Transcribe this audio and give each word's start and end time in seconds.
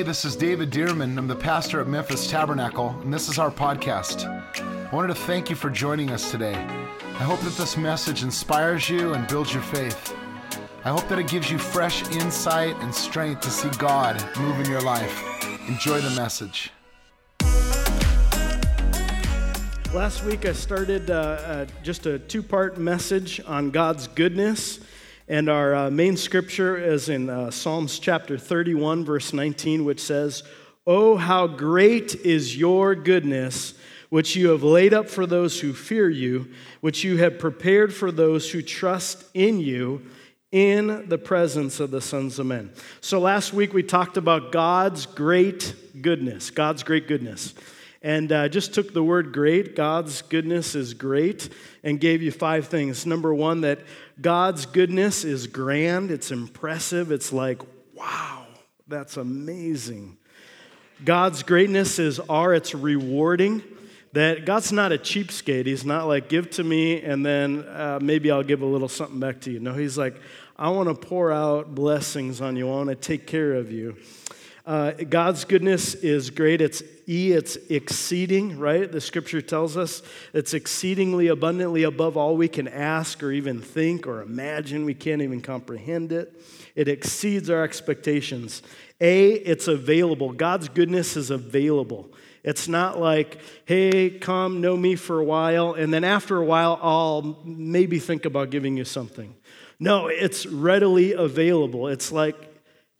Hey, 0.00 0.06
this 0.06 0.24
is 0.24 0.34
David 0.34 0.70
Dearman. 0.70 1.18
I'm 1.18 1.28
the 1.28 1.36
pastor 1.36 1.78
at 1.78 1.86
Memphis 1.86 2.26
Tabernacle, 2.26 2.98
and 3.02 3.12
this 3.12 3.28
is 3.28 3.38
our 3.38 3.50
podcast. 3.50 4.24
I 4.24 4.96
wanted 4.96 5.08
to 5.08 5.14
thank 5.14 5.50
you 5.50 5.56
for 5.56 5.68
joining 5.68 6.08
us 6.08 6.30
today. 6.30 6.54
I 6.54 7.22
hope 7.22 7.38
that 7.40 7.52
this 7.58 7.76
message 7.76 8.22
inspires 8.22 8.88
you 8.88 9.12
and 9.12 9.28
builds 9.28 9.52
your 9.52 9.62
faith. 9.62 10.16
I 10.86 10.88
hope 10.88 11.06
that 11.08 11.18
it 11.18 11.28
gives 11.28 11.50
you 11.50 11.58
fresh 11.58 12.02
insight 12.12 12.74
and 12.76 12.94
strength 12.94 13.42
to 13.42 13.50
see 13.50 13.68
God 13.76 14.24
move 14.38 14.58
in 14.60 14.70
your 14.70 14.80
life. 14.80 15.44
Enjoy 15.68 16.00
the 16.00 16.16
message. 16.18 16.70
Last 19.92 20.24
week 20.24 20.46
I 20.46 20.54
started 20.54 21.10
uh, 21.10 21.14
uh, 21.14 21.66
just 21.82 22.06
a 22.06 22.18
two 22.18 22.42
part 22.42 22.78
message 22.78 23.38
on 23.46 23.70
God's 23.70 24.08
goodness. 24.08 24.80
And 25.30 25.48
our 25.48 25.76
uh, 25.76 25.90
main 25.92 26.16
scripture 26.16 26.76
is 26.76 27.08
in 27.08 27.30
uh, 27.30 27.52
Psalms 27.52 28.00
chapter 28.00 28.36
31, 28.36 29.04
verse 29.04 29.32
19, 29.32 29.84
which 29.84 30.00
says, 30.00 30.42
Oh, 30.88 31.16
how 31.16 31.46
great 31.46 32.16
is 32.16 32.56
your 32.56 32.96
goodness, 32.96 33.74
which 34.08 34.34
you 34.34 34.48
have 34.48 34.64
laid 34.64 34.92
up 34.92 35.08
for 35.08 35.26
those 35.26 35.60
who 35.60 35.72
fear 35.72 36.10
you, 36.10 36.50
which 36.80 37.04
you 37.04 37.18
have 37.18 37.38
prepared 37.38 37.94
for 37.94 38.10
those 38.10 38.50
who 38.50 38.60
trust 38.60 39.24
in 39.32 39.60
you 39.60 40.02
in 40.50 41.08
the 41.08 41.18
presence 41.18 41.78
of 41.78 41.92
the 41.92 42.00
sons 42.00 42.40
of 42.40 42.46
men. 42.46 42.72
So 43.00 43.20
last 43.20 43.52
week 43.52 43.72
we 43.72 43.84
talked 43.84 44.16
about 44.16 44.50
God's 44.50 45.06
great 45.06 45.76
goodness, 46.02 46.50
God's 46.50 46.82
great 46.82 47.06
goodness. 47.06 47.54
And 48.02 48.32
uh, 48.32 48.48
just 48.48 48.72
took 48.72 48.94
the 48.94 49.02
word 49.02 49.32
great, 49.32 49.76
God's 49.76 50.22
goodness 50.22 50.74
is 50.74 50.94
great, 50.94 51.50
and 51.84 52.00
gave 52.00 52.22
you 52.22 52.30
five 52.32 52.66
things. 52.68 53.04
Number 53.04 53.34
one, 53.34 53.60
that 53.60 53.80
God's 54.20 54.64
goodness 54.64 55.22
is 55.22 55.46
grand, 55.46 56.10
it's 56.10 56.30
impressive, 56.30 57.12
it's 57.12 57.30
like, 57.30 57.60
wow, 57.94 58.46
that's 58.88 59.18
amazing. 59.18 60.16
God's 61.04 61.42
greatness 61.42 61.98
is 61.98 62.20
R, 62.20 62.54
it's 62.54 62.74
rewarding. 62.74 63.62
That 64.12 64.44
God's 64.44 64.72
not 64.72 64.90
a 64.90 64.98
cheapskate. 64.98 65.66
He's 65.66 65.84
not 65.84 66.08
like, 66.08 66.28
give 66.28 66.50
to 66.50 66.64
me 66.64 67.00
and 67.00 67.24
then 67.24 67.64
uh, 67.68 68.00
maybe 68.02 68.30
I'll 68.30 68.42
give 68.42 68.60
a 68.60 68.66
little 68.66 68.88
something 68.88 69.20
back 69.20 69.40
to 69.42 69.52
you. 69.52 69.60
No, 69.60 69.72
He's 69.72 69.96
like, 69.96 70.16
I 70.56 70.68
want 70.70 70.88
to 70.88 70.94
pour 70.94 71.32
out 71.32 71.74
blessings 71.74 72.40
on 72.40 72.56
you, 72.56 72.68
I 72.68 72.72
want 72.72 72.88
to 72.88 72.96
take 72.96 73.26
care 73.26 73.54
of 73.54 73.70
you. 73.70 73.96
Uh, 74.70 74.92
God's 74.92 75.44
goodness 75.44 75.94
is 75.94 76.30
great. 76.30 76.60
It's 76.60 76.80
E, 77.08 77.32
it's 77.32 77.56
exceeding, 77.56 78.56
right? 78.56 78.92
The 78.92 79.00
scripture 79.00 79.42
tells 79.42 79.76
us 79.76 80.00
it's 80.32 80.54
exceedingly 80.54 81.26
abundantly 81.26 81.82
above 81.82 82.16
all 82.16 82.36
we 82.36 82.46
can 82.46 82.68
ask 82.68 83.20
or 83.20 83.32
even 83.32 83.60
think 83.60 84.06
or 84.06 84.22
imagine. 84.22 84.84
We 84.84 84.94
can't 84.94 85.22
even 85.22 85.40
comprehend 85.40 86.12
it. 86.12 86.40
It 86.76 86.86
exceeds 86.86 87.50
our 87.50 87.64
expectations. 87.64 88.62
A, 89.00 89.32
it's 89.32 89.66
available. 89.66 90.30
God's 90.30 90.68
goodness 90.68 91.16
is 91.16 91.30
available. 91.30 92.08
It's 92.44 92.68
not 92.68 92.96
like, 92.96 93.40
hey, 93.64 94.08
come, 94.08 94.60
know 94.60 94.76
me 94.76 94.94
for 94.94 95.18
a 95.18 95.24
while, 95.24 95.74
and 95.74 95.92
then 95.92 96.04
after 96.04 96.36
a 96.36 96.44
while, 96.44 96.78
I'll 96.80 97.40
maybe 97.44 97.98
think 97.98 98.24
about 98.24 98.50
giving 98.50 98.76
you 98.76 98.84
something. 98.84 99.34
No, 99.80 100.06
it's 100.06 100.46
readily 100.46 101.12
available. 101.14 101.88
It's 101.88 102.12
like, 102.12 102.49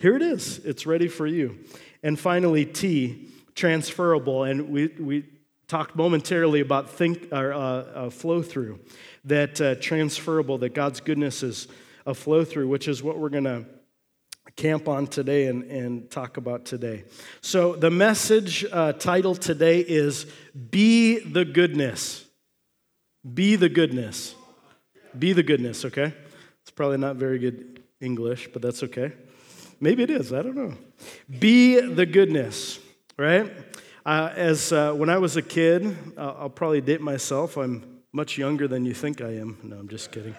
here 0.00 0.16
it 0.16 0.22
is, 0.22 0.58
it's 0.64 0.86
ready 0.86 1.08
for 1.08 1.26
you. 1.26 1.58
And 2.02 2.18
finally, 2.18 2.64
T, 2.64 3.28
transferable. 3.54 4.44
And 4.44 4.70
we, 4.70 4.86
we 4.98 5.24
talked 5.68 5.94
momentarily 5.94 6.60
about 6.60 6.88
think 6.88 7.28
or 7.30 7.52
uh, 7.52 7.58
uh, 7.58 8.10
flow 8.10 8.42
through, 8.42 8.80
that 9.26 9.60
uh, 9.60 9.74
transferable, 9.74 10.56
that 10.58 10.74
God's 10.74 11.00
goodness 11.00 11.42
is 11.42 11.68
a 12.06 12.14
flow 12.14 12.46
through, 12.46 12.68
which 12.68 12.88
is 12.88 13.02
what 13.02 13.18
we're 13.18 13.28
going 13.28 13.44
to 13.44 13.66
camp 14.56 14.88
on 14.88 15.06
today 15.06 15.48
and, 15.48 15.64
and 15.64 16.10
talk 16.10 16.38
about 16.38 16.64
today. 16.64 17.04
So, 17.42 17.76
the 17.76 17.90
message 17.90 18.64
uh, 18.72 18.94
title 18.94 19.34
today 19.34 19.80
is 19.80 20.26
Be 20.70 21.18
the 21.18 21.44
Goodness. 21.44 22.24
Be 23.34 23.56
the 23.56 23.68
Goodness. 23.68 24.34
Be 25.16 25.34
the 25.34 25.42
Goodness, 25.42 25.84
okay? 25.84 26.14
It's 26.62 26.70
probably 26.70 26.98
not 26.98 27.16
very 27.16 27.38
good 27.38 27.82
English, 28.00 28.48
but 28.52 28.62
that's 28.62 28.82
okay. 28.82 29.12
Maybe 29.80 30.02
it 30.02 30.10
is, 30.10 30.32
I 30.32 30.42
don't 30.42 30.56
know. 30.56 30.74
Be 31.38 31.80
the 31.80 32.06
Goodness, 32.06 32.78
right? 33.16 33.50
Uh, 34.04 34.30
as 34.34 34.72
uh, 34.72 34.92
when 34.92 35.08
I 35.08 35.18
was 35.18 35.36
a 35.36 35.42
kid, 35.42 35.96
uh, 36.16 36.34
I'll 36.38 36.50
probably 36.50 36.80
date 36.80 37.00
myself. 37.00 37.56
I'm 37.56 38.02
much 38.12 38.38
younger 38.38 38.68
than 38.68 38.84
you 38.84 38.94
think 38.94 39.20
I 39.20 39.36
am. 39.36 39.58
No, 39.62 39.76
I'm 39.76 39.88
just 39.88 40.12
kidding. 40.12 40.34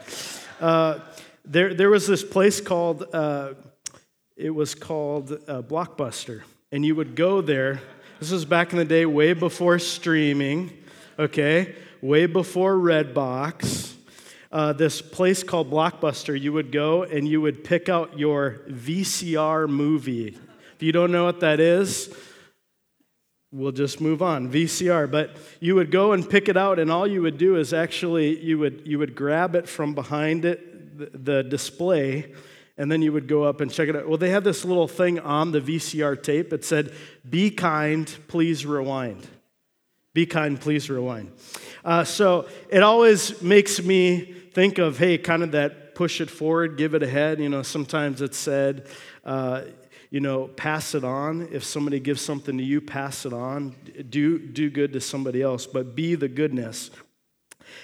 Uh, 0.60 1.00
there, 1.44 1.74
there 1.74 1.90
was 1.90 2.06
this 2.06 2.24
place 2.24 2.62
called 2.62 3.08
uh, 3.14 3.54
it 4.42 4.50
was 4.50 4.74
called 4.74 5.32
uh, 5.32 5.62
Blockbuster. 5.62 6.42
And 6.72 6.84
you 6.84 6.96
would 6.96 7.16
go 7.16 7.42
there. 7.42 7.80
This 8.20 8.32
was 8.32 8.44
back 8.44 8.72
in 8.72 8.80
the 8.80 8.86
day, 8.86 9.06
way 9.06 9.34
before 9.34 9.78
streaming, 9.78 10.72
okay? 11.20 11.76
Way 12.02 12.26
before 12.26 12.76
Redbox. 12.76 13.94
Uh, 14.52 14.74
this 14.74 15.02
place 15.02 15.44
called 15.44 15.72
Blockbuster, 15.72 16.40
you 16.40 16.52
would 16.52 16.72
go 16.72 17.04
and 17.04 17.28
you 17.28 17.40
would 17.40 17.64
pick 17.64 17.88
out 17.88 18.20
your 18.20 18.62
VCR 18.70 19.70
movie. 19.70 20.38
If 20.76 20.84
you 20.84 20.92
don't 20.92 21.12
know 21.12 21.24
what 21.24 21.40
that 21.40 21.60
is, 21.60 22.14
we'll 23.54 23.74
just 23.74 24.00
move 24.00 24.22
on 24.22 24.50
vcr 24.50 25.12
but 25.12 25.36
you 25.60 25.76
would 25.76 25.92
go 25.92 26.14
and 26.14 26.30
pick 26.30 26.48
it 26.48 26.56
out 26.56 26.80
and 26.80 26.90
all 26.90 27.06
you 27.06 27.22
would 27.22 27.38
do 27.38 27.58
is 27.58 27.74
actually 27.74 28.40
you 28.40 28.58
would 28.58 28.82
you 28.86 28.98
would 28.98 29.14
grab 29.14 29.58
it 29.58 29.68
from 29.68 29.94
behind 29.94 30.46
it 30.46 30.98
the, 30.98 31.10
the 31.18 31.44
display 31.44 32.34
and 32.78 32.92
then 32.92 33.02
you 33.02 33.14
would 33.14 33.28
go 33.28 33.44
up 33.44 33.62
and 33.62 33.72
check 33.72 33.90
it 33.90 33.96
out. 33.96 34.08
Well, 34.08 34.18
they 34.18 34.32
had 34.32 34.44
this 34.44 34.66
little 34.66 34.88
thing 34.88 35.20
on 35.20 35.52
the 35.52 35.62
VCR 35.62 36.22
tape. 36.22 36.52
It 36.52 36.66
said, 36.66 36.94
Be 37.30 37.52
kind, 37.52 38.12
please 38.28 38.66
rewind. 38.66 39.28
Be 40.14 40.26
kind, 40.26 40.60
please 40.60 40.90
rewind. 40.90 41.32
Uh, 41.86 42.04
so 42.04 42.48
it 42.70 42.82
always 42.82 43.40
makes 43.42 43.84
me 43.84 44.36
think 44.54 44.78
of, 44.78 44.98
hey, 44.98 45.18
kind 45.18 45.44
of 45.44 45.52
that 45.52 45.96
push 45.96 46.22
it 46.22 46.30
forward, 46.30 46.78
give 46.78 46.94
it 46.94 47.04
ahead. 47.04 47.40
You 47.40 47.50
know, 47.50 47.64
sometimes 47.64 48.22
it's 48.22 48.38
said, 48.38 48.88
uh, 49.24 49.64
you 50.10 50.20
know, 50.20 50.48
pass 50.48 50.94
it 50.94 51.04
on. 51.04 51.48
If 51.52 51.64
somebody 51.64 52.00
gives 52.00 52.22
something 52.22 52.58
to 52.58 52.64
you, 52.64 52.82
pass 52.82 53.26
it 53.26 53.34
on. 53.34 53.76
Do, 54.10 54.40
do 54.40 54.70
good 54.70 54.94
to 54.94 55.02
somebody 55.02 55.42
else, 55.42 55.66
but 55.66 55.96
be 55.96 56.16
the 56.16 56.28
goodness. 56.28 56.92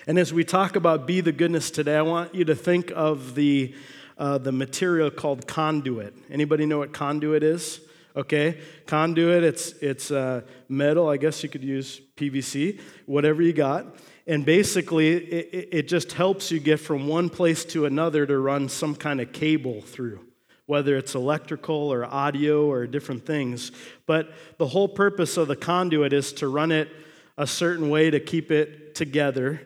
And 0.05 0.19
as 0.19 0.33
we 0.33 0.43
talk 0.43 0.75
about 0.75 1.07
be 1.07 1.21
the 1.21 1.31
goodness 1.31 1.71
today, 1.71 1.95
I 1.95 2.01
want 2.01 2.35
you 2.35 2.43
to 2.45 2.55
think 2.55 2.91
of 2.95 3.35
the 3.35 3.73
uh, 4.17 4.39
the 4.39 4.51
material 4.51 5.11
called 5.11 5.47
conduit. 5.47 6.15
Anybody 6.31 6.65
know 6.65 6.79
what 6.79 6.91
conduit 6.91 7.43
is? 7.43 7.79
Okay, 8.15 8.59
conduit. 8.87 9.43
It's 9.43 9.73
it's 9.73 10.09
uh, 10.09 10.41
metal. 10.67 11.07
I 11.07 11.17
guess 11.17 11.43
you 11.43 11.49
could 11.49 11.63
use 11.63 12.01
PVC, 12.17 12.79
whatever 13.05 13.41
you 13.41 13.53
got. 13.53 13.95
And 14.27 14.45
basically, 14.45 15.15
it, 15.15 15.69
it 15.71 15.87
just 15.87 16.11
helps 16.11 16.51
you 16.51 16.59
get 16.59 16.81
from 16.81 17.07
one 17.07 17.29
place 17.29 17.63
to 17.65 17.85
another 17.85 18.25
to 18.25 18.37
run 18.37 18.67
some 18.67 18.93
kind 18.93 19.21
of 19.21 19.31
cable 19.31 19.81
through, 19.81 20.19
whether 20.65 20.97
it's 20.97 21.15
electrical 21.15 21.93
or 21.93 22.03
audio 22.03 22.69
or 22.69 22.85
different 22.87 23.25
things. 23.25 23.71
But 24.05 24.33
the 24.57 24.67
whole 24.67 24.89
purpose 24.89 25.37
of 25.37 25.47
the 25.47 25.55
conduit 25.55 26.11
is 26.11 26.33
to 26.33 26.49
run 26.49 26.71
it 26.71 26.89
a 27.37 27.47
certain 27.47 27.89
way 27.89 28.09
to 28.09 28.19
keep 28.19 28.51
it 28.51 28.95
together 28.95 29.61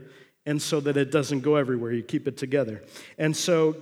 and 0.45 0.61
so 0.61 0.79
that 0.79 0.97
it 0.97 1.11
doesn't 1.11 1.41
go 1.41 1.55
everywhere. 1.55 1.91
You 1.91 2.03
keep 2.03 2.27
it 2.27 2.37
together. 2.37 2.83
And 3.17 3.35
so 3.35 3.77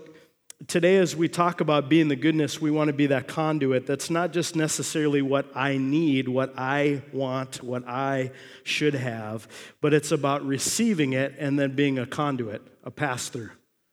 today, 0.68 0.98
as 0.98 1.16
we 1.16 1.30
talk 1.30 1.62
about 1.62 1.88
being 1.88 2.10
the 2.10 2.16
goodness, 2.16 2.62
we 2.62 2.70
want 2.70 2.90
to 2.90 2.94
be 2.94 3.08
that 3.08 3.28
conduit 3.28 3.86
that's 3.86 4.10
not 4.10 4.34
just 4.34 4.56
necessarily 4.56 5.22
what 5.22 5.46
I 5.56 5.78
need, 5.78 6.28
what 6.28 6.54
I 6.58 7.02
want, 7.14 7.64
what 7.64 7.88
I 7.88 8.32
should 8.64 8.94
have, 8.94 9.48
but 9.82 9.94
it's 9.94 10.12
about 10.12 10.46
receiving 10.46 11.14
it 11.14 11.36
and 11.40 11.58
then 11.58 11.76
being 11.76 11.98
a 11.98 12.06
conduit, 12.06 12.62
a 12.84 12.92
pass 12.92 13.30
through, 13.30 13.52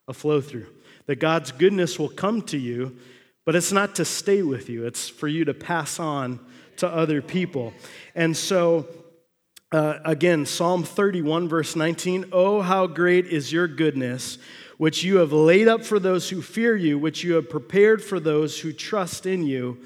a 0.08 0.12
flow 0.12 0.40
through. 0.40 0.66
That 1.06 1.16
God's 1.16 1.52
goodness 1.52 1.98
will 2.00 2.08
come 2.08 2.42
to 2.42 2.58
you, 2.58 2.96
but 3.44 3.54
it's 3.54 3.70
not 3.70 3.94
to 3.96 4.04
stay 4.04 4.42
with 4.42 4.68
you, 4.68 4.86
it's 4.86 5.08
for 5.08 5.28
you 5.28 5.44
to 5.44 5.54
pass 5.54 6.00
on 6.00 6.40
to 6.78 6.88
other 6.88 7.22
people. 7.22 7.72
And 8.16 8.36
so, 8.36 8.88
uh, 9.70 9.98
again, 10.04 10.46
Psalm 10.46 10.82
31, 10.82 11.48
verse 11.48 11.76
19 11.76 12.26
Oh, 12.32 12.60
how 12.60 12.88
great 12.88 13.26
is 13.26 13.52
your 13.52 13.68
goodness! 13.68 14.38
Which 14.78 15.04
you 15.04 15.16
have 15.16 15.32
laid 15.32 15.68
up 15.68 15.84
for 15.84 15.98
those 15.98 16.30
who 16.30 16.42
fear 16.42 16.76
you, 16.76 16.98
which 16.98 17.24
you 17.24 17.34
have 17.34 17.48
prepared 17.48 18.02
for 18.02 18.20
those 18.20 18.60
who 18.60 18.72
trust 18.72 19.26
in 19.26 19.46
you 19.46 19.78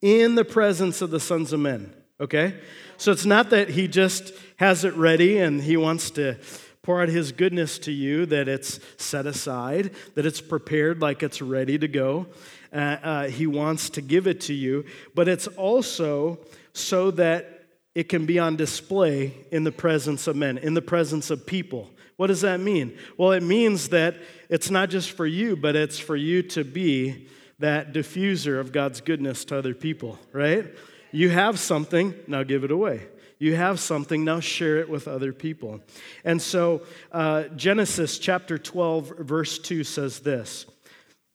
in 0.00 0.34
the 0.34 0.44
presence 0.44 1.02
of 1.02 1.10
the 1.10 1.20
sons 1.20 1.52
of 1.52 1.60
men. 1.60 1.92
Okay? 2.20 2.54
So 2.96 3.12
it's 3.12 3.26
not 3.26 3.50
that 3.50 3.70
he 3.70 3.88
just 3.88 4.32
has 4.56 4.84
it 4.84 4.94
ready 4.94 5.38
and 5.38 5.62
he 5.62 5.76
wants 5.76 6.10
to 6.12 6.36
pour 6.82 7.02
out 7.02 7.08
his 7.08 7.32
goodness 7.32 7.78
to 7.80 7.92
you, 7.92 8.24
that 8.24 8.48
it's 8.48 8.80
set 8.96 9.26
aside, 9.26 9.90
that 10.14 10.24
it's 10.24 10.40
prepared 10.40 11.02
like 11.02 11.22
it's 11.22 11.42
ready 11.42 11.78
to 11.78 11.86
go. 11.86 12.26
Uh, 12.72 12.76
uh, 12.76 13.28
he 13.28 13.46
wants 13.46 13.90
to 13.90 14.00
give 14.00 14.26
it 14.26 14.40
to 14.40 14.54
you, 14.54 14.84
but 15.14 15.28
it's 15.28 15.46
also 15.48 16.38
so 16.72 17.10
that 17.10 17.64
it 17.94 18.08
can 18.08 18.24
be 18.24 18.38
on 18.38 18.56
display 18.56 19.34
in 19.50 19.64
the 19.64 19.72
presence 19.72 20.26
of 20.26 20.36
men, 20.36 20.56
in 20.56 20.72
the 20.72 20.80
presence 20.80 21.30
of 21.30 21.44
people. 21.44 21.90
What 22.16 22.28
does 22.28 22.40
that 22.40 22.58
mean? 22.58 22.96
Well, 23.16 23.32
it 23.32 23.42
means 23.42 23.90
that 23.90 24.16
it's 24.48 24.70
not 24.70 24.90
just 24.90 25.10
for 25.10 25.26
you, 25.26 25.56
but 25.56 25.76
it's 25.76 25.98
for 25.98 26.16
you 26.16 26.42
to 26.42 26.64
be 26.64 27.28
that 27.58 27.92
diffuser 27.92 28.60
of 28.60 28.72
God's 28.72 29.00
goodness 29.00 29.44
to 29.46 29.58
other 29.58 29.74
people, 29.74 30.18
right? 30.32 30.66
You 31.10 31.30
have 31.30 31.58
something, 31.58 32.14
now 32.26 32.42
give 32.42 32.64
it 32.64 32.70
away. 32.70 33.06
You 33.38 33.54
have 33.56 33.78
something, 33.78 34.24
now 34.24 34.40
share 34.40 34.78
it 34.78 34.88
with 34.88 35.06
other 35.06 35.32
people. 35.32 35.80
And 36.24 36.40
so, 36.42 36.82
uh, 37.12 37.44
Genesis 37.56 38.18
chapter 38.18 38.58
12, 38.58 39.18
verse 39.18 39.58
2 39.58 39.84
says 39.84 40.20
this. 40.20 40.66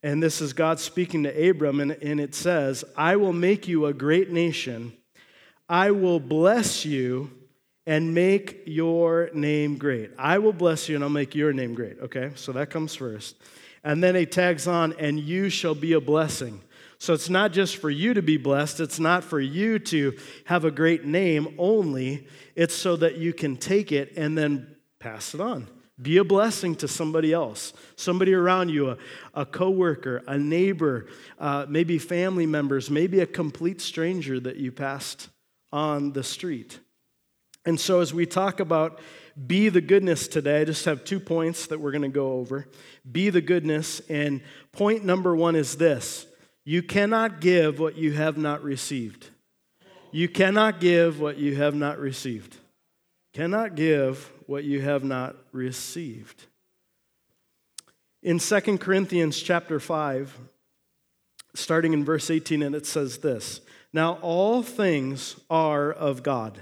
And 0.01 0.21
this 0.21 0.42
is 0.42 0.51
God 0.51 0.80
speaking 0.80 1.24
to 1.24 1.50
Abram, 1.50 1.80
and, 1.80 1.92
and 1.92 2.19
it 2.19 2.36
says, 2.36 2.83
I 2.98 3.15
will 3.15 3.31
make 3.31 3.69
you 3.69 3.86
a 3.86 3.94
great 3.94 4.31
nation. 4.31 4.92
I 5.69 5.92
will 5.92 6.19
bless 6.19 6.83
you 6.86 7.31
and 7.85 8.13
make 8.13 8.63
your 8.65 9.30
name 9.33 9.77
great. 9.77 10.12
I 10.18 10.38
will 10.39 10.53
bless 10.53 10.88
you 10.88 10.95
and 10.95 11.03
I'll 11.03 11.09
make 11.09 11.35
your 11.35 11.53
name 11.53 11.74
great. 11.74 12.00
Okay, 12.00 12.31
so 12.35 12.51
that 12.53 12.69
comes 12.69 12.95
first. 12.95 13.35
And 13.83 14.01
then 14.01 14.15
he 14.15 14.25
tags 14.25 14.65
on, 14.68 14.94
and 14.94 15.19
you 15.19 15.50
shall 15.50 15.75
be 15.75 15.94
a 15.94 16.00
blessing. 16.00 16.62
So 17.00 17.13
it's 17.13 17.30
not 17.30 17.51
just 17.51 17.75
for 17.77 17.89
you 17.89 18.13
to 18.13 18.21
be 18.21 18.38
blessed, 18.38 18.80
it's 18.80 19.00
not 19.00 19.25
for 19.25 19.41
you 19.41 19.77
to 19.80 20.18
have 20.45 20.63
a 20.63 20.71
great 20.71 21.03
name 21.03 21.53
only. 21.57 22.27
It's 22.56 22.74
so 22.74 22.95
that 22.95 23.18
you 23.18 23.33
can 23.33 23.57
take 23.57 23.91
it 23.91 24.13
and 24.15 24.38
then 24.38 24.77
pass 25.00 25.33
it 25.33 25.41
on. 25.41 25.68
Be 26.01 26.18
a 26.18 26.24
blessing 26.24 26.75
to 26.75 26.88
somebody 26.88 27.33
else, 27.33 27.74
somebody 27.97 28.33
around 28.33 28.69
you, 28.69 28.91
a, 28.91 28.97
a 29.33 29.45
coworker, 29.45 30.24
a 30.27 30.38
neighbor, 30.38 31.07
uh, 31.39 31.65
maybe 31.68 32.00
family 32.00 32.45
members, 32.45 32.89
maybe 32.89 33.19
a 33.19 33.27
complete 33.27 33.81
stranger 33.81 34.39
that 34.39 34.56
you 34.56 34.71
passed 34.71 35.27
on 35.74 36.13
the 36.13 36.24
street. 36.24 36.79
And 37.65 37.80
so, 37.80 38.01
as 38.01 38.13
we 38.13 38.25
talk 38.25 38.60
about 38.60 39.00
be 39.48 39.69
the 39.69 39.81
goodness 39.81 40.27
today, 40.27 40.62
I 40.62 40.65
just 40.65 40.86
have 40.86 41.04
two 41.04 41.19
points 41.19 41.68
that 41.68 41.80
we're 41.80 41.92
going 41.92 42.04
to 42.04 42.10
go 42.10 42.33
over. 42.33 42.68
Be 43.10 43.30
the 43.30 43.42
goodness. 43.42 44.01
And 44.10 44.42
point 44.71 45.04
number 45.04 45.36
one 45.36 45.56
is 45.56 45.77
this 45.77 46.27
you 46.65 46.83
cannot 46.83 47.42
give 47.42 47.80
what 47.80 47.98
you 47.98 48.13
have 48.13 48.38
not 48.38 48.63
received. 48.63 49.30
You 50.12 50.30
cannot 50.30 50.80
give 50.80 51.19
what 51.19 51.38
you 51.38 51.56
have 51.56 51.74
not 51.74 51.98
received. 52.00 52.57
Cannot 53.33 53.75
give 53.75 54.31
what 54.45 54.63
you 54.63 54.81
have 54.81 55.04
not 55.04 55.36
received. 55.51 56.45
In 58.21 58.38
2 58.38 58.77
Corinthians 58.77 59.42
chapter 59.42 59.80
5, 59.80 60.38
starting 61.56 61.94
in 61.94 62.06
verse 62.06 62.30
18, 62.30 62.62
and 62.62 62.75
it 62.75 62.86
says 62.86 63.18
this 63.18 63.62
Now 63.92 64.19
all 64.21 64.62
things 64.62 65.36
are 65.50 65.92
of 65.92 66.21
God, 66.21 66.60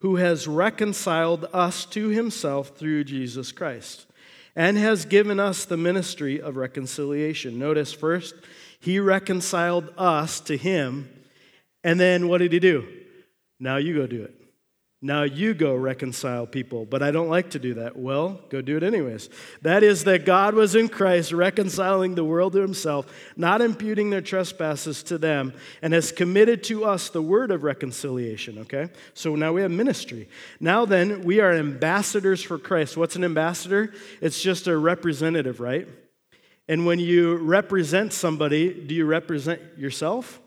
who 0.00 0.16
has 0.16 0.46
reconciled 0.46 1.46
us 1.52 1.84
to 1.86 2.08
himself 2.08 2.76
through 2.76 3.04
Jesus 3.04 3.52
Christ 3.52 4.06
and 4.54 4.76
has 4.76 5.04
given 5.04 5.40
us 5.40 5.64
the 5.64 5.76
ministry 5.76 6.40
of 6.40 6.56
reconciliation. 6.56 7.58
Notice 7.58 7.92
first, 7.92 8.34
he 8.80 9.00
reconciled 9.00 9.92
us 9.98 10.40
to 10.40 10.56
him, 10.56 11.08
and 11.82 11.98
then 11.98 12.28
what 12.28 12.38
did 12.38 12.52
he 12.52 12.58
do? 12.58 12.86
Now 13.58 13.76
you 13.78 13.94
go 13.94 14.06
do 14.06 14.22
it. 14.22 14.34
Now 15.06 15.22
you 15.22 15.54
go 15.54 15.72
reconcile 15.76 16.48
people, 16.48 16.84
but 16.84 17.00
I 17.00 17.12
don't 17.12 17.28
like 17.28 17.50
to 17.50 17.60
do 17.60 17.74
that. 17.74 17.96
Well, 17.96 18.40
go 18.48 18.60
do 18.60 18.76
it 18.76 18.82
anyways. 18.82 19.28
That 19.62 19.84
is 19.84 20.02
that 20.02 20.24
God 20.24 20.54
was 20.54 20.74
in 20.74 20.88
Christ 20.88 21.30
reconciling 21.30 22.16
the 22.16 22.24
world 22.24 22.54
to 22.54 22.60
himself, 22.60 23.06
not 23.36 23.60
imputing 23.60 24.10
their 24.10 24.20
trespasses 24.20 25.04
to 25.04 25.16
them, 25.16 25.52
and 25.80 25.92
has 25.92 26.10
committed 26.10 26.64
to 26.64 26.84
us 26.84 27.08
the 27.08 27.22
word 27.22 27.52
of 27.52 27.62
reconciliation, 27.62 28.58
okay? 28.58 28.90
So 29.14 29.36
now 29.36 29.52
we 29.52 29.62
have 29.62 29.70
ministry. 29.70 30.28
Now 30.58 30.84
then, 30.84 31.22
we 31.22 31.38
are 31.38 31.52
ambassadors 31.52 32.42
for 32.42 32.58
Christ. 32.58 32.96
What's 32.96 33.14
an 33.14 33.22
ambassador? 33.22 33.92
It's 34.20 34.42
just 34.42 34.66
a 34.66 34.76
representative, 34.76 35.60
right? 35.60 35.86
And 36.66 36.84
when 36.84 36.98
you 36.98 37.36
represent 37.36 38.12
somebody, 38.12 38.74
do 38.74 38.92
you 38.92 39.04
represent 39.04 39.60
yourself? 39.78 40.40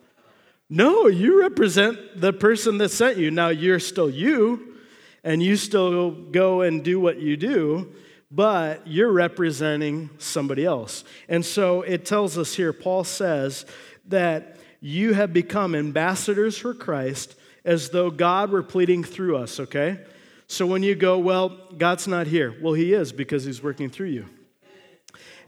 No, 0.69 1.07
you 1.07 1.39
represent 1.41 2.21
the 2.21 2.31
person 2.31 2.77
that 2.77 2.89
sent 2.89 3.17
you. 3.17 3.31
Now, 3.31 3.49
you're 3.49 3.79
still 3.79 4.09
you, 4.09 4.75
and 5.23 5.41
you 5.41 5.55
still 5.55 6.11
go 6.11 6.61
and 6.61 6.83
do 6.83 6.99
what 6.99 7.19
you 7.19 7.35
do, 7.37 7.91
but 8.31 8.85
you're 8.85 9.11
representing 9.11 10.11
somebody 10.19 10.65
else. 10.65 11.03
And 11.27 11.43
so 11.43 11.81
it 11.81 12.05
tells 12.05 12.37
us 12.37 12.53
here, 12.53 12.71
Paul 12.71 13.03
says 13.03 13.65
that 14.07 14.57
you 14.79 15.13
have 15.13 15.33
become 15.33 15.73
ambassadors 15.73 16.57
for 16.57 16.73
Christ 16.73 17.35
as 17.65 17.89
though 17.89 18.11
God 18.11 18.51
were 18.51 18.63
pleading 18.63 19.03
through 19.03 19.37
us, 19.37 19.59
okay? 19.59 19.99
So 20.47 20.65
when 20.65 20.83
you 20.83 20.95
go, 20.95 21.17
well, 21.17 21.49
God's 21.77 22.07
not 22.07 22.27
here, 22.27 22.55
well, 22.61 22.73
He 22.73 22.93
is 22.93 23.11
because 23.11 23.43
He's 23.43 23.61
working 23.61 23.89
through 23.89 24.07
you. 24.07 24.25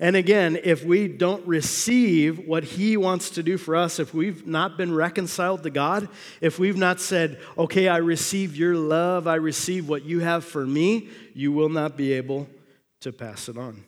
And 0.01 0.15
again, 0.15 0.59
if 0.63 0.83
we 0.83 1.07
don't 1.07 1.45
receive 1.45 2.47
what 2.47 2.63
He 2.63 2.97
wants 2.97 3.29
to 3.31 3.43
do 3.43 3.59
for 3.59 3.75
us, 3.75 3.99
if 3.99 4.15
we've 4.15 4.47
not 4.47 4.75
been 4.75 4.91
reconciled 4.95 5.61
to 5.61 5.69
God, 5.69 6.09
if 6.41 6.57
we've 6.57 6.75
not 6.75 6.99
said, 6.99 7.39
okay, 7.55 7.87
I 7.87 7.97
receive 7.97 8.57
your 8.57 8.75
love, 8.75 9.27
I 9.27 9.35
receive 9.35 9.87
what 9.87 10.03
you 10.03 10.19
have 10.19 10.43
for 10.43 10.65
me, 10.65 11.09
you 11.35 11.51
will 11.51 11.69
not 11.69 11.97
be 11.97 12.13
able 12.13 12.47
to 13.01 13.13
pass 13.13 13.47
it 13.47 13.59
on. 13.59 13.85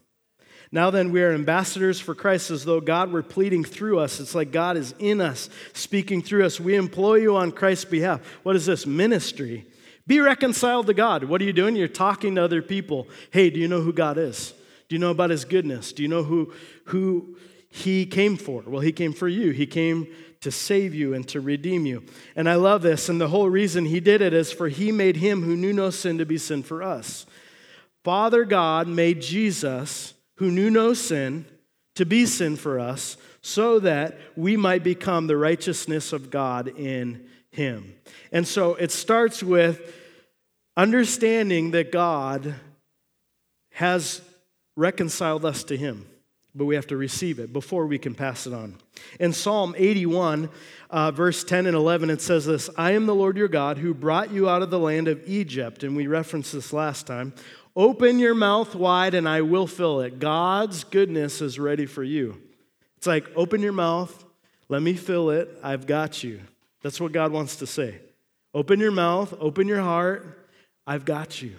Now 0.71 0.91
then, 0.91 1.11
we 1.11 1.23
are 1.23 1.33
ambassadors 1.33 1.99
for 1.99 2.13
Christ 2.13 2.51
as 2.51 2.63
though 2.63 2.79
God 2.79 3.11
were 3.11 3.23
pleading 3.23 3.63
through 3.63 3.97
us. 3.97 4.19
It's 4.19 4.35
like 4.35 4.51
God 4.51 4.77
is 4.77 4.93
in 4.99 5.19
us, 5.19 5.49
speaking 5.73 6.21
through 6.21 6.45
us. 6.45 6.59
We 6.59 6.75
employ 6.75 7.15
you 7.15 7.35
on 7.37 7.51
Christ's 7.51 7.85
behalf. 7.85 8.21
What 8.43 8.55
is 8.55 8.67
this? 8.67 8.85
Ministry. 8.85 9.65
Be 10.05 10.19
reconciled 10.19 10.85
to 10.87 10.93
God. 10.93 11.23
What 11.23 11.41
are 11.41 11.45
you 11.45 11.53
doing? 11.53 11.75
You're 11.75 11.87
talking 11.87 12.35
to 12.35 12.43
other 12.43 12.61
people. 12.61 13.07
Hey, 13.31 13.49
do 13.49 13.59
you 13.59 13.67
know 13.67 13.81
who 13.81 13.93
God 13.93 14.19
is? 14.19 14.53
Do 14.93 14.95
you 14.95 14.99
know 14.99 15.09
about 15.09 15.31
his 15.31 15.43
goodness? 15.43 15.91
Do 15.91 16.03
you 16.03 16.07
know 16.07 16.21
who, 16.21 16.53
who 16.85 17.35
he 17.67 18.05
came 18.05 18.37
for? 18.37 18.61
Well, 18.61 18.81
he 18.81 18.91
came 18.91 19.11
for 19.11 19.27
you. 19.27 19.49
He 19.49 19.65
came 19.65 20.05
to 20.41 20.51
save 20.51 20.93
you 20.93 21.15
and 21.15 21.27
to 21.29 21.41
redeem 21.41 21.87
you. 21.87 22.03
And 22.35 22.47
I 22.47 22.53
love 22.53 22.83
this. 22.83 23.09
And 23.09 23.19
the 23.19 23.29
whole 23.29 23.49
reason 23.49 23.85
he 23.85 23.99
did 23.99 24.21
it 24.21 24.35
is 24.35 24.51
for 24.51 24.69
he 24.69 24.91
made 24.91 25.15
him 25.15 25.41
who 25.41 25.55
knew 25.55 25.73
no 25.73 25.89
sin 25.89 26.19
to 26.19 26.27
be 26.27 26.37
sin 26.37 26.61
for 26.61 26.83
us. 26.83 27.25
Father 28.03 28.45
God 28.45 28.87
made 28.87 29.19
Jesus, 29.19 30.13
who 30.35 30.51
knew 30.51 30.69
no 30.69 30.93
sin, 30.93 31.47
to 31.95 32.05
be 32.05 32.27
sin 32.27 32.55
for 32.55 32.79
us, 32.79 33.17
so 33.41 33.79
that 33.79 34.19
we 34.35 34.55
might 34.55 34.83
become 34.83 35.25
the 35.25 35.37
righteousness 35.37 36.13
of 36.13 36.29
God 36.29 36.67
in 36.67 37.25
him. 37.49 37.95
And 38.31 38.47
so 38.47 38.75
it 38.75 38.91
starts 38.91 39.41
with 39.41 39.91
understanding 40.77 41.71
that 41.71 41.91
God 41.91 42.53
has 43.71 44.21
reconciled 44.75 45.45
us 45.45 45.63
to 45.65 45.77
Him, 45.77 46.07
but 46.55 46.65
we 46.65 46.75
have 46.75 46.87
to 46.87 46.97
receive 46.97 47.39
it 47.39 47.53
before 47.53 47.85
we 47.85 47.97
can 47.97 48.15
pass 48.15 48.47
it 48.47 48.53
on. 48.53 48.77
In 49.19 49.33
Psalm 49.33 49.75
81, 49.77 50.49
uh, 50.89 51.11
verse 51.11 51.43
10 51.43 51.65
and 51.65 51.75
11, 51.75 52.09
it 52.09 52.21
says 52.21 52.45
this 52.45 52.69
I 52.77 52.91
am 52.91 53.05
the 53.05 53.15
Lord 53.15 53.37
your 53.37 53.47
God 53.47 53.77
who 53.77 53.93
brought 53.93 54.31
you 54.31 54.49
out 54.49 54.61
of 54.61 54.69
the 54.69 54.79
land 54.79 55.07
of 55.07 55.21
Egypt. 55.27 55.83
And 55.83 55.95
we 55.95 56.07
referenced 56.07 56.53
this 56.53 56.73
last 56.73 57.07
time. 57.07 57.33
Open 57.75 58.19
your 58.19 58.35
mouth 58.35 58.75
wide 58.75 59.15
and 59.15 59.27
I 59.27 59.41
will 59.41 59.65
fill 59.65 60.01
it. 60.01 60.19
God's 60.19 60.83
goodness 60.83 61.41
is 61.41 61.57
ready 61.57 61.87
for 61.87 62.03
you. 62.03 62.39
It's 62.97 63.07
like, 63.07 63.25
open 63.35 63.61
your 63.61 63.73
mouth, 63.73 64.23
let 64.69 64.81
me 64.81 64.93
fill 64.93 65.31
it, 65.31 65.59
I've 65.61 65.87
got 65.87 66.23
you. 66.23 66.39
That's 66.83 67.01
what 67.01 67.11
God 67.11 67.31
wants 67.31 67.57
to 67.57 67.67
say. 67.67 67.99
Open 68.53 68.79
your 68.79 68.91
mouth, 68.91 69.33
open 69.39 69.67
your 69.67 69.81
heart, 69.81 70.47
I've 70.85 71.03
got 71.03 71.41
you. 71.41 71.55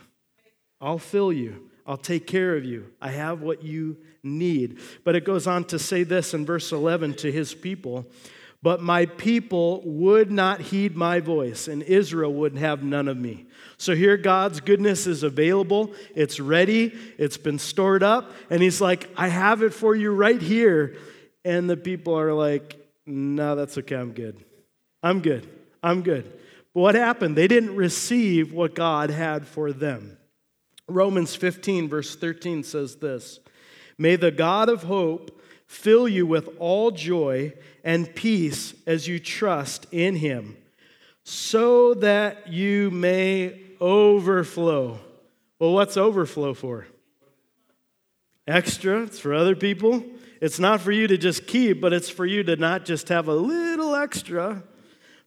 I'll 0.81 0.99
fill 0.99 1.33
you. 1.33 1.71
I'll 1.87 1.97
take 1.97 2.27
care 2.27 2.57
of 2.57 2.65
you. 2.65 2.91
I 3.01 3.11
have 3.11 3.43
what 3.43 3.63
you 3.63 3.99
need. 4.23 4.79
But 5.05 5.17
it 5.17 5.25
goes 5.25 5.47
on 5.47 5.65
to 5.65 5.79
say 5.79 6.03
this 6.03 6.33
in 6.35 6.47
verse 6.47 6.73
11 6.73 7.15
to 7.17 7.31
his 7.31 7.55
people 7.55 8.07
But 8.63 8.83
my 8.83 9.05
people 9.05 9.83
would 9.85 10.31
not 10.31 10.61
heed 10.61 10.97
my 10.97 11.21
voice, 11.21 11.69
and 11.69 11.83
Israel 11.83 12.33
would 12.33 12.57
have 12.57 12.83
none 12.83 13.09
of 13.09 13.17
me. 13.19 13.47
So 13.77 13.95
here, 13.95 14.17
God's 14.17 14.61
goodness 14.61 15.07
is 15.07 15.23
available. 15.23 15.93
It's 16.15 16.41
ready. 16.41 16.95
It's 17.19 17.37
been 17.37 17.59
stored 17.59 18.03
up. 18.03 18.33
And 18.49 18.63
he's 18.63 18.81
like, 18.81 19.11
I 19.17 19.29
have 19.29 19.63
it 19.63 19.75
for 19.75 19.95
you 19.95 20.13
right 20.13 20.41
here. 20.41 20.97
And 21.45 21.69
the 21.69 21.77
people 21.77 22.19
are 22.19 22.33
like, 22.33 22.77
No, 23.05 23.55
that's 23.55 23.77
okay. 23.77 23.97
I'm 23.97 24.13
good. 24.13 24.43
I'm 25.03 25.21
good. 25.21 25.47
I'm 25.83 26.01
good. 26.01 26.25
But 26.73 26.81
what 26.81 26.95
happened? 26.95 27.37
They 27.37 27.47
didn't 27.47 27.77
receive 27.77 28.55
what 28.55 28.75
God 28.75 29.11
had 29.11 29.47
for 29.47 29.71
them. 29.71 30.17
Romans 30.89 31.35
15, 31.35 31.89
verse 31.89 32.15
13 32.17 32.63
says 32.63 32.97
this 32.97 33.41
May 33.99 34.17
the 34.17 34.31
God 34.31 34.69
of 34.69 34.85
hope 34.85 35.41
fill 35.67 36.07
you 36.07 36.27
with 36.27 36.49
all 36.59 36.91
joy 36.91 37.53
and 37.83 38.15
peace 38.15 38.75
as 38.87 39.09
you 39.09 39.19
trust 39.19 39.87
in 39.93 40.17
him, 40.17 40.57
so 41.23 41.95
that 41.95 42.49
you 42.49 42.91
may 42.91 43.61
overflow. 43.81 44.99
Well, 45.59 45.73
what's 45.73 45.97
overflow 45.97 46.55
for? 46.55 46.87
Extra, 48.47 49.03
it's 49.03 49.19
for 49.19 49.33
other 49.33 49.57
people. 49.57 50.05
It's 50.41 50.59
not 50.59 50.81
for 50.81 50.93
you 50.93 51.07
to 51.07 51.17
just 51.17 51.47
keep, 51.47 51.81
but 51.81 51.95
it's 51.95 52.11
for 52.11 52.27
you 52.27 52.43
to 52.43 52.57
not 52.57 52.85
just 52.85 53.09
have 53.09 53.29
a 53.29 53.35
little 53.35 53.95
extra, 53.95 54.63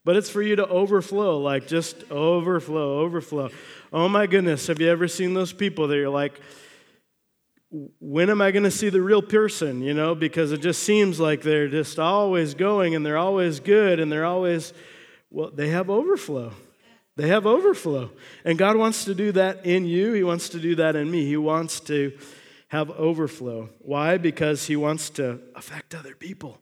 but 0.04 0.16
it's 0.16 0.30
for 0.30 0.42
you 0.42 0.56
to 0.58 0.68
overflow, 0.68 1.40
like 1.40 1.68
just 1.68 2.10
overflow, 2.12 3.00
overflow. 3.00 3.50
Oh 3.92 4.10
my 4.10 4.28
goodness, 4.28 4.68
have 4.68 4.82
you 4.82 4.90
ever 4.90 5.08
seen 5.08 5.34
those 5.34 5.54
people 5.54 5.88
that 5.88 5.96
you're 5.96 6.10
like, 6.10 6.40
when 8.00 8.30
am 8.30 8.42
I 8.42 8.52
going 8.52 8.64
to 8.64 8.72
see 8.72 8.90
the 8.90 9.02
real 9.02 9.22
person? 9.22 9.82
You 9.82 9.94
know, 9.94 10.16
because 10.16 10.52
it 10.52 10.62
just 10.62 10.84
seems 10.84 11.20
like 11.20 11.42
they're 11.42 11.68
just 11.68 12.00
always 12.00 12.54
going 12.54 12.96
and 12.96 13.06
they're 13.06 13.18
always 13.18 13.60
good 13.60 14.00
and 14.00 14.12
they're 14.12 14.26
always 14.26 14.74
Well, 15.30 15.52
they 15.52 15.70
have 15.70 15.90
overflow. 15.90 16.54
They 17.16 17.28
have 17.30 17.46
overflow. 17.46 18.12
And 18.46 18.58
God 18.58 18.78
wants 18.78 19.06
to 19.06 19.16
do 19.16 19.32
that 19.34 19.66
in 19.66 19.86
you. 19.86 20.14
He 20.14 20.24
wants 20.24 20.50
to 20.50 20.60
do 20.60 20.76
that 20.76 20.96
in 20.96 21.10
me. 21.10 21.26
He 21.26 21.38
wants 21.38 21.80
to 21.82 22.18
have 22.70 22.92
overflow. 22.92 23.70
Why? 23.80 24.18
Because 24.18 24.66
He 24.68 24.76
wants 24.76 25.10
to 25.12 25.40
affect 25.56 25.96
other 25.96 26.16
people. 26.16 26.60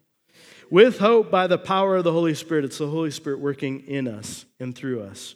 With 0.71 0.99
hope 0.99 1.29
by 1.29 1.47
the 1.47 1.57
power 1.57 1.97
of 1.97 2.03
the 2.03 2.11
Holy 2.11 2.33
Spirit. 2.33 2.65
It's 2.65 2.77
the 2.79 2.87
Holy 2.87 3.11
Spirit 3.11 3.39
working 3.39 3.81
in 3.81 4.07
us 4.07 4.45
and 4.59 4.75
through 4.75 5.03
us. 5.03 5.35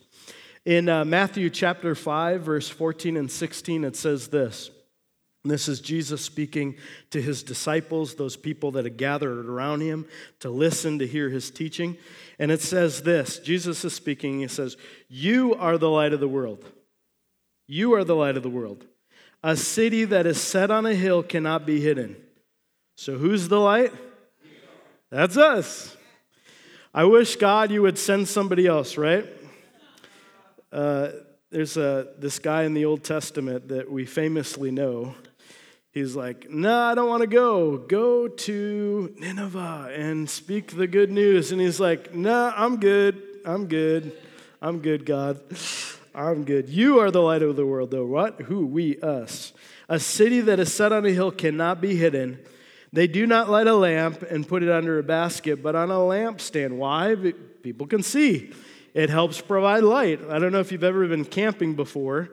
In 0.66 0.90
uh, 0.90 1.06
Matthew 1.06 1.50
chapter 1.50 1.96
5, 1.96 2.42
verse 2.42 2.70
14 2.70 3.18
and 3.18 3.32
16, 3.32 3.84
it 3.84 3.96
says 3.96 4.28
this. 4.28 4.72
This 5.46 5.70
is 5.70 5.80
Jesus 5.80 6.22
speaking 6.22 6.76
to 7.12 7.22
his 7.22 7.44
disciples, 7.44 8.16
those 8.16 8.36
people 8.36 8.72
that 8.72 8.84
had 8.84 8.98
gathered 8.98 9.48
around 9.48 9.82
him 9.82 10.06
to 10.42 10.50
listen 10.50 11.00
to 11.00 11.08
hear 11.08 11.30
his 11.30 11.50
teaching. 11.50 11.98
And 12.38 12.52
it 12.52 12.62
says 12.62 13.04
this 13.04 13.40
Jesus 13.40 13.86
is 13.86 13.94
speaking, 13.94 14.40
he 14.42 14.48
says, 14.50 14.76
You 15.08 15.56
are 15.56 15.78
the 15.78 15.90
light 15.90 16.12
of 16.12 16.20
the 16.20 16.28
world. 16.28 16.66
You 17.68 17.94
are 17.94 18.04
the 18.04 18.16
light 18.16 18.36
of 18.36 18.44
the 18.44 18.50
world. 18.50 18.86
A 19.42 19.56
city 19.56 20.04
that 20.06 20.26
is 20.26 20.42
set 20.42 20.72
on 20.72 20.86
a 20.86 20.94
hill 20.94 21.24
cannot 21.24 21.66
be 21.66 21.80
hidden. 21.80 22.18
So 22.96 23.18
who's 23.18 23.48
the 23.48 23.60
light? 23.60 23.94
That's 25.10 25.38
us. 25.38 25.96
I 26.94 27.06
wish 27.06 27.38
God 27.38 27.72
you 27.72 27.84
would 27.84 27.98
send 27.98 28.28
somebody 28.28 28.68
else, 28.68 28.98
right? 28.98 29.26
Uh, 30.72 31.10
there's 31.52 31.78
a, 31.78 32.10
this 32.18 32.40
guy 32.40 32.64
in 32.64 32.74
the 32.74 32.86
Old 32.86 33.04
Testament 33.04 33.70
that 33.70 33.92
we 33.92 34.06
famously 34.06 34.72
know. 34.72 35.16
He's 35.92 36.16
like, 36.16 36.50
No, 36.50 36.70
nah, 36.70 36.92
I 36.92 36.96
don't 36.96 37.10
want 37.10 37.22
to 37.22 37.28
go. 37.28 37.78
Go 37.78 38.28
to 38.28 39.16
Nineveh 39.18 39.92
and 39.96 40.30
speak 40.30 40.76
the 40.76 40.88
good 40.88 41.12
news. 41.12 41.52
And 41.52 41.60
he's 41.60 41.80
like, 41.80 42.14
No, 42.14 42.30
nah, 42.30 42.54
I'm 42.56 42.80
good. 42.80 43.22
I'm 43.46 43.66
good. 43.66 44.16
I'm 44.62 44.80
good, 44.80 45.06
God. 45.06 45.42
I'm 46.14 46.44
good. 46.44 46.70
You 46.70 47.00
are 47.00 47.12
the 47.12 47.22
light 47.22 47.42
of 47.42 47.56
the 47.56 47.66
world, 47.66 47.92
though. 47.92 48.06
What? 48.06 48.42
Who? 48.42 48.66
We, 48.66 49.00
us. 49.00 49.54
A 49.88 50.00
city 50.00 50.42
that 50.42 50.60
is 50.60 50.72
set 50.72 50.92
on 50.92 51.06
a 51.06 51.12
hill 51.12 51.32
cannot 51.32 51.82
be 51.82 51.96
hidden. 51.96 52.40
They 52.92 53.08
do 53.08 53.26
not 53.26 53.50
light 53.50 53.68
a 53.68 53.74
lamp 53.74 54.24
and 54.24 54.48
put 54.48 54.62
it 54.64 54.70
under 54.70 55.00
a 55.00 55.04
basket, 55.04 55.64
but 55.64 55.76
on 55.76 55.90
a 55.90 55.96
lampstand. 55.96 56.78
Why? 56.78 57.16
People 57.64 57.88
can 57.88 58.04
see. 58.04 58.52
It 58.94 59.10
helps 59.10 59.42
provide 59.42 59.84
light. 59.84 60.20
I 60.30 60.40
don't 60.40 60.52
know 60.52 60.60
if 60.60 60.72
you've 60.72 60.84
ever 60.84 61.08
been 61.08 61.26
camping 61.26 61.76
before. 61.76 62.30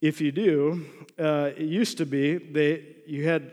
If 0.00 0.20
you 0.20 0.32
do, 0.32 0.86
uh, 1.18 1.50
it 1.56 1.66
used 1.66 1.98
to 1.98 2.06
be 2.06 2.36
they 2.36 2.84
you 3.06 3.26
had 3.26 3.52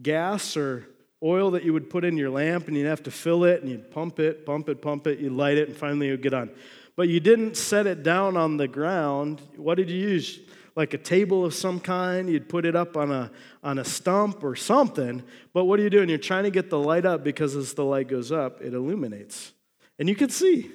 gas 0.00 0.56
or 0.56 0.86
oil 1.22 1.50
that 1.52 1.64
you 1.64 1.72
would 1.72 1.90
put 1.90 2.04
in 2.04 2.16
your 2.16 2.30
lamp, 2.30 2.68
and 2.68 2.76
you'd 2.76 2.86
have 2.86 3.02
to 3.02 3.10
fill 3.10 3.44
it, 3.44 3.60
and 3.60 3.70
you'd 3.70 3.90
pump 3.90 4.18
it, 4.20 4.46
pump 4.46 4.68
it, 4.68 4.80
pump 4.80 5.06
it. 5.06 5.18
You'd 5.18 5.32
light 5.32 5.58
it, 5.58 5.68
and 5.68 5.76
finally 5.76 6.10
would 6.10 6.22
get 6.22 6.34
on. 6.34 6.50
But 6.96 7.08
you 7.08 7.20
didn't 7.20 7.56
set 7.56 7.86
it 7.86 8.02
down 8.02 8.36
on 8.36 8.56
the 8.56 8.68
ground. 8.68 9.40
What 9.56 9.76
did 9.76 9.90
you 9.90 9.98
use? 9.98 10.40
Like 10.76 10.94
a 10.94 10.98
table 10.98 11.44
of 11.44 11.52
some 11.52 11.80
kind. 11.80 12.30
You'd 12.30 12.48
put 12.48 12.64
it 12.64 12.76
up 12.76 12.96
on 12.96 13.10
a 13.10 13.30
on 13.62 13.78
a 13.78 13.84
stump 13.84 14.42
or 14.42 14.56
something. 14.56 15.22
But 15.52 15.64
what 15.64 15.80
are 15.80 15.82
you 15.82 15.90
doing? 15.90 16.08
You're 16.08 16.18
trying 16.18 16.44
to 16.44 16.50
get 16.50 16.70
the 16.70 16.78
light 16.78 17.04
up 17.04 17.24
because 17.24 17.56
as 17.56 17.74
the 17.74 17.84
light 17.84 18.08
goes 18.08 18.32
up, 18.32 18.62
it 18.62 18.72
illuminates. 18.72 19.52
And 20.00 20.08
you 20.08 20.16
can 20.16 20.30
see. 20.30 20.70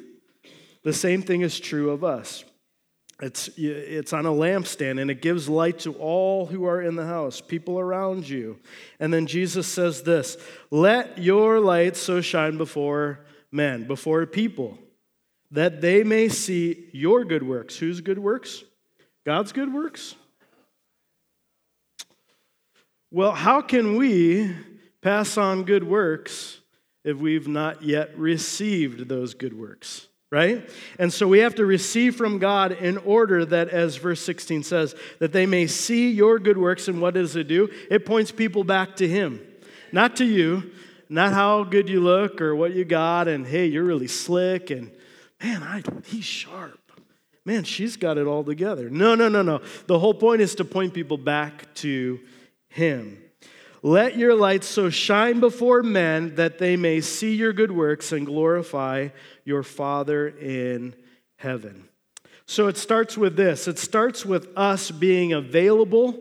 The 0.83 0.93
same 0.93 1.23
thing 1.23 1.41
is 1.41 1.59
true 1.59 1.89
of 1.89 2.03
us. 2.03 2.45
It's, 3.21 3.49
it's 3.57 4.13
on 4.13 4.25
a 4.27 4.31
lampstand 4.31 5.01
and 5.01 5.09
it 5.09 5.21
gives 5.21 5.49
light 5.49 5.79
to 5.79 5.93
all 5.93 6.45
who 6.45 6.65
are 6.65 6.81
in 6.81 6.95
the 6.95 7.07
house, 7.07 7.41
people 7.41 7.79
around 7.79 8.29
you. 8.29 8.59
And 8.99 9.11
then 9.11 9.25
Jesus 9.25 9.67
says 9.67 10.03
this 10.03 10.37
Let 10.69 11.17
your 11.17 11.59
light 11.59 11.97
so 11.97 12.21
shine 12.21 12.57
before 12.57 13.25
men, 13.51 13.87
before 13.87 14.25
people, 14.27 14.77
that 15.49 15.81
they 15.81 16.03
may 16.03 16.29
see 16.29 16.89
your 16.91 17.25
good 17.25 17.43
works. 17.43 17.77
Whose 17.77 18.01
good 18.01 18.19
works? 18.19 18.63
God's 19.25 19.53
good 19.53 19.73
works? 19.73 20.13
Well, 23.09 23.31
how 23.31 23.61
can 23.61 23.95
we 23.95 24.53
pass 25.01 25.37
on 25.37 25.63
good 25.63 25.83
works 25.83 26.59
if 27.05 27.17
we've 27.17 27.47
not 27.47 27.83
yet 27.83 28.17
received 28.17 29.07
those 29.07 29.33
good 29.33 29.57
works, 29.57 30.07
right? 30.31 30.69
And 30.99 31.13
so 31.13 31.27
we 31.27 31.39
have 31.39 31.55
to 31.55 31.65
receive 31.65 32.15
from 32.15 32.39
God 32.39 32.71
in 32.73 32.97
order 32.97 33.45
that, 33.45 33.69
as 33.69 33.95
verse 33.95 34.21
16 34.21 34.63
says, 34.63 34.95
that 35.19 35.31
they 35.31 35.45
may 35.45 35.67
see 35.67 36.11
your 36.11 36.39
good 36.39 36.57
works. 36.57 36.87
And 36.87 37.01
what 37.01 37.13
does 37.13 37.35
it 37.35 37.47
do? 37.47 37.69
It 37.89 38.05
points 38.05 38.31
people 38.31 38.63
back 38.63 38.95
to 38.97 39.07
Him, 39.07 39.39
not 39.91 40.15
to 40.17 40.25
you, 40.25 40.71
not 41.07 41.33
how 41.33 41.63
good 41.63 41.87
you 41.87 42.01
look 42.01 42.41
or 42.41 42.55
what 42.55 42.73
you 42.73 42.83
got, 42.83 43.27
and 43.27 43.45
hey, 43.45 43.67
you're 43.67 43.83
really 43.83 44.07
slick, 44.07 44.71
and 44.71 44.91
man, 45.41 45.63
I, 45.63 45.83
he's 46.05 46.25
sharp. 46.25 46.79
Man, 47.45 47.63
she's 47.63 47.95
got 47.95 48.17
it 48.17 48.25
all 48.25 48.43
together. 48.43 48.89
No, 48.89 49.13
no, 49.13 49.29
no, 49.29 49.43
no. 49.43 49.61
The 49.85 49.99
whole 49.99 50.15
point 50.15 50.41
is 50.41 50.55
to 50.55 50.65
point 50.65 50.95
people 50.95 51.17
back 51.17 51.71
to 51.75 52.19
Him. 52.69 53.21
Let 53.85 54.17
your 54.17 54.33
light 54.33 54.63
so 54.63 54.89
shine 54.89 55.39
before 55.39 55.83
men 55.83 56.33
that 56.37 56.57
they 56.57 56.75
may 56.75 57.01
see 57.01 57.35
your 57.35 57.53
good 57.53 57.71
works 57.71 58.11
and 58.11 58.25
glorify 58.25 59.09
your 59.43 59.61
Father 59.61 60.27
in 60.27 60.95
heaven. 61.35 61.87
So 62.47 62.67
it 62.67 62.77
starts 62.77 63.15
with 63.15 63.35
this 63.35 63.67
it 63.67 63.77
starts 63.77 64.25
with 64.25 64.47
us 64.57 64.89
being 64.89 65.33
available, 65.33 66.19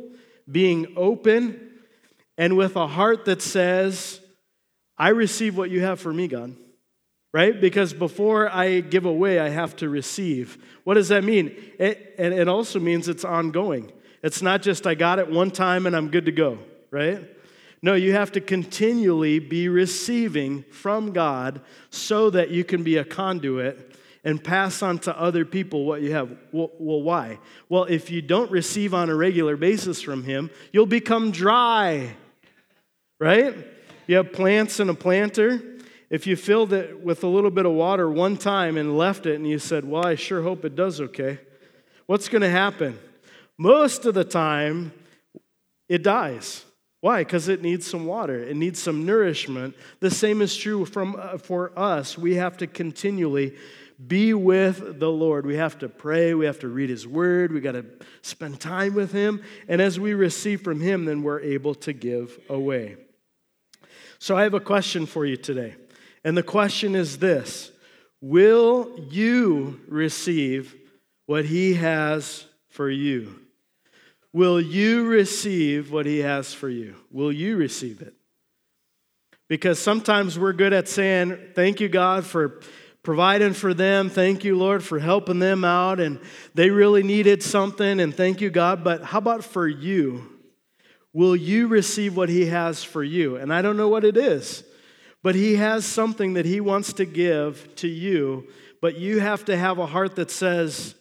being 0.53 0.93
open, 0.95 1.59
and 2.37 2.59
with 2.59 2.77
a 2.77 2.87
heart 2.87 3.25
that 3.25 3.41
says, 3.41 4.21
I 4.99 5.09
receive 5.09 5.57
what 5.57 5.71
you 5.71 5.81
have 5.81 5.99
for 5.99 6.13
me, 6.13 6.29
God. 6.29 6.55
Right? 7.33 7.59
Because 7.59 7.95
before 7.95 8.47
I 8.51 8.81
give 8.81 9.07
away, 9.07 9.39
I 9.41 9.49
have 9.49 9.75
to 9.77 9.89
receive. 9.89 10.63
What 10.85 10.95
does 10.95 11.09
that 11.09 11.25
mean? 11.25 11.57
It, 11.79 12.15
and 12.19 12.35
it 12.35 12.47
also 12.47 12.79
means 12.79 13.09
it's 13.09 13.25
ongoing. 13.25 13.91
It's 14.23 14.43
not 14.43 14.61
just 14.61 14.87
I 14.87 14.95
got 14.95 15.19
it 15.19 15.31
one 15.31 15.51
time 15.51 15.87
and 15.87 15.97
I'm 15.97 16.11
good 16.11 16.27
to 16.27 16.33
go, 16.33 16.59
right? 16.91 17.31
No, 17.85 17.93
you 17.93 18.15
have 18.15 18.33
to 18.33 18.41
continually 18.41 19.39
be 19.39 19.69
receiving 19.69 20.63
from 20.71 21.13
God 21.13 21.61
so 21.91 22.31
that 22.31 22.49
you 22.49 22.65
can 22.65 22.83
be 22.83 22.97
a 22.97 23.05
conduit 23.05 23.95
and 24.25 24.43
pass 24.43 24.83
on 24.83 25.01
to 25.01 25.15
other 25.21 25.45
people 25.45 25.85
what 25.85 26.01
you 26.01 26.13
have. 26.13 26.35
Well, 26.51 26.71
why? 26.79 27.41
Well, 27.69 27.85
if 27.85 28.11
you 28.11 28.23
don't 28.23 28.51
receive 28.51 28.95
on 28.95 29.11
a 29.11 29.15
regular 29.15 29.59
basis 29.59 30.01
from 30.01 30.23
Him, 30.23 30.49
you'll 30.73 30.87
become 30.87 31.31
dry, 31.31 32.17
right? 33.21 33.55
You 34.07 34.17
have 34.17 34.33
plants 34.33 34.81
and 34.81 34.89
a 34.89 34.95
planter. 34.95 35.63
If 36.09 36.27
you 36.27 36.37
filled 36.37 36.73
it 36.73 37.05
with 37.05 37.23
a 37.23 37.29
little 37.29 37.51
bit 37.51 37.67
of 37.67 37.73
water 37.73 38.11
one 38.11 38.39
time 38.39 38.79
and 38.79 38.97
left 38.97 39.27
it 39.27 39.35
and 39.35 39.47
you 39.47 39.59
said, 39.59 39.85
Well, 39.85 40.07
I 40.07 40.15
sure 40.15 40.41
hope 40.41 40.65
it 40.65 40.75
does 40.75 41.03
okay, 41.03 41.39
what's 42.07 42.31
going 42.31 42.41
to 42.41 42.49
happen? 42.49 42.99
Most 43.59 44.07
of 44.07 44.15
the 44.15 44.25
time, 44.25 44.91
it 45.87 46.03
dies. 46.03 46.65
Why? 47.05 47.21
Because 47.21 47.49
it 47.49 47.61
needs 47.61 47.87
some 47.87 48.07
water, 48.07 48.43
it 48.43 48.57
needs 48.57 48.81
some 48.81 49.05
nourishment. 49.05 49.77
The 50.01 50.11
same 50.11 50.41
is 50.41 50.57
true 50.57 50.87
from, 50.87 51.17
uh, 51.17 51.37
for 51.37 51.79
us. 51.79 52.17
We 52.17 52.37
have 52.37 52.57
to 52.57 52.67
continually 52.67 53.57
be 54.07 54.33
with 54.33 55.01
the 55.01 55.11
Lord. 55.11 55.45
We 55.45 55.57
have 55.57 55.79
to 55.81 55.91
pray, 55.91 56.33
we 56.33 56.47
have 56.47 56.61
to 56.61 56.69
read 56.69 56.89
His 56.89 57.07
Word, 57.07 57.53
we 57.53 57.61
got 57.61 57.73
to 57.73 57.85
spend 58.23 58.59
time 58.59 58.95
with 58.95 59.13
Him. 59.13 59.43
And 59.69 59.83
as 59.83 60.01
we 60.01 60.15
receive 60.15 60.63
from 60.63 60.81
Him, 60.81 61.05
then 61.05 61.23
we're 61.23 61.41
able 61.41 61.75
to 61.75 61.93
give 61.93 62.41
away. 62.49 62.97
So 64.19 64.35
I 64.35 64.45
have 64.45 64.55
a 64.55 64.59
question 64.59 65.05
for 65.05 65.27
you 65.27 65.37
today. 65.37 65.75
And 66.25 66.35
the 66.35 66.43
question 66.43 66.95
is 66.95 67.19
this 67.19 67.71
Will 68.23 68.99
you 69.11 69.79
receive 69.89 70.75
what 71.27 71.45
He 71.45 71.75
has 71.75 72.47
for 72.71 72.89
you? 72.89 73.44
Will 74.35 74.61
you 74.61 75.07
receive 75.07 75.93
what 75.93 76.07
He 76.07 76.19
has 76.19 76.53
for 76.53 76.69
you? 76.69 76.97
Will 77.13 77.31
you 77.31 77.57
receive 77.57 78.03
it? 78.03 78.15
Because 79.49 79.79
sometimes 79.79 80.37
we're 80.37 80.53
good 80.53 80.73
at 80.73 80.89
saying, 80.89 81.39
Thank 81.55 81.79
you, 81.79 81.89
God, 81.89 82.27
for 82.27 82.61
providing 83.05 83.53
for 83.53 83.73
them. 83.73 84.11
Thank 84.11 84.43
you, 84.43 84.59
Lord, 84.59 84.83
for 84.83 84.99
helping 84.99 85.39
them 85.39 85.65
out. 85.65 86.01
And 86.01 86.19
they 86.53 86.71
really 86.71 87.05
needed 87.05 87.45
something. 87.45 88.01
And 88.01 88.13
thank 88.13 88.41
you, 88.41 88.51
God. 88.51 88.83
But 88.83 89.05
how 89.05 89.19
about 89.19 89.45
for 89.45 89.69
you? 89.69 90.29
Will 91.13 91.37
you 91.37 91.69
receive 91.69 92.17
what 92.17 92.29
He 92.29 92.47
has 92.47 92.83
for 92.83 93.05
you? 93.05 93.37
And 93.37 93.55
I 93.55 93.63
don't 93.63 93.77
know 93.77 93.89
what 93.89 94.05
it 94.05 94.17
is, 94.17 94.65
but 95.23 95.37
He 95.37 95.55
has 95.55 95.87
something 95.87 96.33
that 96.33 96.45
He 96.45 96.61
wants 96.61 96.93
to 96.95 97.05
give 97.05 97.73
to 97.77 97.87
you. 97.87 98.49
But 98.83 98.99
you 98.99 99.21
have 99.21 99.45
to 99.45 99.57
have 99.57 99.79
a 99.79 99.87
heart 99.87 100.17
that 100.17 100.33
says, 100.33 100.97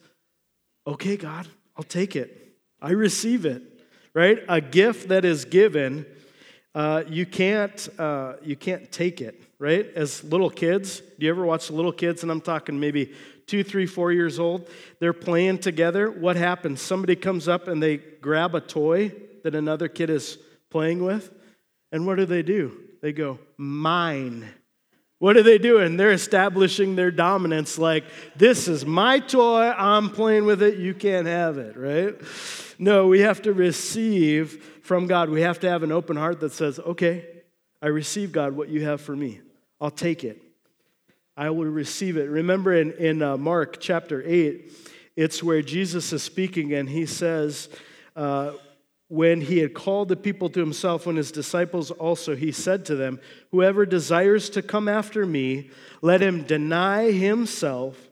Okay, 0.86 1.18
God, 1.18 1.48
I'll 1.76 1.84
take 1.84 2.16
it. 2.16 2.43
I 2.84 2.92
receive 2.92 3.46
it, 3.46 3.64
right? 4.14 4.44
A 4.50 4.60
gift 4.60 5.08
that 5.08 5.24
is 5.24 5.46
given, 5.46 6.06
uh, 6.76 7.04
you 7.08 7.26
can't 7.26 7.88
uh, 7.98 8.34
you 8.44 8.58
can't 8.58 8.92
take 8.92 9.22
it, 9.22 9.42
right? 9.58 9.90
As 9.96 10.22
little 10.26 10.50
kids, 10.50 11.00
do 11.00 11.26
you 11.26 11.30
ever 11.30 11.46
watch 11.46 11.72
little 11.72 11.94
kids? 11.94 12.24
And 12.24 12.32
I'm 12.32 12.42
talking 12.42 12.78
maybe 12.78 13.14
two, 13.48 13.64
three, 13.64 13.86
four 13.86 14.12
years 14.12 14.38
old. 14.38 14.70
They're 15.00 15.14
playing 15.14 15.60
together. 15.60 16.12
What 16.12 16.36
happens? 16.36 16.82
Somebody 16.82 17.16
comes 17.16 17.48
up 17.48 17.70
and 17.70 17.82
they 17.82 17.98
grab 17.98 18.54
a 18.54 18.60
toy 18.60 19.14
that 19.44 19.56
another 19.56 19.88
kid 19.88 20.10
is 20.10 20.38
playing 20.70 21.04
with, 21.04 21.32
and 21.94 22.06
what 22.06 22.18
do 22.18 22.26
they 22.26 22.44
do? 22.44 22.82
They 23.02 23.14
go 23.14 23.40
mine. 23.56 24.50
What 25.24 25.38
are 25.38 25.44
they 25.44 25.58
doing? 25.58 25.96
They're 25.96 26.12
establishing 26.12 26.98
their 26.98 27.10
dominance 27.10 27.78
like, 27.78 28.04
this 28.36 28.68
is 28.68 28.86
my 28.86 29.20
toy, 29.20 29.72
I'm 29.72 30.10
playing 30.10 30.44
with 30.44 30.62
it, 30.62 30.80
you 30.80 30.94
can't 30.94 31.28
have 31.28 31.58
it, 31.58 31.78
right? 31.78 32.14
No, 32.78 33.08
we 33.08 33.22
have 33.22 33.42
to 33.44 33.54
receive 33.54 34.82
from 34.84 35.08
God. 35.08 35.30
We 35.30 35.40
have 35.40 35.62
to 35.62 35.70
have 35.70 35.82
an 35.82 35.94
open 35.94 36.18
heart 36.18 36.42
that 36.42 36.52
says, 36.52 36.78
okay, 36.78 37.26
I 37.82 37.88
receive, 37.88 38.34
God, 38.34 38.52
what 38.52 38.68
you 38.68 38.84
have 38.84 39.00
for 39.00 39.16
me. 39.16 39.40
I'll 39.80 39.90
take 39.90 40.26
it. 40.26 40.42
I 41.38 41.52
will 41.52 41.72
receive 41.72 42.18
it. 42.18 42.30
Remember 42.30 42.74
in, 42.74 42.92
in 42.92 43.22
uh, 43.22 43.38
Mark 43.38 43.80
chapter 43.80 44.22
8, 44.26 44.74
it's 45.16 45.42
where 45.42 45.62
Jesus 45.62 46.12
is 46.12 46.22
speaking 46.22 46.74
and 46.74 46.90
he 46.90 47.06
says, 47.06 47.70
uh, 48.18 48.52
when 49.14 49.42
he 49.42 49.60
had 49.60 49.76
called 49.76 50.08
the 50.10 50.16
people 50.16 50.50
to 50.50 50.60
himself, 50.60 51.06
when 51.06 51.18
his 51.18 51.32
disciples 51.32 51.92
also, 51.92 52.36
he 52.36 52.52
said 52.52 52.84
to 52.84 52.96
them, 52.96 53.20
Whoever 53.52 53.86
desires 53.86 54.50
to 54.50 54.64
come 54.64 54.88
after 54.88 55.24
me, 55.24 55.70
let 56.02 56.20
him 56.20 56.42
deny 56.42 57.12
himself, 57.12 58.10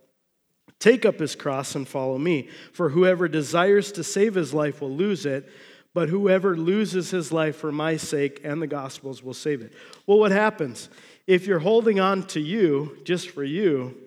take 0.77 1.03
up 1.03 1.17
his 1.17 1.33
cross, 1.33 1.73
and 1.73 1.87
follow 1.87 2.19
me. 2.19 2.49
For 2.71 2.89
whoever 2.89 3.27
desires 3.27 3.91
to 3.93 4.03
save 4.03 4.35
his 4.35 4.53
life 4.53 4.79
will 4.79 4.95
lose 4.95 5.25
it, 5.25 5.49
but 5.95 6.09
whoever 6.09 6.55
loses 6.55 7.09
his 7.09 7.31
life 7.31 7.55
for 7.55 7.71
my 7.71 7.97
sake 7.97 8.39
and 8.43 8.61
the 8.61 8.67
gospel's 8.67 9.23
will 9.23 9.33
save 9.33 9.63
it. 9.63 9.73
Well, 10.05 10.19
what 10.19 10.31
happens? 10.31 10.87
If 11.25 11.47
you're 11.47 11.57
holding 11.57 11.99
on 11.99 12.27
to 12.27 12.39
you 12.39 12.99
just 13.05 13.31
for 13.31 13.43
you, 13.43 13.97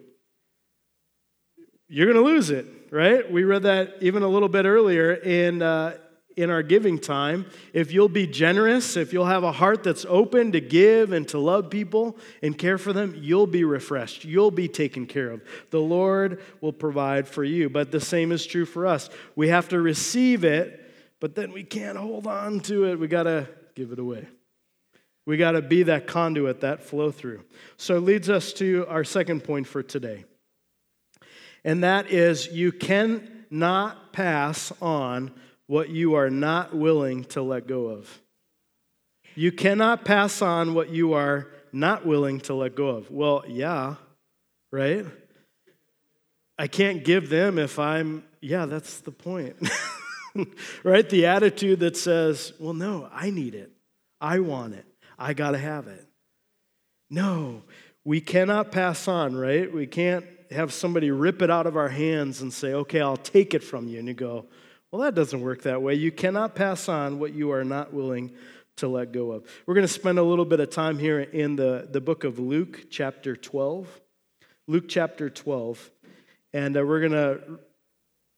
you're 1.88 2.06
going 2.06 2.24
to 2.24 2.30
lose 2.30 2.50
it, 2.50 2.66
right? 2.92 3.28
We 3.28 3.42
read 3.42 3.64
that 3.64 3.96
even 4.00 4.22
a 4.22 4.28
little 4.28 4.48
bit 4.48 4.64
earlier 4.64 5.12
in, 5.12 5.60
uh, 5.60 5.96
in 6.36 6.50
our 6.50 6.62
giving 6.62 6.98
time, 6.98 7.46
if 7.72 7.92
you'll 7.92 8.08
be 8.08 8.26
generous, 8.26 8.96
if 8.96 9.12
you'll 9.12 9.26
have 9.26 9.44
a 9.44 9.52
heart 9.52 9.84
that's 9.84 10.04
open 10.08 10.52
to 10.52 10.60
give 10.60 11.12
and 11.12 11.26
to 11.28 11.38
love 11.38 11.70
people 11.70 12.16
and 12.42 12.56
care 12.56 12.78
for 12.78 12.92
them, 12.92 13.14
you'll 13.16 13.46
be 13.46 13.64
refreshed. 13.64 14.24
You'll 14.24 14.50
be 14.50 14.68
taken 14.68 15.06
care 15.06 15.30
of. 15.30 15.42
The 15.70 15.80
Lord 15.80 16.42
will 16.60 16.72
provide 16.72 17.28
for 17.28 17.44
you. 17.44 17.68
But 17.70 17.92
the 17.92 18.00
same 18.00 18.32
is 18.32 18.44
true 18.46 18.66
for 18.66 18.86
us. 18.86 19.10
We 19.36 19.48
have 19.48 19.68
to 19.68 19.80
receive 19.80 20.44
it, 20.44 20.92
but 21.20 21.34
then 21.34 21.52
we 21.52 21.62
can't 21.62 21.96
hold 21.96 22.26
on 22.26 22.60
to 22.60 22.86
it. 22.86 22.98
We 22.98 23.08
got 23.08 23.24
to 23.24 23.48
give 23.74 23.92
it 23.92 23.98
away. 23.98 24.26
We 25.26 25.36
got 25.36 25.52
to 25.52 25.62
be 25.62 25.84
that 25.84 26.06
conduit, 26.06 26.60
that 26.60 26.82
flow 26.82 27.10
through. 27.10 27.44
So 27.76 27.96
it 27.96 28.00
leads 28.00 28.28
us 28.28 28.52
to 28.54 28.86
our 28.88 29.04
second 29.04 29.44
point 29.44 29.66
for 29.66 29.82
today. 29.82 30.24
And 31.64 31.82
that 31.82 32.10
is 32.10 32.48
you 32.48 32.72
cannot 32.72 34.12
pass 34.12 34.70
on 34.82 35.32
what 35.66 35.88
you 35.88 36.14
are 36.14 36.30
not 36.30 36.74
willing 36.74 37.24
to 37.24 37.42
let 37.42 37.66
go 37.66 37.86
of. 37.86 38.20
You 39.34 39.50
cannot 39.50 40.04
pass 40.04 40.42
on 40.42 40.74
what 40.74 40.90
you 40.90 41.14
are 41.14 41.48
not 41.72 42.06
willing 42.06 42.40
to 42.40 42.54
let 42.54 42.76
go 42.76 42.88
of. 42.88 43.10
Well, 43.10 43.44
yeah, 43.48 43.96
right? 44.70 45.06
I 46.58 46.68
can't 46.68 47.04
give 47.04 47.28
them 47.28 47.58
if 47.58 47.78
I'm, 47.78 48.24
yeah, 48.40 48.66
that's 48.66 49.00
the 49.00 49.10
point. 49.10 49.56
right? 50.84 51.08
The 51.08 51.26
attitude 51.26 51.80
that 51.80 51.96
says, 51.96 52.52
well, 52.60 52.74
no, 52.74 53.08
I 53.12 53.30
need 53.30 53.54
it. 53.54 53.72
I 54.20 54.38
want 54.38 54.74
it. 54.74 54.86
I 55.18 55.34
got 55.34 55.52
to 55.52 55.58
have 55.58 55.88
it. 55.88 56.06
No, 57.10 57.62
we 58.04 58.20
cannot 58.20 58.70
pass 58.70 59.08
on, 59.08 59.36
right? 59.36 59.72
We 59.72 59.86
can't 59.86 60.24
have 60.50 60.72
somebody 60.72 61.10
rip 61.10 61.42
it 61.42 61.50
out 61.50 61.66
of 61.66 61.76
our 61.76 61.88
hands 61.88 62.40
and 62.40 62.52
say, 62.52 62.72
okay, 62.72 63.00
I'll 63.00 63.16
take 63.16 63.54
it 63.54 63.64
from 63.64 63.88
you. 63.88 63.98
And 63.98 64.08
you 64.08 64.14
go, 64.14 64.46
well, 64.94 65.02
that 65.02 65.16
doesn't 65.16 65.40
work 65.40 65.62
that 65.62 65.82
way. 65.82 65.94
You 65.94 66.12
cannot 66.12 66.54
pass 66.54 66.88
on 66.88 67.18
what 67.18 67.34
you 67.34 67.50
are 67.50 67.64
not 67.64 67.92
willing 67.92 68.30
to 68.76 68.86
let 68.86 69.10
go 69.10 69.32
of. 69.32 69.44
We're 69.66 69.74
going 69.74 69.88
to 69.88 69.92
spend 69.92 70.20
a 70.20 70.22
little 70.22 70.44
bit 70.44 70.60
of 70.60 70.70
time 70.70 71.00
here 71.00 71.18
in 71.18 71.56
the, 71.56 71.88
the 71.90 72.00
book 72.00 72.22
of 72.22 72.38
Luke, 72.38 72.86
chapter 72.90 73.34
12. 73.34 73.88
Luke, 74.68 74.84
chapter 74.86 75.28
12. 75.28 75.90
And 76.52 76.76
uh, 76.76 76.84
we're 76.86 77.00
going 77.00 77.10
to 77.10 77.58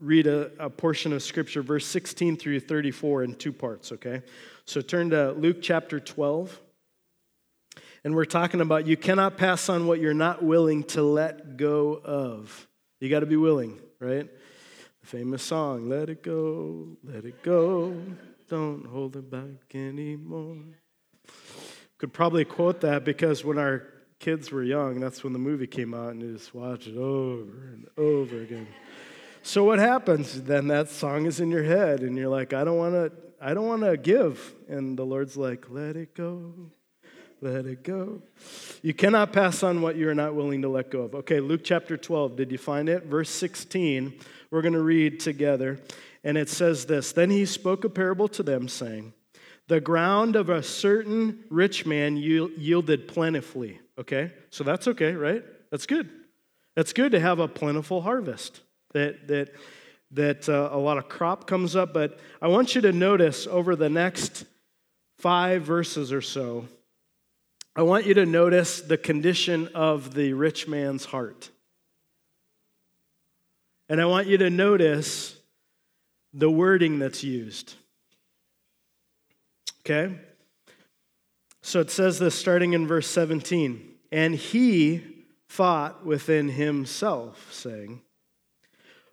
read 0.01 0.27
a, 0.27 0.51
a 0.59 0.71
portion 0.71 1.13
of 1.13 1.23
scripture, 1.23 1.61
verse 1.61 1.85
16 1.85 2.39
through 2.39 2.61
34, 2.61 3.25
in 3.25 3.35
two 3.35 3.53
parts, 3.53 3.93
okay? 3.93 4.23
So 4.65 4.81
turn 4.81 5.11
to 5.11 5.33
Luke, 5.33 5.59
chapter 5.61 6.01
12. 6.01 6.59
And 8.03 8.15
we're 8.15 8.25
talking 8.25 8.63
about 8.63 8.87
you 8.87 8.97
cannot 8.97 9.37
pass 9.37 9.69
on 9.69 9.87
what 9.87 10.01
you're 10.01 10.15
not 10.15 10.43
willing 10.43 10.85
to 10.85 11.03
let 11.03 11.59
go 11.59 12.01
of. 12.03 12.67
You 12.99 13.11
got 13.11 13.21
to 13.21 13.27
be 13.27 13.37
willing, 13.37 13.79
right? 14.01 14.31
Famous 15.07 15.45
song, 15.45 15.89
Let 15.89 16.09
It 16.11 16.21
Go, 16.21 16.89
Let 17.05 17.25
It 17.25 17.41
Go, 17.45 17.97
Don't 18.49 18.85
Hold 18.87 19.15
It 19.15 19.31
Back 19.31 19.73
Anymore. 19.73 20.57
Could 21.99 22.13
probably 22.13 22.45
quote 22.45 22.81
that 22.81 23.05
because 23.05 23.45
when 23.45 23.57
our 23.57 23.85
kids 24.19 24.51
were 24.51 24.65
young, 24.65 24.99
that's 24.99 25.23
when 25.23 25.33
the 25.33 25.39
movie 25.39 25.69
came 25.69 25.95
out, 25.95 26.11
and 26.11 26.23
you 26.23 26.33
just 26.33 26.53
watch 26.53 26.89
it 26.89 26.97
over 26.97 27.69
and 27.69 27.87
over 27.97 28.43
again. 28.43 28.67
So 29.45 29.63
what 29.63 29.79
happens? 29.79 30.43
Then 30.43 30.67
that 30.69 30.89
song 30.89 31.27
is 31.27 31.39
in 31.39 31.53
your 31.53 31.63
head, 31.63 32.01
and 32.01 32.17
you're 32.17 32.29
like, 32.29 32.53
I 32.53 32.65
don't 32.65 32.77
want 32.77 32.95
to, 32.95 33.13
I 33.41 33.55
don't 33.55 33.69
want 33.69 33.83
to 33.83 33.97
give, 33.97 34.57
and 34.69 34.99
the 34.99 35.07
Lord's 35.07 35.37
like, 35.37 35.67
Let 35.71 35.95
it 35.95 36.17
go, 36.17 36.53
let 37.41 37.65
it 37.65 37.85
go. 37.85 38.23
You 38.83 38.93
cannot 38.93 39.33
pass 39.33 39.63
on 39.63 39.83
what 39.83 39.95
you 39.95 40.09
are 40.09 40.17
not 40.17 40.35
willing 40.35 40.63
to 40.63 40.69
let 40.69 40.91
go 40.91 41.03
of. 41.03 41.15
Okay, 41.15 41.39
Luke 41.39 41.61
chapter 41.63 41.97
12. 41.97 42.35
Did 42.35 42.51
you 42.51 42.59
find 42.59 42.89
it? 42.89 43.05
Verse 43.05 43.31
16 43.31 44.19
we're 44.51 44.63
going 44.63 44.75
to 44.75 44.83
read 44.83 45.21
together. 45.21 45.81
And 46.25 46.37
it 46.37 46.49
says 46.49 46.87
this 46.87 47.13
Then 47.13 47.31
he 47.31 47.47
spoke 47.47 47.85
a 47.85 47.89
parable 47.89 48.29
to 48.29 48.43
them, 48.43 48.69
saying, 48.69 49.13
The 49.69 49.81
ground 49.81 50.37
of 50.37 50.51
a 50.51 50.63
certain 50.63 51.45
rich 51.51 51.87
man 51.87 52.17
yielded 52.17 53.09
plentifully. 53.09 53.81
Okay? 53.99 54.33
So 54.51 54.65
that's 54.65 54.89
okay, 54.89 55.13
right? 55.13 55.43
That's 55.71 55.87
good. 55.87 56.09
That's 56.75 56.93
good 56.93 57.13
to 57.13 57.21
have 57.21 57.39
a 57.39 57.49
plentiful 57.49 58.03
harvest. 58.03 58.61
That, 58.93 59.29
that, 59.29 59.55
that 60.13 60.49
uh, 60.49 60.71
a 60.73 60.79
lot 60.79 60.99
of 60.99 61.09
crop 61.09 61.47
comes 61.47 61.77
up. 61.77 61.93
But 61.93 62.19
I 62.41 62.49
want 62.49 62.75
you 62.75 62.81
to 62.83 62.93
notice 62.93 63.47
over 63.47 63.77
the 63.77 63.91
next 63.91 64.45
five 65.19 65.63
verses 65.63 66.13
or 66.13 66.23
so, 66.23 66.67
I 67.75 67.83
want 67.83 68.07
you 68.07 68.15
to 68.15 68.27
notice 68.27 68.81
the 68.81 68.97
condition 68.97 69.69
of 69.75 70.15
the 70.15 70.33
rich 70.33 70.67
man's 70.67 71.05
heart. 71.05 71.51
And 73.89 74.01
I 74.01 74.07
want 74.07 74.27
you 74.27 74.39
to 74.39 74.51
notice 74.51 75.37
the 76.33 76.51
wording 76.51 76.99
that's 76.99 77.23
used. 77.23 77.75
Okay? 79.81 80.19
So 81.63 81.81
it 81.81 81.91
says 81.91 82.19
this 82.19 82.35
starting 82.35 82.73
in 82.73 82.87
verse 82.87 83.09
17. 83.09 83.95
And 84.13 84.35
he 84.35 85.03
thought 85.49 86.05
within 86.05 86.49
himself, 86.49 87.53
saying, 87.53 88.03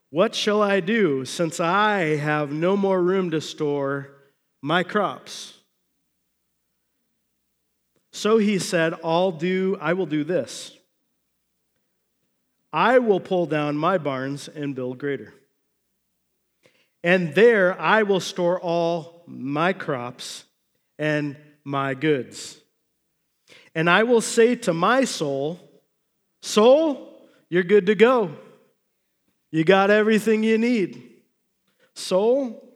What 0.09 0.35
shall 0.35 0.61
I 0.61 0.79
do 0.79 1.25
since 1.25 1.59
I 1.59 2.15
have 2.15 2.51
no 2.51 2.75
more 2.75 3.01
room 3.01 3.31
to 3.31 3.41
store 3.41 4.09
my 4.61 4.83
crops? 4.83 5.53
So 8.11 8.37
he 8.37 8.59
said, 8.59 8.93
I'll 9.03 9.31
do, 9.31 9.77
I 9.81 9.93
will 9.93 10.05
do 10.05 10.23
this. 10.23 10.77
I 12.73 12.97
will 12.97 13.19
pull 13.19 13.45
down 13.45 13.77
my 13.77 13.99
barns 13.99 14.47
and 14.47 14.73
build 14.73 14.97
greater. 14.97 15.33
And 17.03 17.35
there 17.35 17.79
I 17.79 18.03
will 18.03 18.19
store 18.19 18.59
all 18.59 19.23
my 19.27 19.73
crops 19.73 20.45
and 20.97 21.37
my 21.63 21.93
goods. 21.93 22.59
And 23.75 23.89
I 23.89 24.03
will 24.03 24.21
say 24.21 24.55
to 24.55 24.73
my 24.73 25.03
soul, 25.03 25.59
Soul, 26.41 27.21
you're 27.49 27.63
good 27.63 27.85
to 27.85 27.95
go. 27.95 28.31
You 29.51 29.63
got 29.63 29.89
everything 29.91 30.43
you 30.43 30.57
need. 30.57 31.11
Soul, 31.93 32.67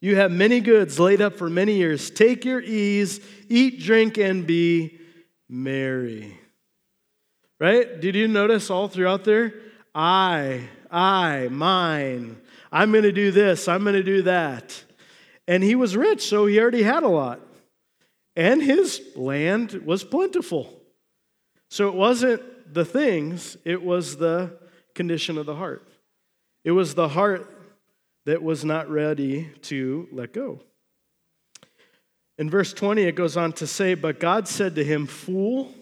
you 0.00 0.16
have 0.16 0.30
many 0.30 0.60
goods 0.60 1.00
laid 1.00 1.20
up 1.20 1.36
for 1.36 1.50
many 1.50 1.74
years. 1.74 2.10
Take 2.10 2.44
your 2.44 2.60
ease, 2.60 3.20
eat, 3.48 3.80
drink, 3.80 4.18
and 4.18 4.46
be 4.46 5.00
merry. 5.48 6.38
Right? 7.60 8.00
Did 8.00 8.14
you 8.14 8.28
notice 8.28 8.70
all 8.70 8.88
throughout 8.88 9.24
there? 9.24 9.54
I, 9.94 10.68
I, 10.90 11.48
mine. 11.50 12.40
I'm 12.70 12.92
going 12.92 13.04
to 13.04 13.12
do 13.12 13.30
this. 13.30 13.66
I'm 13.66 13.82
going 13.82 13.94
to 13.94 14.02
do 14.02 14.22
that. 14.22 14.84
And 15.48 15.62
he 15.62 15.74
was 15.74 15.96
rich, 15.96 16.28
so 16.28 16.46
he 16.46 16.60
already 16.60 16.82
had 16.82 17.02
a 17.02 17.08
lot. 17.08 17.40
And 18.36 18.62
his 18.62 19.00
land 19.16 19.72
was 19.84 20.04
plentiful. 20.04 20.72
So 21.70 21.88
it 21.88 21.94
wasn't 21.94 22.42
the 22.72 22.84
things, 22.84 23.56
it 23.64 23.82
was 23.82 24.16
the 24.16 24.58
condition 24.94 25.38
of 25.38 25.46
the 25.46 25.56
heart. 25.56 25.88
It 26.64 26.72
was 26.72 26.94
the 26.94 27.08
heart 27.08 27.50
that 28.26 28.42
was 28.42 28.64
not 28.64 28.90
ready 28.90 29.50
to 29.62 30.06
let 30.12 30.32
go. 30.32 30.60
In 32.36 32.50
verse 32.50 32.72
20, 32.72 33.02
it 33.02 33.16
goes 33.16 33.36
on 33.36 33.52
to 33.54 33.66
say, 33.66 33.94
But 33.94 34.20
God 34.20 34.46
said 34.46 34.74
to 34.76 34.84
him, 34.84 35.06
Fool, 35.06 35.74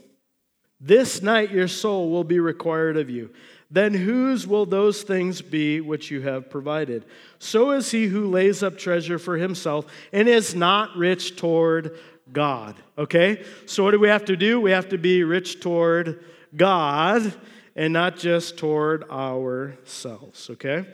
this 0.80 1.22
night 1.22 1.50
your 1.50 1.68
soul 1.68 2.10
will 2.10 2.24
be 2.24 2.40
required 2.40 2.96
of 2.96 3.10
you. 3.10 3.30
Then 3.70 3.94
whose 3.94 4.46
will 4.46 4.66
those 4.66 5.02
things 5.02 5.42
be 5.42 5.80
which 5.80 6.10
you 6.10 6.20
have 6.20 6.50
provided? 6.50 7.04
So 7.38 7.72
is 7.72 7.90
he 7.90 8.06
who 8.06 8.26
lays 8.30 8.62
up 8.62 8.78
treasure 8.78 9.18
for 9.18 9.36
himself 9.36 9.86
and 10.12 10.28
is 10.28 10.54
not 10.54 10.96
rich 10.96 11.36
toward 11.36 11.96
God. 12.32 12.76
Okay? 12.98 13.44
So, 13.66 13.84
what 13.84 13.92
do 13.92 14.00
we 14.00 14.08
have 14.08 14.24
to 14.26 14.36
do? 14.36 14.60
We 14.60 14.72
have 14.72 14.88
to 14.90 14.98
be 14.98 15.24
rich 15.24 15.60
toward 15.60 16.24
God 16.54 17.32
and 17.74 17.92
not 17.92 18.16
just 18.16 18.58
toward 18.58 19.08
ourselves. 19.10 20.50
Okay? 20.50 20.86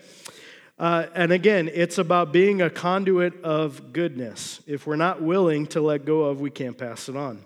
Uh, 0.79 1.07
and 1.15 1.33
again, 1.33 1.71
it's 1.73 1.99
about 1.99 2.33
being 2.33 2.61
a 2.61 2.71
conduit 2.71 3.43
of 3.45 3.93
goodness. 3.93 4.61
If 4.67 4.87
we're 4.87 4.97
not 4.97 5.23
willing 5.23 5.67
to 5.69 5.81
let 5.81 6.05
go 6.05 6.23
of, 6.25 6.41
we 6.41 6.51
can't 6.51 6.77
pass 6.77 7.09
it 7.09 7.17
on. 7.17 7.45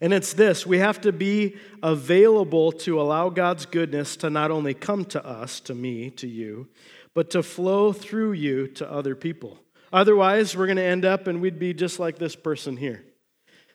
And 0.00 0.12
it's 0.12 0.32
this 0.32 0.66
we 0.66 0.78
have 0.78 1.00
to 1.02 1.12
be 1.12 1.56
available 1.82 2.72
to 2.72 3.00
allow 3.00 3.28
God's 3.28 3.66
goodness 3.66 4.16
to 4.16 4.30
not 4.30 4.50
only 4.50 4.74
come 4.74 5.04
to 5.06 5.24
us, 5.24 5.60
to 5.60 5.74
me, 5.74 6.10
to 6.10 6.26
you, 6.26 6.68
but 7.14 7.30
to 7.30 7.42
flow 7.42 7.92
through 7.92 8.32
you 8.32 8.66
to 8.68 8.90
other 8.90 9.14
people. 9.14 9.58
Otherwise, 9.92 10.56
we're 10.56 10.66
going 10.66 10.76
to 10.76 10.82
end 10.82 11.04
up 11.04 11.26
and 11.26 11.40
we'd 11.40 11.58
be 11.58 11.72
just 11.72 11.98
like 11.98 12.18
this 12.18 12.36
person 12.36 12.76
here 12.76 13.04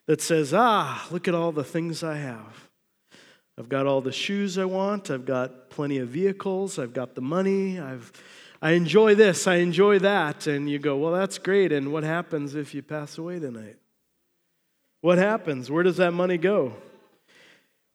that 0.08 0.22
says, 0.22 0.54
Ah, 0.54 1.08
look 1.10 1.28
at 1.28 1.36
all 1.36 1.52
the 1.52 1.64
things 1.64 2.04
I 2.04 2.18
have. 2.18 2.70
I've 3.58 3.70
got 3.70 3.86
all 3.86 4.02
the 4.02 4.12
shoes 4.12 4.58
I 4.58 4.66
want, 4.66 5.10
I've 5.10 5.26
got 5.26 5.70
plenty 5.70 5.98
of 5.98 6.10
vehicles, 6.10 6.80
I've 6.80 6.94
got 6.94 7.16
the 7.16 7.22
money, 7.22 7.80
I've 7.80 8.12
I 8.62 8.72
enjoy 8.72 9.16
this, 9.16 9.48
I 9.48 9.56
enjoy 9.56 10.00
that. 10.00 10.46
And 10.46 10.70
you 10.70 10.78
go, 10.78 10.96
well, 10.98 11.14
that's 11.14 11.40
great. 11.40 11.72
And 11.72 11.92
what 11.92 12.04
happens 12.04 12.54
if 12.54 12.76
you 12.76 12.84
pass 12.84 13.18
away 13.18 13.40
tonight? 13.40 13.78
What 15.02 15.18
happens? 15.18 15.70
Where 15.70 15.84
does 15.84 15.98
that 15.98 16.14
money 16.14 16.38
go? 16.38 16.74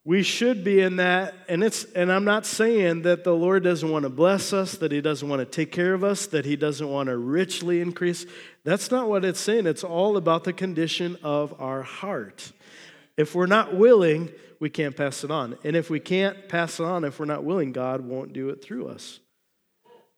We 0.04 0.22
should 0.22 0.62
be 0.62 0.80
in 0.80 0.96
that, 0.96 1.34
and 1.48 1.64
it's 1.64 1.82
and 1.94 2.12
I'm 2.12 2.24
not 2.24 2.46
saying 2.46 3.02
that 3.02 3.24
the 3.24 3.34
Lord 3.34 3.64
doesn't 3.64 3.90
want 3.90 4.04
to 4.04 4.08
bless 4.08 4.52
us, 4.52 4.76
that 4.76 4.92
He 4.92 5.00
doesn't 5.00 5.28
want 5.28 5.40
to 5.40 5.46
take 5.46 5.72
care 5.72 5.94
of 5.94 6.04
us, 6.04 6.26
that 6.26 6.44
He 6.44 6.54
doesn't 6.54 6.88
want 6.88 7.08
to 7.08 7.16
richly 7.16 7.80
increase. 7.80 8.24
That's 8.62 8.92
not 8.92 9.08
what 9.08 9.24
it's 9.24 9.40
saying. 9.40 9.66
It's 9.66 9.82
all 9.82 10.16
about 10.16 10.44
the 10.44 10.52
condition 10.52 11.16
of 11.24 11.60
our 11.60 11.82
heart. 11.82 12.52
If 13.16 13.34
we're 13.34 13.46
not 13.46 13.74
willing, 13.74 14.30
we 14.60 14.70
can't 14.70 14.96
pass 14.96 15.24
it 15.24 15.30
on. 15.32 15.58
And 15.64 15.74
if 15.74 15.90
we 15.90 15.98
can't 15.98 16.48
pass 16.48 16.78
it 16.78 16.84
on, 16.84 17.04
if 17.04 17.18
we're 17.18 17.26
not 17.26 17.42
willing, 17.42 17.72
God 17.72 18.00
won't 18.00 18.32
do 18.32 18.50
it 18.50 18.62
through 18.62 18.88
us. 18.88 19.18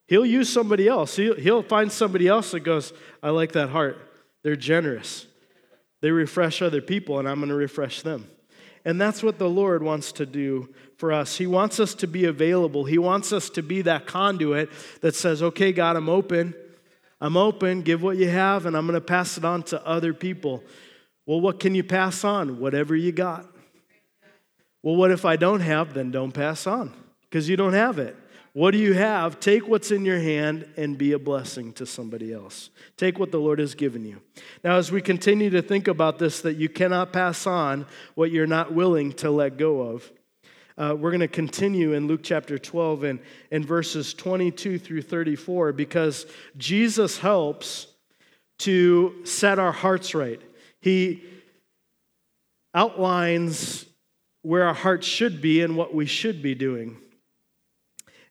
He'll 0.07 0.27
use 0.27 0.51
somebody 0.51 0.88
else. 0.88 1.16
He'll, 1.16 1.62
find 1.62 1.92
somebody 1.92 2.29
else 2.29 2.51
that 2.51 2.61
goes, 2.61 2.92
I 3.22 3.31
like 3.31 3.53
that 3.53 3.68
heart. 3.68 3.98
They're 4.42 4.57
generous. 4.57 5.27
They 6.00 6.11
refresh 6.11 6.62
other 6.62 6.80
people, 6.80 7.18
and 7.18 7.28
I'm 7.28 7.38
going 7.38 7.48
to 7.48 7.54
refresh 7.54 8.02
them. 8.02 8.28
And 8.84 9.00
that's 9.00 9.22
what 9.22 9.38
the 9.38 9.48
Lord 9.48 9.82
wants 9.82 10.12
to 10.12 10.26
do 10.26 10.72
for 10.96 11.12
us. 11.12 11.37
He 11.37 11.46
wants 11.46 11.80
us 11.80 11.94
to 11.96 12.06
be 12.06 12.24
available. 12.24 12.84
He 12.84 12.98
wants 12.98 13.32
us 13.32 13.50
to 13.50 13.62
be 13.62 13.82
that 13.82 14.06
conduit 14.06 14.70
that 15.00 15.14
says, 15.14 15.42
okay, 15.42 15.72
God, 15.72 15.96
I'm 15.96 16.08
open. 16.08 16.54
I'm 17.20 17.37
open. 17.37 17.82
Give 17.82 18.02
what 18.02 18.16
you 18.16 18.28
have, 18.28 18.66
and 18.66 18.76
I'm 18.76 18.87
going 18.87 18.94
to 18.94 19.00
pass 19.00 19.37
it 19.37 19.44
on 19.44 19.62
to 19.64 19.84
other 19.87 20.14
people. 20.14 20.62
Well, 21.26 21.40
what 21.40 21.61
can 21.61 21.74
you 21.74 21.84
pass 21.84 22.24
on? 22.24 22.61
Whatever 22.61 22.96
you 22.96 23.12
got. 23.12 23.44
Well, 24.82 24.96
what 24.96 25.11
if 25.11 25.24
I 25.24 25.37
don't 25.37 25.61
have? 25.61 25.92
Then 25.94 26.11
don't 26.11 26.32
pass 26.32 26.66
on 26.66 26.94
because 27.22 27.48
you 27.48 27.56
don't 27.56 27.74
have 27.74 27.98
it. 27.98 28.16
What 28.52 28.72
do 28.72 28.78
you 28.78 28.94
have? 28.94 29.40
Take 29.40 29.68
what's 29.68 29.90
in 29.90 30.04
your 30.04 30.18
hand 30.18 30.66
and 30.76 30.96
be 30.96 31.12
a 31.12 31.18
blessing 31.18 31.72
to 31.74 31.87
somebody 31.87 32.32
else. 32.32 32.70
Take 32.96 33.18
what 33.18 33.30
the 33.30 33.38
Lord 33.38 33.58
has 33.58 33.74
given 33.74 34.04
you. 34.04 34.20
Now, 34.64 34.76
as 34.76 34.90
we 34.90 35.02
continue 35.02 35.50
to 35.50 35.62
think 35.62 35.87
about 35.87 36.18
this, 36.18 36.40
that 36.40 36.56
you 36.56 36.68
cannot 36.68 37.12
pass 37.12 37.46
on 37.46 37.87
what 38.14 38.30
you're 38.30 38.46
not 38.46 38.72
willing 38.72 39.12
to 39.14 39.30
let 39.30 39.58
go 39.58 39.82
of, 39.82 40.11
uh, 40.78 40.94
we're 40.94 41.11
going 41.11 41.20
to 41.20 41.28
continue 41.28 41.92
in 41.92 42.06
Luke 42.06 42.20
chapter 42.22 42.56
12 42.56 43.04
and, 43.04 43.20
and 43.50 43.64
verses 43.64 44.14
22 44.14 44.78
through 44.78 45.02
34 45.02 45.72
because 45.72 46.24
Jesus 46.56 47.18
helps 47.18 47.88
to 48.61 49.24
set 49.24 49.58
our 49.58 49.72
hearts 49.72 50.14
right. 50.14 50.40
He 50.80 51.24
outlines 52.74 53.87
where 54.42 54.64
our 54.64 54.74
hearts 54.74 55.06
should 55.06 55.40
be 55.40 55.62
and 55.62 55.76
what 55.76 55.92
we 55.92 56.06
should 56.06 56.42
be 56.42 56.54
doing. 56.54 56.96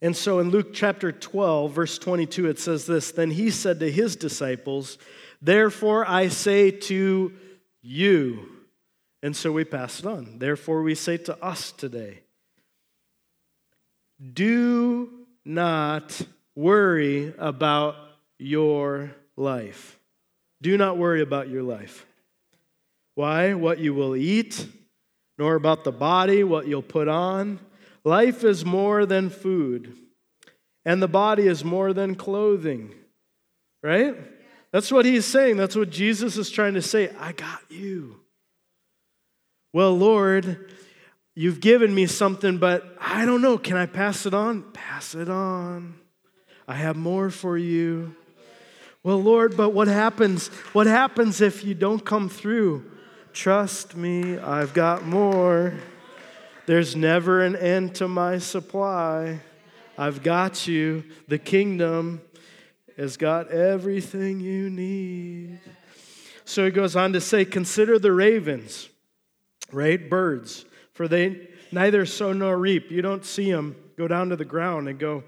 And 0.02 0.16
so 0.16 0.40
in 0.40 0.50
Luke 0.50 0.74
chapter 0.74 1.12
12, 1.12 1.72
verse 1.72 1.98
22, 1.98 2.48
it 2.48 2.60
says 2.60 2.86
this 2.86 3.12
Then 3.12 3.32
he 3.32 3.50
said 3.50 3.80
to 3.80 3.92
his 3.92 4.16
disciples, 4.16 4.98
Therefore 5.42 6.08
I 6.08 6.28
say 6.28 6.72
to 6.72 7.34
you. 7.82 8.50
And 9.24 9.36
so 9.36 9.52
we 9.52 9.64
pass 9.64 10.00
it 10.00 10.06
on. 10.06 10.38
Therefore 10.38 10.84
we 10.84 10.94
say 10.94 11.18
to 11.18 11.44
us 11.44 11.72
today, 11.72 12.22
Do 14.34 15.26
not 15.44 16.22
worry 16.56 17.34
about 17.38 17.96
your 18.38 19.12
life. 19.36 20.00
Do 20.62 20.78
not 20.78 20.98
worry 20.98 21.22
about 21.22 21.50
your 21.50 21.64
life. 21.64 22.06
Why? 23.16 23.56
What 23.56 23.80
you 23.80 23.96
will 23.96 24.16
eat, 24.16 24.68
nor 25.40 25.56
about 25.56 25.84
the 25.84 25.92
body, 25.92 26.44
what 26.44 26.68
you'll 26.68 26.84
put 26.84 27.08
on. 27.08 27.60
Life 28.08 28.46
is 28.46 28.64
more 28.64 29.06
than 29.06 29.30
food, 29.30 29.94
and 30.86 31.02
the 31.02 31.10
body 31.10 31.46
is 31.46 31.66
more 31.66 31.92
than 31.92 32.16
clothing. 32.16 32.96
Right? 33.84 34.16
That's 34.72 34.94
what 34.94 35.04
he's 35.04 35.26
saying. 35.26 35.58
That's 35.58 35.76
what 35.76 35.90
Jesus 35.90 36.38
is 36.38 36.50
trying 36.50 36.76
to 36.76 36.82
say. 36.82 37.10
I 37.20 37.34
got 37.34 37.60
you. 37.68 38.22
Well, 39.74 39.98
Lord, 39.98 40.72
you've 41.36 41.60
given 41.60 41.94
me 41.94 42.06
something, 42.06 42.60
but 42.60 42.96
I 42.98 43.26
don't 43.26 43.42
know. 43.42 43.58
Can 43.58 43.76
I 43.76 43.88
pass 43.88 44.26
it 44.26 44.34
on? 44.34 44.72
Pass 44.72 45.14
it 45.14 45.28
on. 45.28 45.96
I 46.66 46.76
have 46.76 46.96
more 46.96 47.30
for 47.30 47.58
you. 47.58 48.16
Well, 49.04 49.22
Lord, 49.22 49.58
but 49.58 49.72
what 49.72 49.90
happens? 49.90 50.48
What 50.72 50.88
happens 50.88 51.42
if 51.42 51.66
you 51.66 51.74
don't 51.74 52.06
come 52.06 52.30
through? 52.30 52.90
Trust 53.34 53.98
me, 53.98 54.38
I've 54.38 54.74
got 54.74 55.06
more. 55.06 55.74
There's 56.68 56.98
never 56.98 57.42
an 57.42 57.56
end 57.56 57.96
to 57.96 58.10
my 58.10 58.40
supply. 58.40 59.40
I've 59.98 60.22
got 60.22 60.68
you. 60.68 61.06
The 61.30 61.40
kingdom 61.40 62.22
has 62.98 63.16
got 63.16 63.50
everything 63.50 64.42
you 64.42 64.70
need. 64.70 65.60
So 66.44 66.66
he 66.66 66.72
goes 66.72 66.98
on 66.98 67.14
to 67.14 67.22
say, 67.22 67.46
Consider 67.46 67.98
the 68.00 68.12
ravens, 68.12 68.90
right? 69.72 70.10
Birds, 70.10 70.66
for 70.92 71.08
they 71.08 71.48
neither 71.72 72.06
sow 72.06 72.34
nor 72.34 72.58
reap. 72.58 72.92
You 72.92 73.02
don't 73.02 73.24
see 73.24 73.50
them 73.50 73.78
go 73.98 74.10
down 74.10 74.28
to 74.30 74.36
the 74.36 74.46
ground 74.46 74.90
and 74.90 75.00
go 75.00 75.24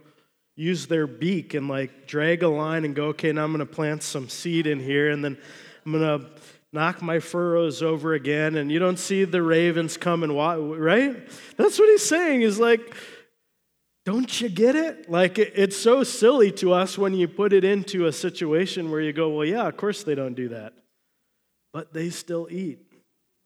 use 0.57 0.87
their 0.87 1.07
beak 1.07 1.53
and 1.53 1.69
like 1.69 2.05
drag 2.05 2.43
a 2.43 2.49
line 2.49 2.83
and 2.83 2.93
go, 2.93 3.05
okay, 3.05 3.31
now 3.31 3.45
I'm 3.45 3.53
going 3.53 3.65
to 3.65 3.73
plant 3.73 4.03
some 4.03 4.27
seed 4.27 4.67
in 4.67 4.81
here 4.81 5.09
and 5.09 5.23
then 5.23 5.37
I'm 5.85 5.93
going 5.93 6.19
to 6.19 6.29
knock 6.71 7.01
my 7.01 7.19
furrows 7.19 7.81
over 7.81 8.13
again, 8.13 8.55
and 8.55 8.71
you 8.71 8.79
don't 8.79 8.99
see 8.99 9.23
the 9.23 9.41
ravens 9.41 9.97
come 9.97 10.23
and 10.23 10.35
watch, 10.35 10.59
right? 10.59 11.27
That's 11.57 11.79
what 11.79 11.89
he's 11.89 12.05
saying. 12.05 12.41
Is 12.43 12.59
like, 12.59 12.93
don't 14.05 14.39
you 14.41 14.49
get 14.49 14.75
it? 14.75 15.09
Like, 15.09 15.37
it's 15.37 15.77
so 15.77 16.03
silly 16.03 16.51
to 16.53 16.73
us 16.73 16.97
when 16.97 17.13
you 17.13 17.27
put 17.27 17.53
it 17.53 17.63
into 17.63 18.05
a 18.05 18.11
situation 18.11 18.91
where 18.91 19.01
you 19.01 19.13
go, 19.13 19.29
well, 19.29 19.45
yeah, 19.45 19.67
of 19.67 19.77
course 19.77 20.03
they 20.03 20.15
don't 20.15 20.35
do 20.35 20.49
that. 20.49 20.73
But 21.73 21.93
they 21.93 22.09
still 22.09 22.47
eat, 22.49 22.79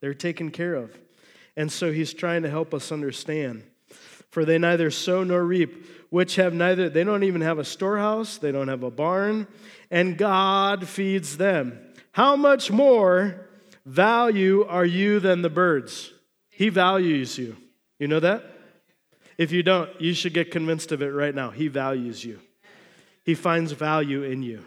they're 0.02 0.14
taken 0.14 0.52
care 0.52 0.76
of. 0.76 0.98
And 1.56 1.72
so 1.72 1.92
he's 1.92 2.14
trying 2.14 2.44
to 2.44 2.50
help 2.50 2.74
us 2.74 2.92
understand. 2.92 3.64
For 4.32 4.46
they 4.46 4.58
neither 4.58 4.90
sow 4.90 5.24
nor 5.24 5.44
reap, 5.44 5.86
which 6.10 6.38
have 6.38 6.54
neither, 6.54 6.90
they 6.90 7.04
don't 7.04 7.24
even 7.24 7.42
have 7.42 7.60
a 7.60 7.66
storehouse, 7.66 8.38
they 8.38 8.52
don't 8.52 8.68
have 8.68 8.84
a 8.84 8.90
barn, 8.90 9.48
and 9.92 10.18
God 10.18 10.88
feeds 10.88 11.38
them. 11.38 11.80
How 12.14 12.36
much 12.36 12.70
more 12.70 13.48
value 13.86 14.66
are 14.66 14.86
you 14.86 15.20
than 15.20 15.42
the 15.42 15.50
birds? 15.50 16.14
He 16.50 16.70
values 16.70 17.40
you. 17.40 17.58
You 17.98 18.08
know 18.08 18.20
that? 18.20 18.44
If 19.38 19.52
you 19.52 19.64
don't, 19.64 19.90
you 20.00 20.14
should 20.14 20.34
get 20.34 20.52
convinced 20.52 20.92
of 20.92 21.02
it 21.02 21.08
right 21.10 21.34
now. 21.34 21.50
He 21.50 21.68
values 21.68 22.24
you, 22.24 22.40
He 23.24 23.34
finds 23.36 23.72
value 23.72 24.24
in 24.24 24.44
you. 24.44 24.64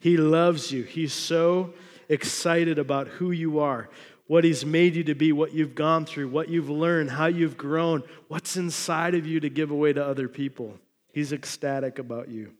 He 0.00 0.16
loves 0.16 0.72
you. 0.72 0.82
He's 0.84 1.12
so 1.12 1.74
excited 2.08 2.78
about 2.78 3.08
who 3.08 3.32
you 3.32 3.58
are, 3.58 3.90
what 4.26 4.44
He's 4.44 4.64
made 4.64 4.96
you 4.96 5.04
to 5.04 5.14
be, 5.14 5.30
what 5.30 5.52
you've 5.52 5.74
gone 5.74 6.06
through, 6.06 6.28
what 6.28 6.48
you've 6.48 6.70
learned, 6.70 7.10
how 7.10 7.26
you've 7.26 7.58
grown, 7.58 8.02
what's 8.28 8.56
inside 8.56 9.14
of 9.14 9.26
you 9.26 9.40
to 9.40 9.50
give 9.50 9.70
away 9.70 9.92
to 9.92 10.02
other 10.02 10.26
people. 10.26 10.78
He's 11.12 11.34
ecstatic 11.34 11.98
about 11.98 12.28
you. 12.30 12.54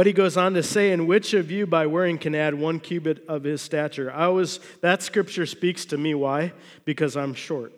But 0.00 0.06
he 0.06 0.14
goes 0.14 0.38
on 0.38 0.54
to 0.54 0.62
say, 0.62 0.92
"In 0.92 1.06
which 1.06 1.34
of 1.34 1.50
you 1.50 1.66
by 1.66 1.86
wearing 1.86 2.16
can 2.16 2.34
add 2.34 2.54
one 2.54 2.80
cubit 2.80 3.22
of 3.28 3.44
his 3.44 3.60
stature?" 3.60 4.10
I 4.10 4.28
was 4.28 4.58
that 4.80 5.02
scripture 5.02 5.44
speaks 5.44 5.84
to 5.84 5.98
me. 5.98 6.14
Why? 6.14 6.54
Because 6.86 7.18
I'm 7.18 7.34
short. 7.34 7.74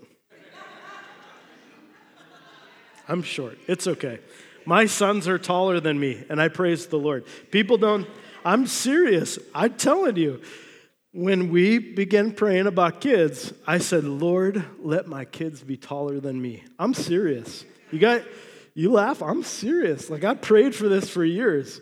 I'm 3.08 3.24
short. 3.24 3.58
It's 3.66 3.88
okay. 3.88 4.20
My 4.64 4.86
sons 4.86 5.26
are 5.26 5.36
taller 5.36 5.80
than 5.80 5.98
me, 5.98 6.22
and 6.28 6.40
I 6.40 6.46
praise 6.46 6.86
the 6.86 6.96
Lord. 6.96 7.24
People 7.50 7.76
don't, 7.76 8.06
I'm 8.44 8.68
serious. 8.68 9.40
I'm 9.52 9.74
telling 9.74 10.14
you. 10.14 10.42
When 11.10 11.50
we 11.50 11.80
began 11.80 12.30
praying 12.30 12.68
about 12.68 13.00
kids, 13.00 13.52
I 13.66 13.78
said, 13.78 14.04
Lord, 14.04 14.64
let 14.78 15.08
my 15.08 15.24
kids 15.24 15.60
be 15.64 15.76
taller 15.76 16.20
than 16.20 16.40
me. 16.40 16.62
I'm 16.78 16.94
serious. 16.94 17.64
You 17.90 17.98
got, 17.98 18.22
you 18.74 18.92
laugh, 18.92 19.24
I'm 19.24 19.42
serious. 19.42 20.08
Like 20.08 20.22
I 20.22 20.34
prayed 20.34 20.72
for 20.76 20.88
this 20.88 21.10
for 21.10 21.24
years. 21.24 21.80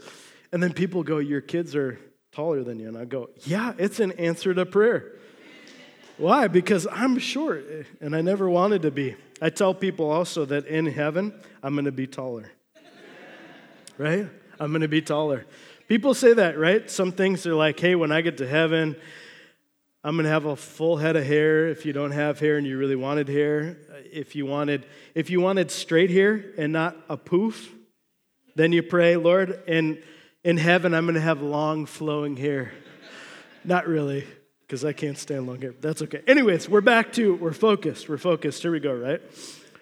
And 0.52 0.62
then 0.62 0.72
people 0.72 1.02
go, 1.02 1.18
Your 1.18 1.40
kids 1.40 1.74
are 1.74 1.98
taller 2.32 2.62
than 2.62 2.78
you. 2.78 2.88
And 2.88 2.96
I 2.96 3.04
go, 3.04 3.30
Yeah, 3.44 3.74
it's 3.78 4.00
an 4.00 4.12
answer 4.12 4.54
to 4.54 4.66
prayer. 4.66 5.12
Why? 6.16 6.48
Because 6.48 6.86
I'm 6.90 7.18
short 7.18 7.64
and 8.00 8.14
I 8.14 8.20
never 8.20 8.48
wanted 8.48 8.82
to 8.82 8.90
be. 8.90 9.16
I 9.40 9.48
tell 9.48 9.72
people 9.72 10.10
also 10.10 10.44
that 10.44 10.66
in 10.66 10.84
heaven, 10.86 11.32
I'm 11.62 11.74
going 11.74 11.86
to 11.86 11.92
be 11.92 12.06
taller. 12.06 12.50
right? 13.96 14.26
I'm 14.58 14.70
going 14.70 14.82
to 14.82 14.88
be 14.88 15.00
taller. 15.00 15.46
People 15.88 16.12
say 16.12 16.34
that, 16.34 16.58
right? 16.58 16.90
Some 16.90 17.10
things 17.10 17.46
are 17.46 17.54
like, 17.54 17.80
hey, 17.80 17.94
when 17.94 18.12
I 18.12 18.20
get 18.20 18.36
to 18.36 18.46
heaven, 18.46 18.96
I'm 20.04 20.14
going 20.14 20.24
to 20.24 20.30
have 20.30 20.44
a 20.44 20.56
full 20.56 20.98
head 20.98 21.16
of 21.16 21.24
hair 21.24 21.68
if 21.68 21.86
you 21.86 21.92
don't 21.92 22.12
have 22.12 22.38
hair 22.38 22.58
and 22.58 22.66
you 22.66 22.76
really 22.78 22.96
wanted 22.96 23.28
hair. 23.28 23.78
If 24.12 24.36
you 24.36 24.46
wanted 24.46 24.86
if 25.14 25.30
you 25.30 25.40
wanted 25.40 25.70
straight 25.70 26.10
hair 26.10 26.52
and 26.58 26.72
not 26.72 26.96
a 27.08 27.16
poof, 27.16 27.72
then 28.56 28.72
you 28.72 28.82
pray, 28.82 29.16
Lord, 29.16 29.62
in 29.66 30.02
in 30.44 30.56
heaven 30.56 30.94
I'm 30.94 31.04
going 31.04 31.14
to 31.14 31.20
have 31.20 31.42
long 31.42 31.86
flowing 31.86 32.36
hair. 32.36 32.72
not 33.64 33.86
really 33.86 34.26
because 34.62 34.84
I 34.84 34.92
can't 34.92 35.18
stand 35.18 35.46
long 35.46 35.60
hair. 35.60 35.74
That's 35.80 36.02
okay. 36.02 36.22
Anyways, 36.26 36.68
we're 36.68 36.80
back 36.80 37.12
to 37.14 37.34
we're 37.34 37.52
focused. 37.52 38.08
We're 38.08 38.18
focused. 38.18 38.62
Here 38.62 38.72
we 38.72 38.80
go, 38.80 38.94
right? 38.94 39.20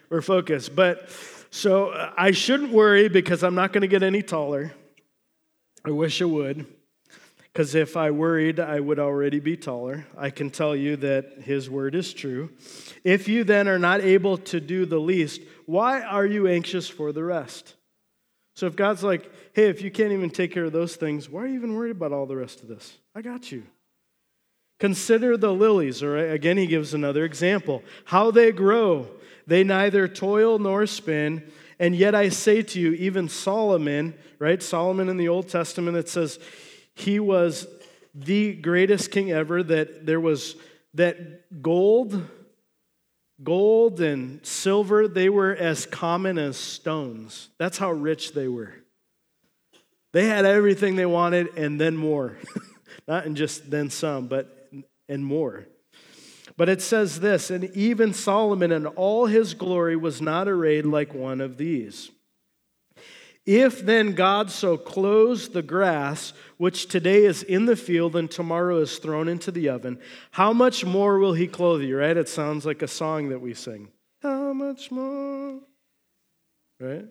We're 0.09 0.23
focused. 0.23 0.75
But 0.75 1.11
so 1.51 1.90
uh, 1.90 2.12
I 2.16 2.31
shouldn't 2.31 2.73
worry 2.73 3.09
because 3.09 3.44
I'm 3.44 3.55
not 3.55 3.73
going 3.73 3.83
to 3.83 3.88
get 3.88 4.03
any 4.03 4.23
taller. 4.23 4.73
I 5.85 5.90
wish 5.90 6.21
I 6.23 6.25
would. 6.25 6.66
Because 7.53 7.75
if 7.75 7.97
I 7.97 8.11
worried, 8.12 8.61
I 8.61 8.79
would 8.79 8.99
already 8.99 9.40
be 9.40 9.57
taller. 9.57 10.07
I 10.16 10.31
can 10.31 10.49
tell 10.51 10.77
you 10.77 10.97
that 10.97 11.42
his 11.42 11.68
word 11.68 11.94
is 11.94 12.12
true. 12.12 12.51
If 13.05 13.27
you 13.27 13.42
then 13.42 13.68
are 13.68 13.79
not 13.79 14.01
able 14.01 14.38
to 14.38 14.61
do 14.61 14.87
the 14.87 15.01
least, 15.01 15.40
why 15.66 16.03
are 16.03 16.27
you 16.27 16.47
anxious 16.47 16.88
for 16.88 17.11
the 17.11 17.25
rest? 17.25 17.75
So 18.59 18.66
if 18.66 18.75
God's 18.75 19.05
like, 19.05 19.31
hey, 19.53 19.68
if 19.68 19.83
you 19.83 19.90
can't 19.92 20.11
even 20.11 20.31
take 20.31 20.51
care 20.51 20.64
of 20.64 20.73
those 20.73 20.97
things, 20.97 21.31
why 21.31 21.42
are 21.42 21.47
you 21.47 21.55
even 21.55 21.77
worried 21.77 21.92
about 21.92 22.11
all 22.11 22.27
the 22.27 22.35
rest 22.35 22.61
of 22.61 22.66
this? 22.66 22.99
I 23.14 23.23
got 23.23 23.53
you. 23.53 23.62
Consider 24.81 25.37
the 25.37 25.53
lilies, 25.53 26.03
or 26.03 26.18
again, 26.18 26.57
he 26.57 26.66
gives 26.66 26.92
another 26.92 27.25
example. 27.25 27.85
How 28.07 28.33
they 28.33 28.51
grow. 28.51 29.11
They 29.47 29.62
neither 29.62 30.09
toil 30.09 30.59
nor 30.59 30.88
spin. 30.88 31.49
And 31.79 31.94
yet 31.94 32.16
I 32.16 32.31
say 32.31 32.62
to 32.62 32.81
you, 32.81 32.94
even 32.94 33.29
Solomon, 33.29 34.14
right? 34.40 34.61
Solomon 34.61 35.09
in 35.09 35.18
the 35.18 35.29
Old 35.29 35.49
Testament, 35.49 35.97
it 35.97 36.09
says 36.09 36.40
he 36.97 37.21
was 37.21 37.68
the 38.12 38.55
greatest 38.55 39.12
king 39.12 39.31
ever, 39.31 39.62
that 39.62 40.05
there 40.05 40.18
was 40.18 40.57
that 40.94 41.62
gold, 41.62 42.27
gold 43.42 44.01
and 44.01 44.44
silver, 44.44 45.09
they 45.09 45.29
were 45.29 45.55
as 45.55 45.87
common 45.87 46.38
as 46.38 46.57
stones. 46.57 47.48
That's 47.59 47.79
how 47.79 47.92
rich 47.92 48.33
they 48.33 48.48
were. 48.48 48.74
They 50.12 50.27
had 50.27 50.44
everything 50.44 50.96
they 50.96 51.07
wanted 51.07 51.57
and 51.57 51.81
then 51.81 51.96
more. 51.96 52.37
Not 53.09 53.27
in 53.27 53.37
just 53.37 53.70
then 53.70 53.90
some, 53.90 54.27
but 54.27 54.70
and 55.09 55.24
more. 55.24 55.66
But 56.57 56.68
it 56.68 56.83
says 56.83 57.20
this, 57.20 57.51
and 57.51 57.64
even 57.77 58.12
Solomon 58.12 58.72
in 58.72 58.87
all 58.87 59.27
his 59.27 59.55
glory 59.55 59.94
was 59.94 60.20
not 60.20 60.48
arrayed 60.48 60.85
like 60.85 61.14
one 61.14 61.40
of 61.40 61.57
these. 61.57 62.11
If 63.49 63.81
then 63.87 64.13
God 64.13 64.51
so 64.51 64.77
clothes 64.77 65.49
the 65.49 65.63
grass, 65.63 66.35
which 66.59 66.87
today 66.87 67.25
is 67.25 67.43
in 67.43 67.65
the 67.65 67.77
field 67.77 68.15
and 68.15 68.31
tomorrow 68.31 68.77
is 68.83 68.99
thrown 68.99 69.27
into 69.27 69.51
the 69.51 69.71
oven, 69.71 69.99
how 70.33 70.53
much 70.53 70.85
more 70.85 71.19
will 71.19 71.33
he 71.33 71.47
clothe 71.47 71.81
you? 71.81 71.97
Right? 71.97 72.15
It 72.15 72.29
sounds 72.29 72.67
like 72.67 72.83
a 72.83 72.87
song 72.87 73.31
that 73.31 73.41
we 73.41 73.55
sing. 73.55 73.89
How 74.21 74.53
much 74.53 74.91
more? 74.91 75.61
Right? 76.79 77.07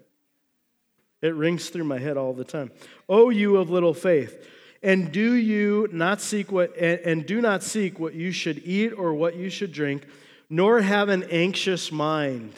It 1.23 1.33
rings 1.33 1.69
through 1.69 1.85
my 1.85 1.97
head 1.97 2.17
all 2.17 2.33
the 2.33 2.45
time. 2.45 2.69
Oh, 3.09 3.31
you 3.31 3.57
of 3.57 3.71
little 3.71 3.95
faith. 3.95 4.47
And 4.83 5.11
do 5.11 5.33
you 5.33 5.89
not 5.91 6.21
seek 6.21 6.51
what 6.51 6.77
and, 6.77 6.99
and 6.99 7.25
do 7.25 7.41
not 7.41 7.63
seek 7.63 7.97
what 7.99 8.13
you 8.13 8.31
should 8.31 8.59
eat 8.63 8.89
or 8.89 9.15
what 9.15 9.37
you 9.37 9.49
should 9.49 9.71
drink, 9.71 10.05
nor 10.51 10.81
have 10.81 11.09
an 11.09 11.23
anxious 11.31 11.91
mind. 11.91 12.53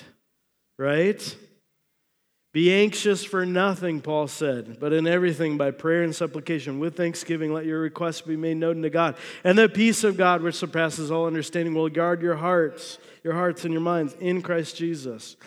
Right? 0.77 1.37
Be 2.59 2.73
anxious 2.73 3.23
for 3.23 3.45
nothing, 3.45 4.01
Paul 4.01 4.27
said, 4.27 4.81
but 4.81 4.91
in 4.91 5.07
everything 5.07 5.55
by 5.55 5.71
prayer 5.71 6.03
and 6.03 6.13
supplication 6.13 6.77
with 6.77 6.97
thanksgiving 6.97 7.53
let 7.53 7.65
your 7.65 7.79
requests 7.79 8.19
be 8.19 8.35
made 8.35 8.57
known 8.57 8.81
to 8.81 8.89
God. 8.89 9.15
And 9.45 9.57
the 9.57 9.69
peace 9.69 10.03
of 10.03 10.17
God 10.17 10.41
which 10.41 10.55
surpasses 10.55 11.09
all 11.09 11.25
understanding 11.25 11.73
will 11.73 11.87
guard 11.87 12.21
your 12.21 12.35
hearts, 12.35 12.97
your 13.23 13.31
hearts 13.31 13.63
and 13.63 13.73
your 13.73 13.79
minds 13.79 14.13
in 14.19 14.41
Christ 14.41 14.75
Jesus. 14.75 15.37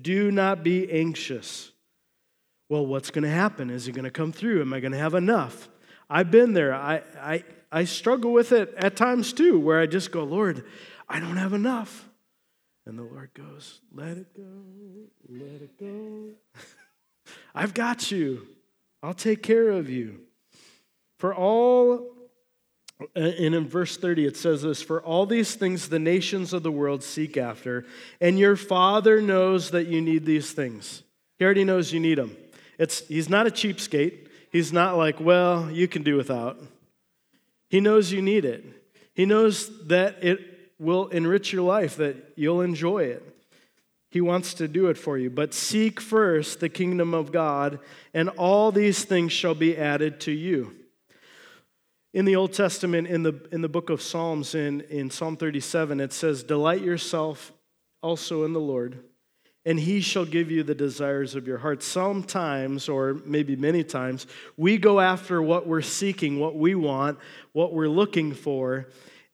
Do 0.00 0.30
not 0.30 0.64
be 0.64 0.90
anxious. 0.90 1.70
Well, 2.70 2.86
what's 2.86 3.10
going 3.10 3.24
to 3.24 3.30
happen? 3.30 3.68
Is 3.68 3.84
he 3.84 3.92
going 3.92 4.06
to 4.06 4.10
come 4.10 4.32
through? 4.32 4.62
Am 4.62 4.72
I 4.72 4.80
going 4.80 4.92
to 4.92 4.98
have 4.98 5.12
enough? 5.12 5.68
I've 6.08 6.30
been 6.30 6.54
there. 6.54 6.74
I, 6.74 7.02
I, 7.20 7.44
I 7.70 7.84
struggle 7.84 8.32
with 8.32 8.52
it 8.52 8.72
at 8.78 8.96
times 8.96 9.34
too, 9.34 9.60
where 9.60 9.78
I 9.78 9.84
just 9.84 10.12
go, 10.12 10.24
Lord, 10.24 10.64
I 11.10 11.20
don't 11.20 11.36
have 11.36 11.52
enough. 11.52 12.07
And 12.88 12.98
the 12.98 13.02
Lord 13.02 13.28
goes, 13.34 13.80
Let 13.94 14.16
it 14.16 14.34
go, 14.34 14.42
let 15.28 15.60
it 15.60 15.78
go. 15.78 16.30
I've 17.54 17.74
got 17.74 18.10
you. 18.10 18.46
I'll 19.02 19.12
take 19.12 19.42
care 19.42 19.68
of 19.68 19.90
you. 19.90 20.20
For 21.18 21.34
all, 21.34 22.14
uh, 22.98 23.20
and 23.20 23.54
in 23.54 23.68
verse 23.68 23.98
30 23.98 24.24
it 24.24 24.36
says 24.38 24.62
this 24.62 24.80
For 24.80 25.02
all 25.02 25.26
these 25.26 25.54
things 25.54 25.90
the 25.90 25.98
nations 25.98 26.54
of 26.54 26.62
the 26.62 26.72
world 26.72 27.04
seek 27.04 27.36
after, 27.36 27.84
and 28.22 28.38
your 28.38 28.56
Father 28.56 29.20
knows 29.20 29.70
that 29.72 29.88
you 29.88 30.00
need 30.00 30.24
these 30.24 30.52
things. 30.52 31.02
He 31.38 31.44
already 31.44 31.64
knows 31.64 31.92
you 31.92 32.00
need 32.00 32.16
them. 32.16 32.34
It's, 32.78 33.06
he's 33.06 33.28
not 33.28 33.46
a 33.46 33.50
cheapskate. 33.50 34.28
He's 34.50 34.72
not 34.72 34.96
like, 34.96 35.20
well, 35.20 35.70
you 35.70 35.88
can 35.88 36.02
do 36.02 36.16
without. 36.16 36.58
He 37.68 37.80
knows 37.80 38.12
you 38.12 38.22
need 38.22 38.46
it. 38.46 38.64
He 39.12 39.26
knows 39.26 39.86
that 39.88 40.24
it 40.24 40.57
will 40.78 41.08
enrich 41.08 41.52
your 41.52 41.62
life, 41.62 41.96
that 41.96 42.32
you'll 42.36 42.60
enjoy 42.60 43.04
it. 43.04 43.22
He 44.10 44.20
wants 44.20 44.54
to 44.54 44.68
do 44.68 44.86
it 44.86 44.96
for 44.96 45.18
you. 45.18 45.28
But 45.28 45.52
seek 45.52 46.00
first 46.00 46.60
the 46.60 46.68
kingdom 46.68 47.12
of 47.12 47.30
God, 47.30 47.78
and 48.14 48.28
all 48.30 48.72
these 48.72 49.04
things 49.04 49.32
shall 49.32 49.54
be 49.54 49.76
added 49.76 50.20
to 50.20 50.32
you. 50.32 50.74
In 52.14 52.24
the 52.24 52.36
Old 52.36 52.54
Testament, 52.54 53.06
in 53.06 53.22
the, 53.22 53.46
in 53.52 53.60
the 53.60 53.68
book 53.68 53.90
of 53.90 54.00
Psalms, 54.00 54.54
in, 54.54 54.80
in 54.82 55.10
Psalm 55.10 55.36
37, 55.36 56.00
it 56.00 56.12
says, 56.12 56.42
Delight 56.42 56.80
yourself 56.80 57.52
also 58.02 58.44
in 58.44 58.54
the 58.54 58.60
Lord, 58.60 59.04
and 59.66 59.78
he 59.78 60.00
shall 60.00 60.24
give 60.24 60.50
you 60.50 60.62
the 60.62 60.74
desires 60.74 61.34
of 61.34 61.46
your 61.46 61.58
heart. 61.58 61.82
Sometimes, 61.82 62.88
or 62.88 63.20
maybe 63.26 63.56
many 63.56 63.84
times, 63.84 64.26
we 64.56 64.78
go 64.78 65.00
after 65.00 65.42
what 65.42 65.66
we're 65.66 65.82
seeking, 65.82 66.40
what 66.40 66.56
we 66.56 66.74
want, 66.74 67.18
what 67.52 67.74
we're 67.74 67.88
looking 67.88 68.32
for, 68.32 68.88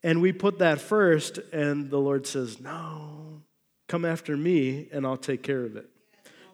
and 0.04 0.20
we 0.20 0.32
put 0.32 0.58
that 0.58 0.82
first, 0.82 1.38
and 1.50 1.90
the 1.90 1.98
Lord 1.98 2.26
says, 2.26 2.60
No, 2.60 3.40
come 3.88 4.04
after 4.04 4.36
me, 4.36 4.86
and 4.92 5.06
I'll 5.06 5.16
take 5.16 5.42
care 5.42 5.64
of 5.64 5.76
it. 5.76 5.88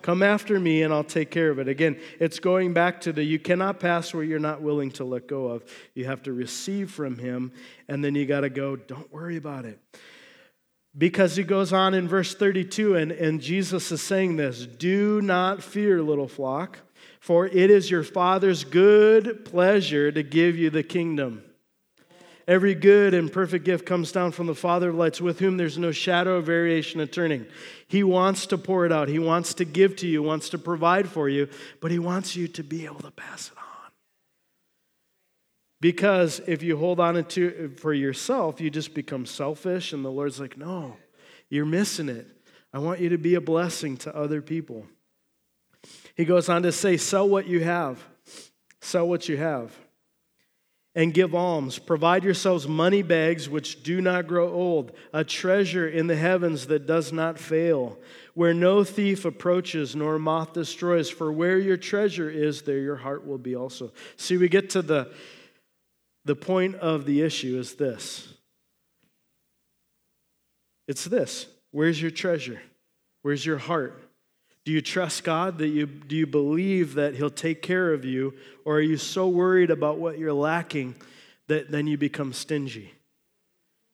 Come 0.03 0.23
after 0.23 0.59
me, 0.59 0.83
and 0.83 0.95
I'll 0.95 1.05
take 1.05 1.31
care 1.31 1.51
of 1.51 1.59
it. 1.59 1.67
Again, 1.67 1.99
it's 2.21 2.39
going 2.39 2.73
back 2.73 3.01
to 3.03 3.13
the 3.13 3.25
you 3.25 3.41
cannot 3.41 3.81
pass 3.81 4.15
where 4.15 4.23
you're 4.23 4.39
not 4.39 4.63
willing 4.63 4.93
to 4.93 5.05
let 5.05 5.27
go 5.27 5.49
of. 5.49 5.65
You 5.95 6.07
have 6.07 6.23
to 6.23 6.33
receive 6.33 6.93
from 6.93 7.19
him, 7.19 7.53
and 7.89 8.05
then 8.05 8.15
you 8.15 8.25
got 8.25 8.43
to 8.43 8.51
go, 8.51 8.77
Don't 8.77 9.13
worry 9.13 9.37
about 9.37 9.65
it. 9.65 9.81
Because 10.97 11.35
he 11.35 11.43
goes 11.43 11.73
on 11.73 11.93
in 11.93 12.07
verse 12.07 12.35
32, 12.35 12.95
and, 12.95 13.11
and 13.11 13.41
Jesus 13.41 13.91
is 13.91 14.01
saying 14.01 14.37
this 14.37 14.65
Do 14.65 15.21
not 15.21 15.61
fear, 15.61 16.01
little 16.03 16.29
flock, 16.29 16.79
for 17.19 17.49
it 17.49 17.69
is 17.69 17.91
your 17.91 18.05
Father's 18.05 18.63
good 18.63 19.45
pleasure 19.45 20.13
to 20.13 20.23
give 20.23 20.57
you 20.57 20.71
the 20.71 20.85
kingdom. 20.85 21.43
Every 22.51 22.75
good 22.75 23.15
and 23.15 23.33
perfect 23.33 23.65
gift 23.65 23.87
comes 23.87 24.11
down 24.11 24.33
from 24.33 24.49
the 24.49 24.57
Father 24.57 24.89
of 24.89 24.97
lights, 24.97 25.21
with 25.21 25.39
whom 25.39 25.57
there's 25.57 25.79
no 25.79 25.93
shadow 25.93 26.39
of 26.39 26.47
variation 26.47 27.01
or 27.01 27.07
turning. 27.07 27.47
He 27.87 28.03
wants 28.03 28.47
to 28.47 28.59
pour 28.59 28.85
it 28.85 28.91
out, 28.91 29.07
He 29.07 29.21
wants 29.21 29.55
to 29.55 29.65
give 29.65 29.95
to 29.97 30.09
you, 30.09 30.21
wants 30.21 30.49
to 30.49 30.59
provide 30.59 31.09
for 31.09 31.29
you, 31.29 31.49
but 31.81 31.93
He 31.93 32.01
wants 32.01 32.35
you 32.35 32.49
to 32.49 32.65
be 32.65 32.87
able 32.87 33.03
to 33.03 33.13
pass 33.13 33.53
it 33.53 33.57
on. 33.57 33.93
Because 35.81 36.41
if 36.49 36.61
you 36.65 36.77
hold 36.77 36.99
on 36.99 37.25
to 37.25 37.47
it 37.47 37.79
for 37.79 37.95
yourself, 37.95 38.61
you 38.61 38.69
just 38.69 38.95
become 38.95 39.27
selfish, 39.27 39.93
and 39.93 40.05
the 40.05 40.11
Lord's 40.11 40.41
like, 40.41 40.57
no, 40.57 40.97
you're 41.51 41.65
missing 41.65 42.09
it. 42.09 42.27
I 42.75 42.81
want 42.81 42.99
you 42.99 43.11
to 43.11 43.19
be 43.19 43.37
a 43.37 43.41
blessing 43.41 43.97
to 43.99 44.17
other 44.17 44.43
people. 44.43 44.87
He 46.17 46.25
goes 46.25 46.49
on 46.49 46.65
to 46.65 46.73
say, 46.73 46.97
sell 46.97 47.29
what 47.29 47.47
you 47.47 47.63
have. 47.63 48.03
Sell 48.81 49.07
what 49.07 49.29
you 49.29 49.37
have. 49.37 49.73
And 50.95 51.15
give 51.15 51.35
alms. 51.37 51.79
Provide 51.79 52.25
yourselves 52.25 52.67
money 52.67 53.03
bags 53.03 53.49
which 53.49 53.85
do 53.85 54.01
not 54.01 54.27
grow 54.27 54.53
old, 54.53 54.91
a 55.13 55.23
treasure 55.23 55.89
in 55.89 56.09
the 56.09 56.17
heavens 56.17 56.67
that 56.67 56.87
does 56.87 57.13
not 57.13 57.39
fail, 57.39 57.97
where 58.35 58.53
no 58.53 58.83
thief 58.83 59.25
approaches 59.25 59.95
nor 59.95 60.19
moth 60.19 60.53
destroys. 60.53 61.09
For 61.09 61.31
where 61.31 61.59
your 61.59 61.77
treasure 61.77 62.29
is, 62.29 62.63
there 62.63 62.79
your 62.79 62.97
heart 62.97 63.25
will 63.25 63.39
be 63.39 63.55
also. 63.55 63.93
See, 64.17 64.37
we 64.37 64.49
get 64.49 64.71
to 64.71 64.83
the 64.83 65.13
the 66.25 66.37
point 66.37 66.77
of 66.77 67.07
the 67.07 67.23
issue 67.23 67.59
is 67.59 67.75
this 67.75 68.35
it's 70.87 71.05
this 71.05 71.47
where's 71.71 72.03
your 72.03 72.11
treasure? 72.11 72.61
Where's 73.23 73.47
your 73.47 73.59
heart? 73.59 74.10
Do 74.65 74.73
you 74.73 74.81
trust 74.81 75.25
God? 75.25 75.59
That 75.59 75.69
you, 75.69 75.87
do 75.87 76.17
you 76.17 76.27
believe 76.27 76.95
that 76.95 77.15
He'll 77.15 77.31
take 77.31 77.63
care 77.63 77.93
of 77.93 78.05
you? 78.05 78.35
Or 78.65 78.77
are 78.77 78.83
you 78.83 78.97
so 78.97 79.29
worried 79.29 79.71
about 79.71 79.99
what 79.99 80.19
you're 80.19 80.33
lacking 80.33 80.97
that 81.49 81.71
then 81.71 81.87
you 81.87 81.97
become 81.97 82.33
stingy? 82.33 82.95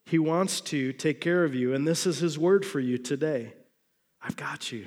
He 0.06 0.18
wants 0.18 0.60
to 0.62 0.92
take 0.92 1.20
care 1.20 1.44
of 1.44 1.54
you, 1.54 1.74
and 1.74 1.86
this 1.86 2.06
is 2.06 2.18
His 2.18 2.38
word 2.38 2.64
for 2.64 2.80
you 2.80 2.98
today. 2.98 3.52
I've 4.22 4.36
got 4.36 4.72
you. 4.72 4.86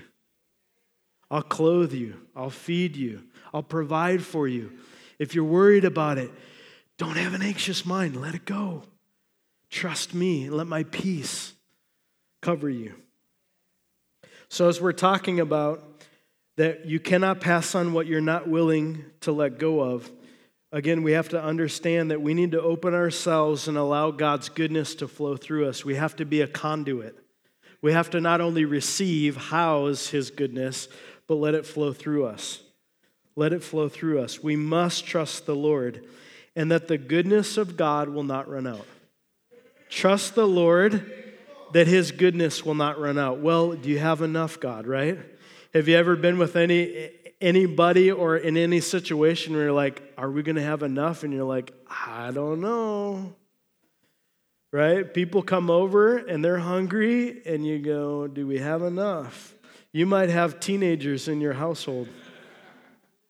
I'll 1.31 1.41
clothe 1.41 1.93
you. 1.93 2.15
I'll 2.35 2.49
feed 2.49 2.95
you. 2.95 3.23
I'll 3.53 3.63
provide 3.63 4.23
for 4.23 4.47
you. 4.47 4.71
If 5.19 5.35
you're 5.35 5.43
worried 5.43 5.85
about 5.85 6.17
it, 6.17 6.31
don't 6.97 7.17
have 7.17 7.33
an 7.33 7.41
anxious 7.41 7.85
mind. 7.85 8.19
Let 8.19 8.35
it 8.35 8.45
go. 8.45 8.83
Trust 9.69 10.13
me. 10.13 10.49
Let 10.49 10.67
my 10.67 10.83
peace 10.83 11.53
cover 12.41 12.69
you. 12.69 12.95
So, 14.49 14.67
as 14.67 14.81
we're 14.81 14.93
talking 14.93 15.39
about 15.39 15.83
that 16.57 16.85
you 16.87 16.99
cannot 16.99 17.39
pass 17.39 17.75
on 17.75 17.93
what 17.93 18.07
you're 18.07 18.19
not 18.19 18.49
willing 18.49 19.05
to 19.21 19.31
let 19.31 19.59
go 19.59 19.79
of, 19.79 20.11
again, 20.71 21.03
we 21.03 21.11
have 21.11 21.29
to 21.29 21.41
understand 21.41 22.09
that 22.09 22.21
we 22.21 22.33
need 22.33 22.51
to 22.51 22.61
open 22.61 22.95
ourselves 22.95 23.67
and 23.67 23.77
allow 23.77 24.09
God's 24.09 24.49
goodness 24.49 24.95
to 24.95 25.07
flow 25.07 25.37
through 25.37 25.69
us. 25.69 25.85
We 25.85 25.95
have 25.95 26.15
to 26.15 26.25
be 26.25 26.41
a 26.41 26.47
conduit. 26.47 27.15
We 27.81 27.93
have 27.93 28.09
to 28.09 28.19
not 28.19 28.41
only 28.41 28.65
receive, 28.65 29.37
house 29.37 30.07
His 30.07 30.31
goodness, 30.31 30.89
but 31.27 31.35
let 31.35 31.53
it 31.53 31.65
flow 31.65 31.93
through 31.93 32.25
us. 32.25 32.61
Let 33.35 33.53
it 33.53 33.63
flow 33.63 33.87
through 33.87 34.19
us. 34.19 34.41
We 34.41 34.55
must 34.55 35.05
trust 35.05 35.45
the 35.45 35.55
Lord 35.55 36.03
and 36.55 36.71
that 36.71 36.87
the 36.87 36.97
goodness 36.97 37.55
of 37.55 37.77
God 37.77 38.09
will 38.09 38.23
not 38.23 38.49
run 38.49 38.65
out. 38.65 38.85
Trust 39.89 40.33
the 40.33 40.47
Lord 40.47 41.28
that 41.73 41.87
his 41.87 42.11
goodness 42.11 42.65
will 42.65 42.75
not 42.75 42.99
run 42.99 43.17
out. 43.17 43.39
Well, 43.39 43.73
do 43.73 43.89
you 43.89 43.99
have 43.99 44.21
enough, 44.21 44.59
God, 44.59 44.87
right? 44.87 45.19
Have 45.73 45.87
you 45.87 45.95
ever 45.95 46.15
been 46.15 46.37
with 46.37 46.55
any 46.55 47.11
anybody 47.41 48.11
or 48.11 48.37
in 48.37 48.57
any 48.57 48.81
situation 48.81 49.53
where 49.53 49.65
you're 49.65 49.73
like, 49.73 50.13
are 50.17 50.29
we 50.29 50.43
going 50.43 50.55
to 50.55 50.63
have 50.63 50.83
enough? 50.83 51.23
And 51.23 51.33
you're 51.33 51.45
like, 51.45 51.73
I 51.89 52.31
don't 52.31 52.61
know. 52.61 53.35
Right? 54.71 55.11
People 55.11 55.41
come 55.41 55.69
over 55.69 56.17
and 56.17 56.45
they're 56.45 56.59
hungry, 56.59 57.41
and 57.43 57.65
you 57.65 57.79
go, 57.79 58.27
Do 58.27 58.45
we 58.45 58.59
have 58.59 58.83
enough? 58.83 59.55
You 59.91 60.05
might 60.05 60.29
have 60.29 60.59
teenagers 60.59 61.27
in 61.27 61.41
your 61.41 61.53
household, 61.53 62.07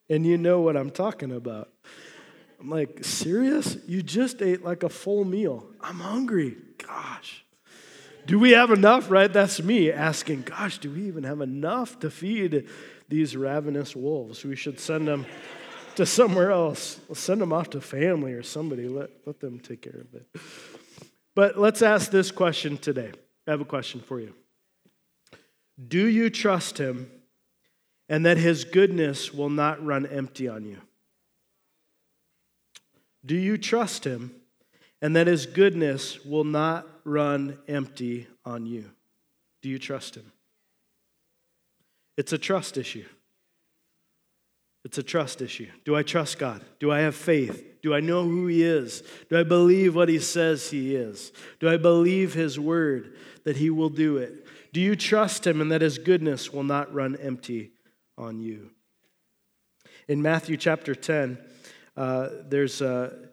and 0.10 0.26
you 0.26 0.38
know 0.38 0.60
what 0.60 0.76
I'm 0.76 0.92
talking 0.92 1.32
about. 1.32 1.70
I'm 2.60 2.70
like, 2.70 3.06
Serious? 3.06 3.78
You 3.88 4.04
just 4.04 4.42
ate 4.42 4.66
like 4.66 4.84
a 4.84 4.90
full 4.90 5.24
meal. 5.24 5.66
I'm 5.80 6.02
hungry. 6.02 6.58
Gosh. 6.78 7.46
Do 8.30 8.38
we 8.38 8.52
have 8.52 8.70
enough, 8.70 9.10
right? 9.10 9.34
That's 9.34 9.60
me 9.60 9.92
asking, 9.92 10.44
gosh, 10.44 10.78
do 10.78 10.92
we 10.92 11.08
even 11.08 11.24
have 11.24 11.42
enough 11.42 12.00
to 12.02 12.12
feed 12.12 12.68
these 13.08 13.36
ravenous 13.36 13.96
wolves? 13.96 14.46
We 14.46 14.56
should 14.56 14.80
send 14.80 15.08
them 15.08 15.26
to 15.96 16.06
somewhere 16.06 16.52
else. 16.52 17.00
We'll 17.08 17.16
send 17.16 17.42
them 17.42 17.52
off 17.52 17.72
to 17.72 17.82
family 17.82 18.34
or 18.34 18.44
somebody. 18.44 18.88
Let, 18.88 19.10
let 19.26 19.40
them 19.40 19.60
take 19.60 19.82
care 19.82 20.02
of 20.02 20.14
it. 20.14 20.28
But 21.34 21.58
let's 21.58 21.82
ask 21.82 22.12
this 22.12 22.30
question 22.30 22.78
today. 22.78 23.12
I 23.48 23.52
have 23.52 23.62
a 23.62 23.66
question 23.66 24.00
for 24.00 24.20
you. 24.20 24.36
Do 25.88 26.06
you 26.06 26.30
trust 26.30 26.78
him 26.78 27.10
and 28.10 28.28
that 28.28 28.38
his 28.38 28.64
goodness 28.64 29.34
will 29.34 29.50
not 29.50 29.84
run 29.84 30.06
empty 30.06 30.48
on 30.48 30.66
you? 30.66 30.78
Do 33.26 33.36
you 33.36 33.58
trust 33.58 34.04
him 34.04 34.39
and 35.02 35.16
that 35.16 35.28
his 35.28 35.46
goodness 35.46 36.24
will 36.26 36.44
not 36.44 36.88
run 37.04 37.58
empty 37.68 38.28
on 38.46 38.66
you? 38.66 38.92
Do 39.62 39.70
you 39.70 39.80
trust 39.80 40.16
him? 40.16 40.32
It's 42.18 42.34
a 42.34 42.38
trust 42.38 42.78
issue. 42.78 43.06
It's 44.86 44.98
a 44.98 45.04
trust 45.04 45.42
issue. 45.42 45.70
Do 45.84 45.96
I 45.96 46.04
trust 46.04 46.40
God? 46.40 46.64
Do 46.80 46.92
I 46.92 47.00
have 47.00 47.16
faith? 47.16 47.82
Do 47.82 47.94
I 47.94 48.00
know 48.00 48.24
who 48.24 48.48
He 48.48 48.64
is? 48.64 49.04
Do 49.30 49.38
I 49.38 49.44
believe 49.44 49.96
what 49.96 50.10
He 50.10 50.20
says 50.20 50.70
He 50.70 50.96
is? 50.96 51.32
Do 51.60 51.70
I 51.70 51.78
believe 51.78 52.34
His 52.34 52.60
word 52.60 53.16
that 53.44 53.58
He 53.58 53.70
will 53.70 53.90
do 53.90 54.18
it? 54.18 54.48
Do 54.74 54.80
you 54.80 54.96
trust 54.96 55.46
Him 55.46 55.62
and 55.62 55.72
that 55.72 55.82
His 55.82 55.98
goodness 55.98 56.52
will 56.52 56.64
not 56.64 56.94
run 56.94 57.16
empty 57.18 57.72
on 58.18 58.40
you? 58.40 58.72
In 60.08 60.22
Matthew 60.22 60.58
chapter 60.58 60.96
10, 60.96 61.38
uh, 61.96 62.30
there's 62.48 62.82
a 62.82 63.29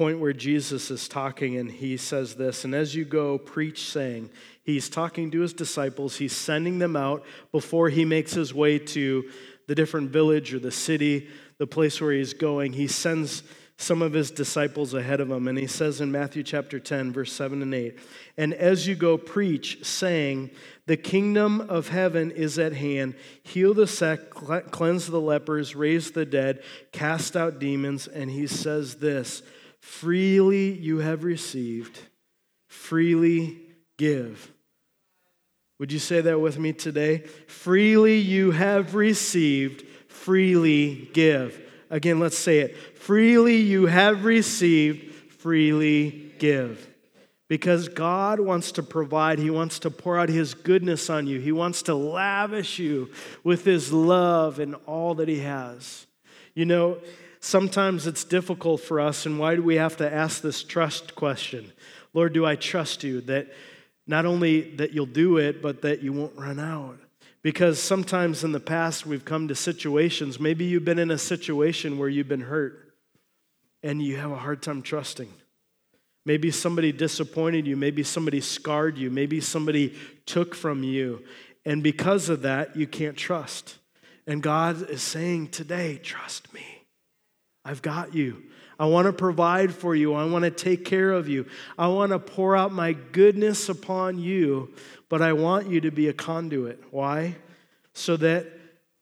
point 0.00 0.18
where 0.18 0.32
Jesus 0.32 0.90
is 0.90 1.08
talking 1.08 1.58
and 1.58 1.70
he 1.70 1.98
says 1.98 2.34
this, 2.34 2.64
and 2.64 2.74
as 2.74 2.94
you 2.94 3.04
go, 3.04 3.36
preach, 3.36 3.84
saying, 3.84 4.30
He's 4.62 4.88
talking 4.88 5.30
to 5.30 5.40
his 5.40 5.52
disciples, 5.52 6.16
he's 6.16 6.34
sending 6.34 6.78
them 6.78 6.96
out 6.96 7.22
before 7.52 7.90
he 7.90 8.06
makes 8.06 8.32
his 8.32 8.54
way 8.54 8.78
to 8.78 9.30
the 9.66 9.74
different 9.74 10.08
village 10.08 10.54
or 10.54 10.58
the 10.58 10.70
city, 10.70 11.28
the 11.58 11.66
place 11.66 12.00
where 12.00 12.12
he's 12.12 12.32
going. 12.32 12.72
He 12.72 12.86
sends 12.86 13.42
some 13.76 14.00
of 14.00 14.14
his 14.14 14.30
disciples 14.30 14.94
ahead 14.94 15.20
of 15.20 15.30
him. 15.30 15.46
And 15.46 15.58
he 15.58 15.66
says 15.66 16.00
in 16.00 16.10
Matthew 16.10 16.44
chapter 16.44 16.80
10, 16.80 17.12
verse 17.12 17.34
7 17.34 17.60
and 17.60 17.74
8, 17.74 17.98
And 18.38 18.54
as 18.54 18.86
you 18.86 18.94
go, 18.94 19.18
preach, 19.18 19.84
saying, 19.84 20.50
The 20.86 20.96
kingdom 20.96 21.60
of 21.60 21.88
heaven 21.88 22.30
is 22.30 22.58
at 22.58 22.72
hand. 22.72 23.16
Heal 23.42 23.74
the 23.74 23.86
sick, 23.86 24.30
cleanse 24.30 25.08
the 25.08 25.20
lepers, 25.20 25.76
raise 25.76 26.12
the 26.12 26.24
dead, 26.24 26.62
cast 26.90 27.36
out 27.36 27.58
demons. 27.58 28.06
And 28.06 28.30
he 28.30 28.46
says 28.46 28.94
this 28.94 29.42
Freely 29.80 30.72
you 30.72 30.98
have 30.98 31.24
received, 31.24 31.98
freely 32.68 33.58
give. 33.96 34.52
Would 35.78 35.92
you 35.92 35.98
say 35.98 36.20
that 36.20 36.40
with 36.40 36.58
me 36.58 36.74
today? 36.74 37.24
Freely 37.46 38.18
you 38.18 38.50
have 38.50 38.94
received, 38.94 39.86
freely 40.08 41.08
give. 41.14 41.58
Again, 41.88 42.20
let's 42.20 42.38
say 42.38 42.60
it. 42.60 42.98
Freely 42.98 43.56
you 43.56 43.86
have 43.86 44.24
received, 44.24 45.14
freely 45.32 46.32
give. 46.38 46.86
Because 47.48 47.88
God 47.88 48.38
wants 48.38 48.72
to 48.72 48.82
provide, 48.82 49.38
He 49.38 49.50
wants 49.50 49.80
to 49.80 49.90
pour 49.90 50.18
out 50.18 50.28
His 50.28 50.54
goodness 50.54 51.10
on 51.10 51.26
you, 51.26 51.40
He 51.40 51.50
wants 51.50 51.82
to 51.84 51.94
lavish 51.94 52.78
you 52.78 53.10
with 53.42 53.64
His 53.64 53.92
love 53.92 54.60
and 54.60 54.76
all 54.86 55.14
that 55.16 55.28
He 55.28 55.40
has. 55.40 56.06
You 56.54 56.66
know, 56.66 56.98
sometimes 57.40 58.06
it's 58.06 58.24
difficult 58.24 58.80
for 58.80 59.00
us, 59.00 59.26
and 59.26 59.38
why 59.38 59.56
do 59.56 59.62
we 59.62 59.76
have 59.76 59.96
to 59.96 60.12
ask 60.12 60.42
this 60.42 60.62
trust 60.62 61.14
question? 61.14 61.72
Lord, 62.14 62.32
do 62.32 62.46
I 62.46 62.56
trust 62.56 63.02
you 63.02 63.20
that 63.22 63.48
not 64.06 64.26
only 64.26 64.74
that 64.76 64.92
you'll 64.92 65.06
do 65.06 65.38
it, 65.38 65.60
but 65.60 65.82
that 65.82 66.02
you 66.02 66.12
won't 66.12 66.36
run 66.36 66.60
out? 66.60 66.98
Because 67.42 67.82
sometimes 67.82 68.44
in 68.44 68.52
the 68.52 68.60
past 68.60 69.06
we've 69.06 69.24
come 69.24 69.48
to 69.48 69.54
situations, 69.54 70.38
maybe 70.38 70.64
you've 70.66 70.84
been 70.84 70.98
in 70.98 71.10
a 71.10 71.18
situation 71.18 71.98
where 71.98 72.08
you've 72.08 72.28
been 72.28 72.42
hurt 72.42 72.94
and 73.82 74.02
you 74.02 74.16
have 74.16 74.30
a 74.30 74.36
hard 74.36 74.62
time 74.62 74.82
trusting. 74.82 75.32
Maybe 76.26 76.50
somebody 76.50 76.92
disappointed 76.92 77.66
you, 77.66 77.76
maybe 77.76 78.02
somebody 78.02 78.42
scarred 78.42 78.98
you, 78.98 79.10
maybe 79.10 79.40
somebody 79.40 79.94
took 80.26 80.54
from 80.54 80.82
you. 80.82 81.24
And 81.64 81.82
because 81.82 82.28
of 82.28 82.42
that, 82.42 82.76
you 82.76 82.86
can't 82.86 83.16
trust. 83.16 83.78
And 84.26 84.42
God 84.42 84.90
is 84.90 85.02
saying 85.02 85.48
today, 85.48 85.98
trust 86.02 86.52
me. 86.52 86.79
I've 87.64 87.82
got 87.82 88.14
you. 88.14 88.42
I 88.78 88.86
want 88.86 89.06
to 89.06 89.12
provide 89.12 89.74
for 89.74 89.94
you. 89.94 90.14
I 90.14 90.24
want 90.24 90.44
to 90.44 90.50
take 90.50 90.84
care 90.84 91.12
of 91.12 91.28
you. 91.28 91.46
I 91.76 91.88
want 91.88 92.12
to 92.12 92.18
pour 92.18 92.56
out 92.56 92.72
my 92.72 92.94
goodness 92.94 93.68
upon 93.68 94.18
you, 94.18 94.72
but 95.10 95.20
I 95.20 95.34
want 95.34 95.68
you 95.68 95.82
to 95.82 95.90
be 95.90 96.08
a 96.08 96.14
conduit. 96.14 96.82
Why? 96.90 97.36
So 97.92 98.16
that 98.16 98.46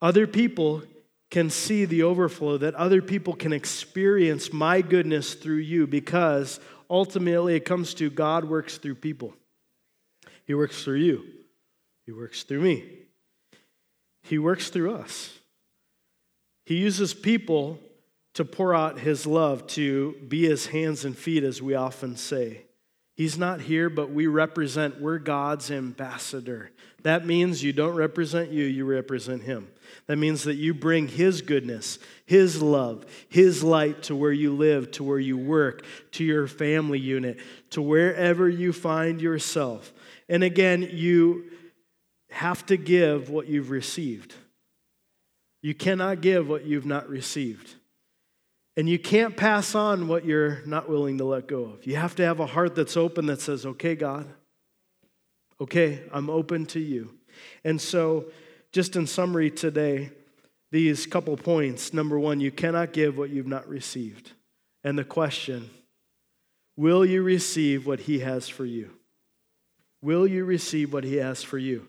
other 0.02 0.26
people 0.26 0.82
can 1.30 1.50
see 1.50 1.84
the 1.84 2.02
overflow, 2.02 2.56
that 2.58 2.74
other 2.74 3.02
people 3.02 3.34
can 3.34 3.52
experience 3.52 4.52
my 4.52 4.80
goodness 4.80 5.34
through 5.34 5.56
you, 5.56 5.86
because 5.86 6.58
ultimately 6.88 7.54
it 7.54 7.64
comes 7.64 7.94
to 7.94 8.10
God 8.10 8.46
works 8.46 8.78
through 8.78 8.96
people. 8.96 9.34
He 10.46 10.54
works 10.54 10.82
through 10.82 10.96
you, 10.96 11.24
He 12.06 12.12
works 12.12 12.42
through 12.42 12.62
me, 12.62 12.84
He 14.22 14.38
works 14.38 14.70
through 14.70 14.94
us. 14.94 15.34
He 16.64 16.76
uses 16.76 17.14
people 17.14 17.78
to 18.38 18.44
pour 18.44 18.72
out 18.72 19.00
his 19.00 19.26
love, 19.26 19.66
to 19.66 20.14
be 20.28 20.46
his 20.46 20.66
hands 20.66 21.04
and 21.04 21.18
feet, 21.18 21.42
as 21.42 21.60
we 21.60 21.74
often 21.74 22.16
say. 22.16 22.62
He's 23.16 23.36
not 23.36 23.62
here, 23.62 23.90
but 23.90 24.12
we 24.12 24.28
represent, 24.28 25.00
we're 25.00 25.18
God's 25.18 25.72
ambassador. 25.72 26.70
That 27.02 27.26
means 27.26 27.64
you 27.64 27.72
don't 27.72 27.96
represent 27.96 28.52
you, 28.52 28.62
you 28.62 28.84
represent 28.84 29.42
him. 29.42 29.66
That 30.06 30.18
means 30.18 30.44
that 30.44 30.54
you 30.54 30.72
bring 30.72 31.08
his 31.08 31.42
goodness, 31.42 31.98
his 32.26 32.62
love, 32.62 33.06
his 33.28 33.64
light 33.64 34.04
to 34.04 34.14
where 34.14 34.30
you 34.30 34.54
live, 34.54 34.92
to 34.92 35.02
where 35.02 35.18
you 35.18 35.36
work, 35.36 35.84
to 36.12 36.22
your 36.22 36.46
family 36.46 37.00
unit, 37.00 37.40
to 37.70 37.82
wherever 37.82 38.48
you 38.48 38.72
find 38.72 39.20
yourself. 39.20 39.92
And 40.28 40.44
again, 40.44 40.88
you 40.92 41.50
have 42.30 42.64
to 42.66 42.76
give 42.76 43.30
what 43.30 43.48
you've 43.48 43.70
received. 43.70 44.32
You 45.60 45.74
cannot 45.74 46.20
give 46.20 46.48
what 46.48 46.64
you've 46.64 46.86
not 46.86 47.08
received. 47.08 47.74
And 48.78 48.88
you 48.88 48.96
can't 48.96 49.36
pass 49.36 49.74
on 49.74 50.06
what 50.06 50.24
you're 50.24 50.62
not 50.64 50.88
willing 50.88 51.18
to 51.18 51.24
let 51.24 51.48
go 51.48 51.64
of. 51.64 51.84
You 51.84 51.96
have 51.96 52.14
to 52.14 52.24
have 52.24 52.38
a 52.38 52.46
heart 52.46 52.76
that's 52.76 52.96
open 52.96 53.26
that 53.26 53.40
says, 53.40 53.66
okay, 53.66 53.96
God, 53.96 54.32
okay, 55.60 56.04
I'm 56.12 56.30
open 56.30 56.64
to 56.66 56.78
you. 56.78 57.12
And 57.64 57.80
so, 57.80 58.26
just 58.70 58.94
in 58.94 59.08
summary 59.08 59.50
today, 59.50 60.12
these 60.70 61.06
couple 61.06 61.36
points. 61.36 61.92
Number 61.92 62.20
one, 62.20 62.38
you 62.38 62.52
cannot 62.52 62.92
give 62.92 63.18
what 63.18 63.30
you've 63.30 63.48
not 63.48 63.68
received. 63.68 64.30
And 64.84 64.96
the 64.96 65.02
question, 65.02 65.70
will 66.76 67.04
you 67.04 67.24
receive 67.24 67.84
what 67.84 67.98
he 67.98 68.20
has 68.20 68.48
for 68.48 68.64
you? 68.64 68.90
Will 70.02 70.24
you 70.24 70.44
receive 70.44 70.92
what 70.92 71.02
he 71.02 71.16
has 71.16 71.42
for 71.42 71.58
you? 71.58 71.88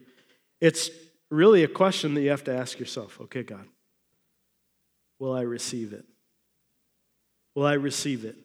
It's 0.60 0.90
really 1.30 1.64
a 1.64 1.68
question 1.68 2.16
that 2.16 2.22
you 2.22 2.32
have 2.32 2.46
to 2.46 2.56
ask 2.56 2.80
yourself. 2.80 3.22
Okay, 3.22 3.44
God, 3.44 3.68
will 5.20 5.34
I 5.34 5.42
receive 5.42 5.94
it? 5.94 6.09
Will 7.60 7.66
I 7.66 7.74
receive 7.74 8.24
it? 8.24 8.38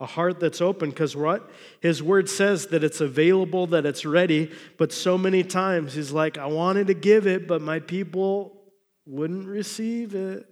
A 0.00 0.04
heart 0.04 0.38
that's 0.38 0.60
open, 0.60 0.90
because 0.90 1.16
what? 1.16 1.50
His 1.80 2.02
word 2.02 2.28
says 2.28 2.66
that 2.66 2.84
it's 2.84 3.00
available, 3.00 3.66
that 3.68 3.86
it's 3.86 4.04
ready, 4.04 4.52
but 4.76 4.92
so 4.92 5.16
many 5.16 5.42
times 5.42 5.94
he's 5.94 6.12
like, 6.12 6.36
I 6.36 6.44
wanted 6.44 6.88
to 6.88 6.94
give 6.94 7.26
it, 7.26 7.48
but 7.48 7.62
my 7.62 7.78
people 7.78 8.54
wouldn't 9.06 9.46
receive 9.46 10.14
it. 10.14 10.46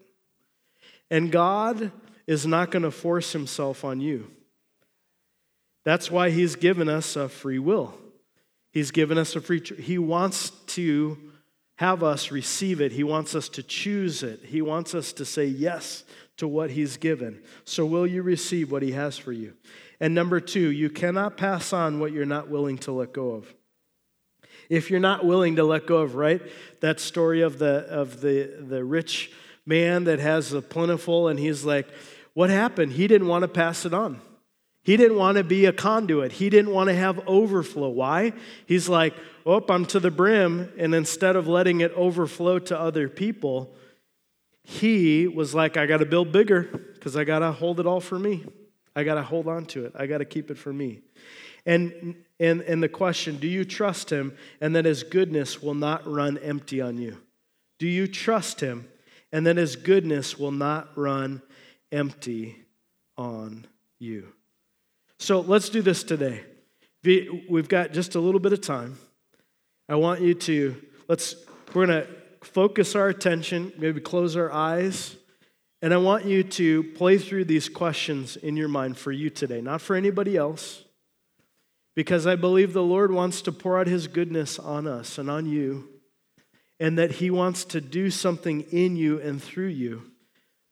And 1.10 1.30
God 1.30 1.92
is 2.26 2.46
not 2.46 2.70
going 2.70 2.82
to 2.84 2.90
force 2.90 3.32
himself 3.32 3.84
on 3.84 4.00
you. 4.00 4.30
That's 5.84 6.10
why 6.10 6.30
he's 6.30 6.56
given 6.56 6.88
us 6.88 7.14
a 7.14 7.28
free 7.28 7.58
will. 7.58 7.92
He's 8.72 8.90
given 8.90 9.18
us 9.18 9.36
a 9.36 9.42
free 9.42 9.60
he 9.78 9.98
wants 9.98 10.48
to 10.68 11.18
have 11.74 12.02
us 12.02 12.30
receive 12.30 12.80
it. 12.80 12.92
He 12.92 13.04
wants 13.04 13.34
us 13.34 13.50
to 13.50 13.62
choose 13.62 14.22
it. 14.22 14.40
He 14.46 14.62
wants 14.62 14.94
us 14.94 15.12
to 15.12 15.26
say 15.26 15.44
yes 15.44 16.04
to 16.36 16.46
what 16.46 16.70
he's 16.70 16.96
given. 16.96 17.42
So 17.64 17.86
will 17.86 18.06
you 18.06 18.22
receive 18.22 18.70
what 18.70 18.82
he 18.82 18.92
has 18.92 19.16
for 19.16 19.32
you? 19.32 19.54
And 20.00 20.14
number 20.14 20.40
2, 20.40 20.70
you 20.70 20.90
cannot 20.90 21.36
pass 21.36 21.72
on 21.72 21.98
what 21.98 22.12
you're 22.12 22.26
not 22.26 22.48
willing 22.48 22.78
to 22.78 22.92
let 22.92 23.12
go 23.12 23.30
of. 23.30 23.54
If 24.68 24.90
you're 24.90 25.00
not 25.00 25.24
willing 25.24 25.56
to 25.56 25.64
let 25.64 25.86
go 25.86 25.98
of, 25.98 26.14
right? 26.16 26.42
That 26.80 27.00
story 27.00 27.40
of 27.40 27.58
the 27.58 27.86
of 27.88 28.20
the 28.20 28.64
the 28.68 28.84
rich 28.84 29.30
man 29.64 30.04
that 30.04 30.18
has 30.18 30.52
a 30.52 30.60
plentiful 30.60 31.28
and 31.28 31.38
he's 31.38 31.64
like, 31.64 31.88
what 32.34 32.50
happened? 32.50 32.92
He 32.92 33.06
didn't 33.06 33.28
want 33.28 33.42
to 33.42 33.48
pass 33.48 33.84
it 33.84 33.94
on. 33.94 34.20
He 34.82 34.96
didn't 34.96 35.16
want 35.16 35.36
to 35.36 35.42
be 35.42 35.64
a 35.64 35.72
conduit. 35.72 36.32
He 36.32 36.48
didn't 36.48 36.72
want 36.72 36.88
to 36.88 36.94
have 36.94 37.26
overflow. 37.26 37.88
Why? 37.88 38.32
He's 38.66 38.88
like, 38.88 39.14
oh, 39.44 39.64
I'm 39.68 39.84
to 39.86 39.98
the 39.98 40.12
brim. 40.12 40.72
And 40.78 40.94
instead 40.94 41.34
of 41.34 41.48
letting 41.48 41.80
it 41.80 41.92
overflow 41.94 42.60
to 42.60 42.78
other 42.78 43.08
people, 43.08 43.74
he 44.68 45.28
was 45.28 45.54
like, 45.54 45.76
I 45.76 45.86
got 45.86 45.98
to 45.98 46.04
build 46.04 46.32
bigger 46.32 46.64
because 46.94 47.16
I 47.16 47.22
got 47.22 47.38
to 47.38 47.52
hold 47.52 47.78
it 47.78 47.86
all 47.86 48.00
for 48.00 48.18
me. 48.18 48.44
I 48.96 49.04
got 49.04 49.14
to 49.14 49.22
hold 49.22 49.46
on 49.46 49.64
to 49.66 49.84
it. 49.86 49.92
I 49.94 50.08
got 50.08 50.18
to 50.18 50.24
keep 50.24 50.50
it 50.50 50.58
for 50.58 50.72
me. 50.72 51.02
And, 51.64 52.16
and, 52.40 52.62
and 52.62 52.82
the 52.82 52.88
question 52.88 53.36
do 53.36 53.46
you 53.46 53.64
trust 53.64 54.10
him 54.10 54.36
and 54.60 54.74
that 54.74 54.84
his 54.84 55.04
goodness 55.04 55.62
will 55.62 55.74
not 55.74 56.04
run 56.04 56.36
empty 56.38 56.80
on 56.80 56.98
you? 56.98 57.16
Do 57.78 57.86
you 57.86 58.08
trust 58.08 58.58
him 58.58 58.88
and 59.30 59.46
that 59.46 59.56
his 59.56 59.76
goodness 59.76 60.36
will 60.36 60.50
not 60.50 60.88
run 60.96 61.42
empty 61.92 62.56
on 63.16 63.68
you? 64.00 64.32
So 65.20 65.42
let's 65.42 65.68
do 65.68 65.80
this 65.80 66.02
today. 66.02 66.42
We've 67.04 67.68
got 67.68 67.92
just 67.92 68.16
a 68.16 68.20
little 68.20 68.40
bit 68.40 68.52
of 68.52 68.62
time. 68.62 68.98
I 69.88 69.94
want 69.94 70.22
you 70.22 70.34
to, 70.34 70.74
let's, 71.06 71.36
we're 71.72 71.86
going 71.86 72.02
to 72.02 72.08
focus 72.46 72.94
our 72.94 73.08
attention, 73.08 73.72
maybe 73.76 74.00
close 74.00 74.36
our 74.36 74.50
eyes, 74.50 75.16
and 75.82 75.92
I 75.92 75.98
want 75.98 76.24
you 76.24 76.42
to 76.42 76.82
play 76.82 77.18
through 77.18 77.44
these 77.44 77.68
questions 77.68 78.36
in 78.36 78.56
your 78.56 78.68
mind 78.68 78.96
for 78.96 79.12
you 79.12 79.28
today, 79.28 79.60
not 79.60 79.80
for 79.80 79.94
anybody 79.94 80.36
else, 80.36 80.84
because 81.94 82.26
I 82.26 82.36
believe 82.36 82.72
the 82.72 82.82
Lord 82.82 83.12
wants 83.12 83.42
to 83.42 83.52
pour 83.52 83.78
out 83.78 83.86
His 83.86 84.06
goodness 84.06 84.58
on 84.58 84.86
us 84.86 85.18
and 85.18 85.30
on 85.30 85.46
you, 85.46 85.88
and 86.80 86.98
that 86.98 87.12
He 87.12 87.30
wants 87.30 87.64
to 87.66 87.80
do 87.80 88.10
something 88.10 88.62
in 88.70 88.96
you 88.96 89.20
and 89.20 89.42
through 89.42 89.68
you. 89.68 90.10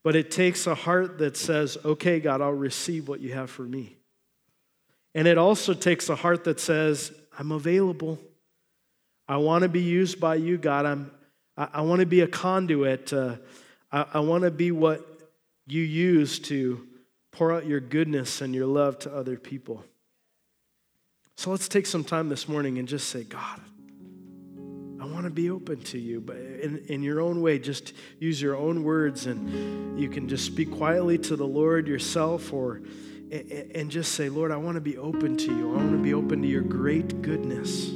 But 0.03 0.17
it 0.17 0.31
takes 0.31 0.67
a 0.67 0.75
heart 0.75 1.19
that 1.19 1.37
says, 1.37 1.79
okay, 1.85 2.21
God, 2.21 2.41
I'll 2.41 2.53
receive 2.53 3.09
what 3.09 3.21
you 3.21 3.33
have 3.33 3.51
for 3.51 3.63
me. 3.63 3.97
And 5.15 5.27
it 5.27 5.39
also 5.39 5.75
takes 5.75 6.09
a 6.09 6.17
heart 6.17 6.45
that 6.45 6.61
says, 6.61 7.13
I'm 7.39 7.53
available. 7.53 8.19
I 9.27 9.39
want 9.39 9.63
to 9.63 9.69
be 9.69 9.81
used 9.81 10.21
by 10.21 10.35
you, 10.35 10.59
God. 10.59 10.85
I'm, 10.85 11.11
I, 11.57 11.69
I 11.75 11.81
want 11.83 12.01
to 12.01 12.07
be 12.07 12.21
a 12.21 12.27
conduit. 12.27 13.13
Uh, 13.13 13.37
I, 13.91 14.07
I 14.15 14.21
want 14.21 14.45
to 14.45 14.51
be 14.51 14.71
what 14.71 15.07
you 15.67 15.83
use 15.83 16.39
to 16.41 16.87
pour 17.33 17.53
out 17.53 17.67
your 17.67 17.81
goodness 17.81 18.41
and 18.41 18.55
your 18.55 18.67
love 18.67 18.99
to 19.01 19.15
other 19.15 19.37
people. 19.37 19.85
So 21.37 21.51
let's 21.51 21.69
take 21.69 21.87
some 21.87 22.05
time 22.05 22.29
this 22.29 22.49
morning 22.49 22.79
and 22.79 22.87
just 22.87 23.09
say, 23.09 23.25
God, 23.25 23.61
I 25.01 25.07
want 25.07 25.25
to 25.25 25.31
be 25.31 25.51
open 25.51 25.81
to 25.83 25.99
you, 25.99 26.21
but 26.21 26.37
in, 26.37 26.85
in 26.89 27.03
your 27.03 27.21
own 27.21 27.43
way, 27.43 27.59
just 27.59 27.93
use 28.21 28.41
your 28.41 28.57
own 28.57 28.85
words 28.85 29.27
and 29.27 29.99
you 29.99 30.09
can 30.09 30.29
just 30.29 30.47
speak 30.47 30.71
quietly 30.71 31.19
to 31.19 31.37
the 31.37 31.47
Lord 31.47 31.89
yourself 31.89 32.53
or 32.53 32.83
and 33.75 33.91
just 33.91 34.13
say, 34.13 34.29
Lord, 34.29 34.53
I 34.53 34.57
want 34.57 34.77
to 34.77 34.81
be 34.81 34.97
open 34.97 35.37
to 35.37 35.47
you. 35.47 35.73
I 35.73 35.77
want 35.79 35.91
to 35.91 35.99
be 35.99 36.15
open 36.15 36.43
to 36.43 36.49
your 36.49 36.63
great 36.63 37.21
goodness, 37.21 37.91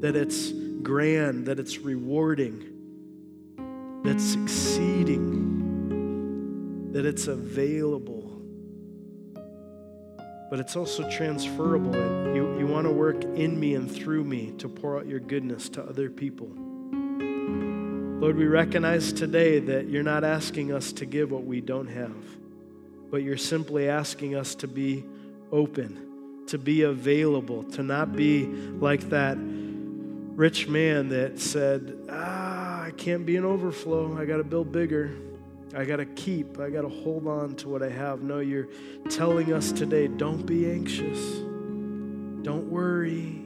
that 0.00 0.16
it's 0.16 0.50
grand, 0.88 1.44
that 1.46 1.58
it's 1.58 1.76
rewarding, 1.76 2.64
that's 4.02 4.24
succeeding, 4.24 5.28
that 6.92 7.04
it's 7.04 7.26
available, 7.26 8.40
but 10.48 10.58
it's 10.58 10.76
also 10.76 11.06
transferable. 11.10 11.94
You, 12.34 12.58
you 12.58 12.66
want 12.66 12.86
to 12.86 12.90
work 12.90 13.22
in 13.22 13.60
me 13.60 13.74
and 13.74 13.94
through 13.94 14.24
me 14.24 14.52
to 14.56 14.66
pour 14.66 14.98
out 14.98 15.06
your 15.06 15.20
goodness 15.20 15.68
to 15.70 15.82
other 15.82 16.08
people. 16.08 16.48
Lord, 16.56 18.36
we 18.36 18.46
recognize 18.46 19.12
today 19.12 19.58
that 19.58 19.88
you're 19.88 20.02
not 20.02 20.24
asking 20.24 20.72
us 20.72 20.90
to 20.94 21.04
give 21.04 21.30
what 21.30 21.44
we 21.44 21.60
don't 21.60 21.88
have 21.88 22.16
but 23.10 23.22
you're 23.22 23.36
simply 23.36 23.88
asking 23.88 24.34
us 24.34 24.54
to 24.56 24.68
be 24.68 25.04
open, 25.50 26.44
to 26.46 26.58
be 26.58 26.82
available, 26.82 27.64
to 27.64 27.82
not 27.82 28.14
be 28.14 28.46
like 28.46 29.08
that 29.10 29.38
rich 30.38 30.68
man 30.68 31.08
that 31.08 31.40
said, 31.40 31.98
Ah, 32.08 32.84
I 32.84 32.92
can't 32.92 33.26
be 33.26 33.36
an 33.36 33.44
overflow. 33.44 34.16
I 34.16 34.24
got 34.24 34.36
to 34.36 34.44
build 34.44 34.70
bigger. 34.70 35.10
I 35.74 35.84
got 35.84 35.96
to 35.96 36.06
keep. 36.06 36.60
I 36.60 36.70
got 36.70 36.82
to 36.82 36.88
hold 36.88 37.26
on 37.26 37.56
to 37.56 37.68
what 37.68 37.82
I 37.82 37.90
have. 37.90 38.22
No, 38.22 38.38
you're 38.38 38.68
telling 39.10 39.52
us 39.52 39.72
today 39.72 40.06
don't 40.06 40.46
be 40.46 40.70
anxious. 40.70 41.18
Don't 42.44 42.70
worry. 42.70 43.42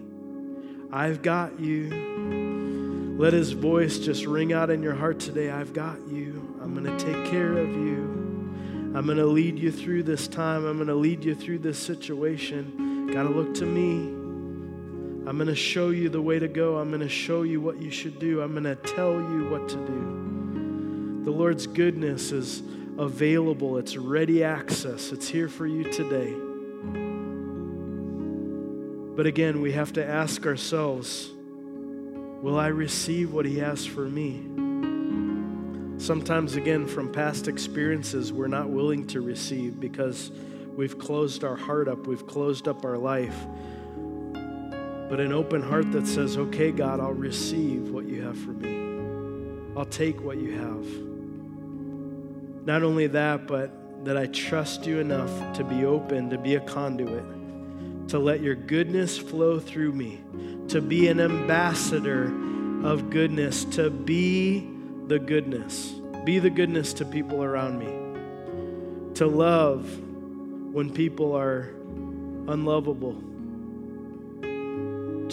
I've 0.93 1.23
got 1.23 1.59
you. 1.59 3.17
Let 3.19 3.33
his 3.33 3.53
voice 3.53 3.99
just 3.99 4.27
ring 4.27 4.53
out 4.53 4.69
in 4.69 4.83
your 4.83 4.95
heart 4.95 5.19
today. 5.19 5.51
I've 5.51 5.73
got 5.73 5.97
you. 6.09 6.59
I'm 6.61 6.75
going 6.75 6.95
to 6.95 7.03
take 7.03 7.31
care 7.31 7.57
of 7.57 7.71
you. 7.71 8.53
I'm 8.95 9.07
going 9.07 9.17
to 9.17 9.25
lead 9.25 9.59
you 9.59 9.73
through 9.73 10.03
this 10.03 10.29
time. 10.29 10.67
I'm 10.67 10.77
going 10.77 10.89
to 10.89 10.95
lead 10.95 11.25
you 11.25 11.35
through 11.35 11.61
this 11.61 11.79
situation. 11.79 13.07
Got 13.15 13.23
to 13.23 13.31
look 13.31 13.55
to 13.55 13.65
me. 13.65 14.22
I'm 15.25 15.37
going 15.37 15.49
to 15.49 15.55
show 15.55 15.91
you 15.91 16.09
the 16.09 16.21
way 16.21 16.39
to 16.41 16.49
go. 16.49 16.79
I'm 16.79 16.89
going 16.89 17.01
to 17.01 17.09
show 17.09 17.43
you 17.43 17.61
what 17.61 17.81
you 17.81 17.91
should 17.91 18.19
do. 18.19 18.41
I'm 18.43 18.53
going 18.53 18.65
to 18.65 18.75
tell 18.75 19.13
you 19.13 19.49
what 19.51 19.69
to 19.69 19.77
do. 19.77 21.23
The 21.25 21.31
Lord's 21.31 21.69
goodness 21.69 22.33
is 22.33 22.63
available, 22.99 23.79
it's 23.79 23.97
ready 23.97 24.43
access, 24.43 25.13
it's 25.13 25.29
here 25.29 25.49
for 25.49 25.67
you 25.67 25.85
today. 25.85 26.35
But 29.17 29.27
again, 29.27 29.61
we 29.63 29.73
have 29.73 29.93
to 29.95 30.05
ask 30.05 30.45
ourselves 30.47 31.31
will 32.43 32.59
I 32.59 32.67
receive 32.69 33.33
what 33.33 33.47
He 33.47 33.59
has 33.59 33.87
for 33.87 34.09
me? 34.09 34.43
Sometimes, 36.03 36.57
again, 36.57 36.89
from 36.89 37.13
past 37.13 37.47
experiences, 37.47 38.33
we're 38.33 38.49
not 38.49 38.69
willing 38.69 39.07
to 39.09 39.21
receive 39.21 39.79
because 39.79 40.33
we've 40.75 40.99
closed 40.99 41.45
our 41.45 41.55
heart 41.55 41.87
up, 41.87 42.09
we've 42.09 42.27
closed 42.27 42.67
up 42.67 42.85
our 42.85 42.99
life. 42.99 43.47
But 45.13 45.21
an 45.21 45.31
open 45.31 45.61
heart 45.61 45.93
that 45.93 46.07
says, 46.07 46.39
okay, 46.39 46.73
God, 46.73 46.99
I'll 46.99 47.13
receive 47.13 47.91
what 47.91 48.07
you 48.07 48.23
have 48.23 48.39
for 48.39 48.53
me, 48.53 49.77
I'll 49.77 49.85
take 49.85 50.19
what 50.23 50.39
you 50.39 50.59
have. 50.59 50.87
Not 52.65 52.83
only 52.83 53.09
that, 53.09 53.47
but 53.47 54.07
that 54.07 54.17
I 54.17 54.25
trust 54.29 54.87
you 54.87 55.01
enough 55.01 55.53
to 55.59 55.65
be 55.65 55.85
open, 55.85 56.31
to 56.31 56.39
be 56.39 56.55
a 56.55 56.61
conduit, 56.61 57.27
to 58.09 58.19
let 58.19 58.41
your 58.41 58.55
goodness 58.55 59.19
flow 59.19 59.61
through 59.61 59.93
me, 59.93 60.23
to 60.69 60.81
be 60.81 61.09
an 61.09 61.21
ambassador 61.21 62.33
of 62.83 63.11
goodness, 63.11 63.67
to 63.67 63.91
be 63.91 64.67
the 65.09 65.19
goodness. 65.19 65.91
Be 66.25 66.39
the 66.39 66.49
goodness 66.49 66.95
to 66.95 67.05
people 67.05 67.45
around 67.45 67.79
me. 67.79 69.13
To 69.17 69.27
love 69.27 69.85
when 70.73 70.91
people 70.91 71.37
are 71.37 71.75
unlovable. 72.49 73.23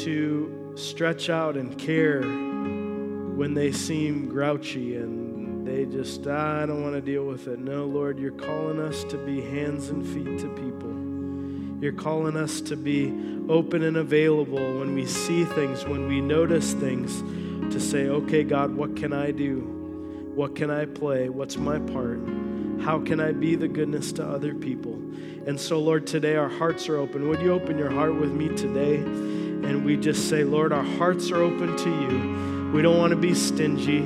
To 0.05 0.73
stretch 0.75 1.29
out 1.29 1.57
and 1.57 1.77
care 1.77 2.21
when 2.21 3.53
they 3.53 3.71
seem 3.73 4.29
grouchy 4.29 4.95
and 4.95 5.67
they 5.67 5.85
just, 5.85 6.25
ah, 6.25 6.63
I 6.63 6.65
don't 6.65 6.81
want 6.81 6.95
to 6.95 7.01
deal 7.01 7.25
with 7.25 7.47
it. 7.49 7.59
No, 7.59 7.85
Lord, 7.85 8.17
you're 8.17 8.31
calling 8.31 8.79
us 8.79 9.03
to 9.05 9.17
be 9.17 9.41
hands 9.41 9.89
and 9.89 10.05
feet 10.07 10.39
to 10.39 10.47
people. 10.55 11.83
You're 11.83 12.01
calling 12.01 12.37
us 12.37 12.61
to 12.61 12.77
be 12.77 13.13
open 13.49 13.83
and 13.83 13.97
available 13.97 14.79
when 14.79 14.95
we 14.95 15.05
see 15.05 15.43
things, 15.43 15.85
when 15.85 16.07
we 16.07 16.21
notice 16.21 16.73
things 16.73 17.21
to 17.73 17.79
say, 17.79 18.07
okay, 18.07 18.45
God, 18.45 18.73
what 18.73 18.95
can 18.95 19.11
I 19.11 19.31
do? 19.31 19.59
What 20.33 20.55
can 20.55 20.71
I 20.71 20.85
play? 20.85 21.27
What's 21.27 21.57
my 21.57 21.77
part? 21.77 22.19
How 22.79 23.01
can 23.03 23.19
I 23.19 23.33
be 23.33 23.55
the 23.55 23.67
goodness 23.67 24.13
to 24.13 24.25
other 24.25 24.55
people? 24.55 24.93
And 25.45 25.59
so, 25.59 25.77
Lord, 25.77 26.07
today 26.07 26.37
our 26.37 26.49
hearts 26.49 26.87
are 26.87 26.95
open. 26.95 27.27
Would 27.27 27.41
you 27.41 27.51
open 27.51 27.77
your 27.77 27.91
heart 27.91 28.15
with 28.15 28.31
me 28.31 28.47
today? 28.55 29.03
And 29.63 29.85
we 29.85 29.97
just 29.97 30.29
say, 30.29 30.43
Lord, 30.43 30.71
our 30.73 30.83
hearts 30.83 31.31
are 31.31 31.41
open 31.41 31.75
to 31.77 31.89
you. 31.89 32.71
We 32.73 32.81
don't 32.81 32.97
want 32.97 33.11
to 33.11 33.17
be 33.17 33.33
stingy. 33.33 34.01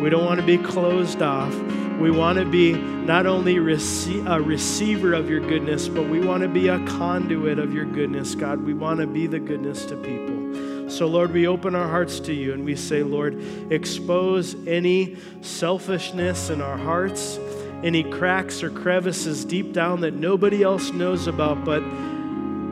We 0.00 0.10
don't 0.10 0.24
want 0.24 0.40
to 0.40 0.46
be 0.46 0.58
closed 0.58 1.22
off. 1.22 1.54
We 2.00 2.10
want 2.10 2.38
to 2.38 2.44
be 2.44 2.72
not 2.72 3.26
only 3.26 3.56
rece- 3.56 4.28
a 4.28 4.40
receiver 4.40 5.12
of 5.14 5.30
your 5.30 5.40
goodness, 5.40 5.88
but 5.88 6.08
we 6.08 6.20
want 6.20 6.42
to 6.42 6.48
be 6.48 6.68
a 6.68 6.78
conduit 6.86 7.58
of 7.58 7.72
your 7.72 7.84
goodness, 7.84 8.34
God. 8.34 8.60
We 8.60 8.74
want 8.74 9.00
to 9.00 9.06
be 9.06 9.26
the 9.26 9.38
goodness 9.38 9.84
to 9.86 9.96
people. 9.96 10.90
So, 10.90 11.06
Lord, 11.06 11.32
we 11.32 11.46
open 11.46 11.74
our 11.74 11.88
hearts 11.88 12.20
to 12.20 12.34
you 12.34 12.52
and 12.52 12.64
we 12.64 12.76
say, 12.76 13.02
Lord, 13.02 13.42
expose 13.72 14.54
any 14.66 15.16
selfishness 15.40 16.50
in 16.50 16.60
our 16.60 16.76
hearts, 16.76 17.38
any 17.82 18.04
cracks 18.04 18.62
or 18.62 18.70
crevices 18.70 19.44
deep 19.44 19.72
down 19.72 20.02
that 20.02 20.14
nobody 20.14 20.62
else 20.62 20.92
knows 20.92 21.26
about, 21.26 21.64
but 21.64 21.82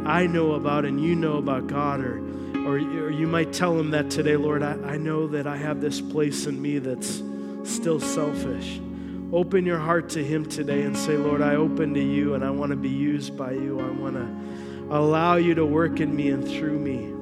I 0.06 0.26
know 0.26 0.52
about 0.52 0.84
and 0.84 1.02
you 1.02 1.14
know 1.14 1.38
about 1.38 1.66
God. 1.66 2.00
Or, 2.00 2.18
or, 2.66 2.76
or 2.76 3.10
you 3.10 3.26
might 3.26 3.52
tell 3.52 3.78
him 3.78 3.90
that 3.90 4.10
today, 4.10 4.36
Lord, 4.36 4.62
I, 4.62 4.72
I 4.84 4.96
know 4.96 5.26
that 5.28 5.46
I 5.46 5.56
have 5.56 5.80
this 5.80 6.00
place 6.00 6.46
in 6.46 6.60
me 6.60 6.78
that's 6.78 7.22
still 7.64 8.00
selfish. 8.00 8.80
Open 9.32 9.64
your 9.64 9.78
heart 9.78 10.10
to 10.10 10.22
Him 10.22 10.46
today 10.46 10.82
and 10.82 10.96
say, 10.96 11.16
Lord, 11.16 11.40
I 11.40 11.54
open 11.54 11.94
to 11.94 12.02
you 12.02 12.34
and 12.34 12.44
I 12.44 12.50
want 12.50 12.70
to 12.70 12.76
be 12.76 12.90
used 12.90 13.36
by 13.36 13.52
you. 13.52 13.80
I 13.80 13.90
want 13.90 14.16
to 14.16 14.94
allow 14.94 15.36
you 15.36 15.54
to 15.54 15.64
work 15.64 16.00
in 16.00 16.14
me 16.14 16.28
and 16.28 16.46
through 16.46 16.78
me 16.78 17.21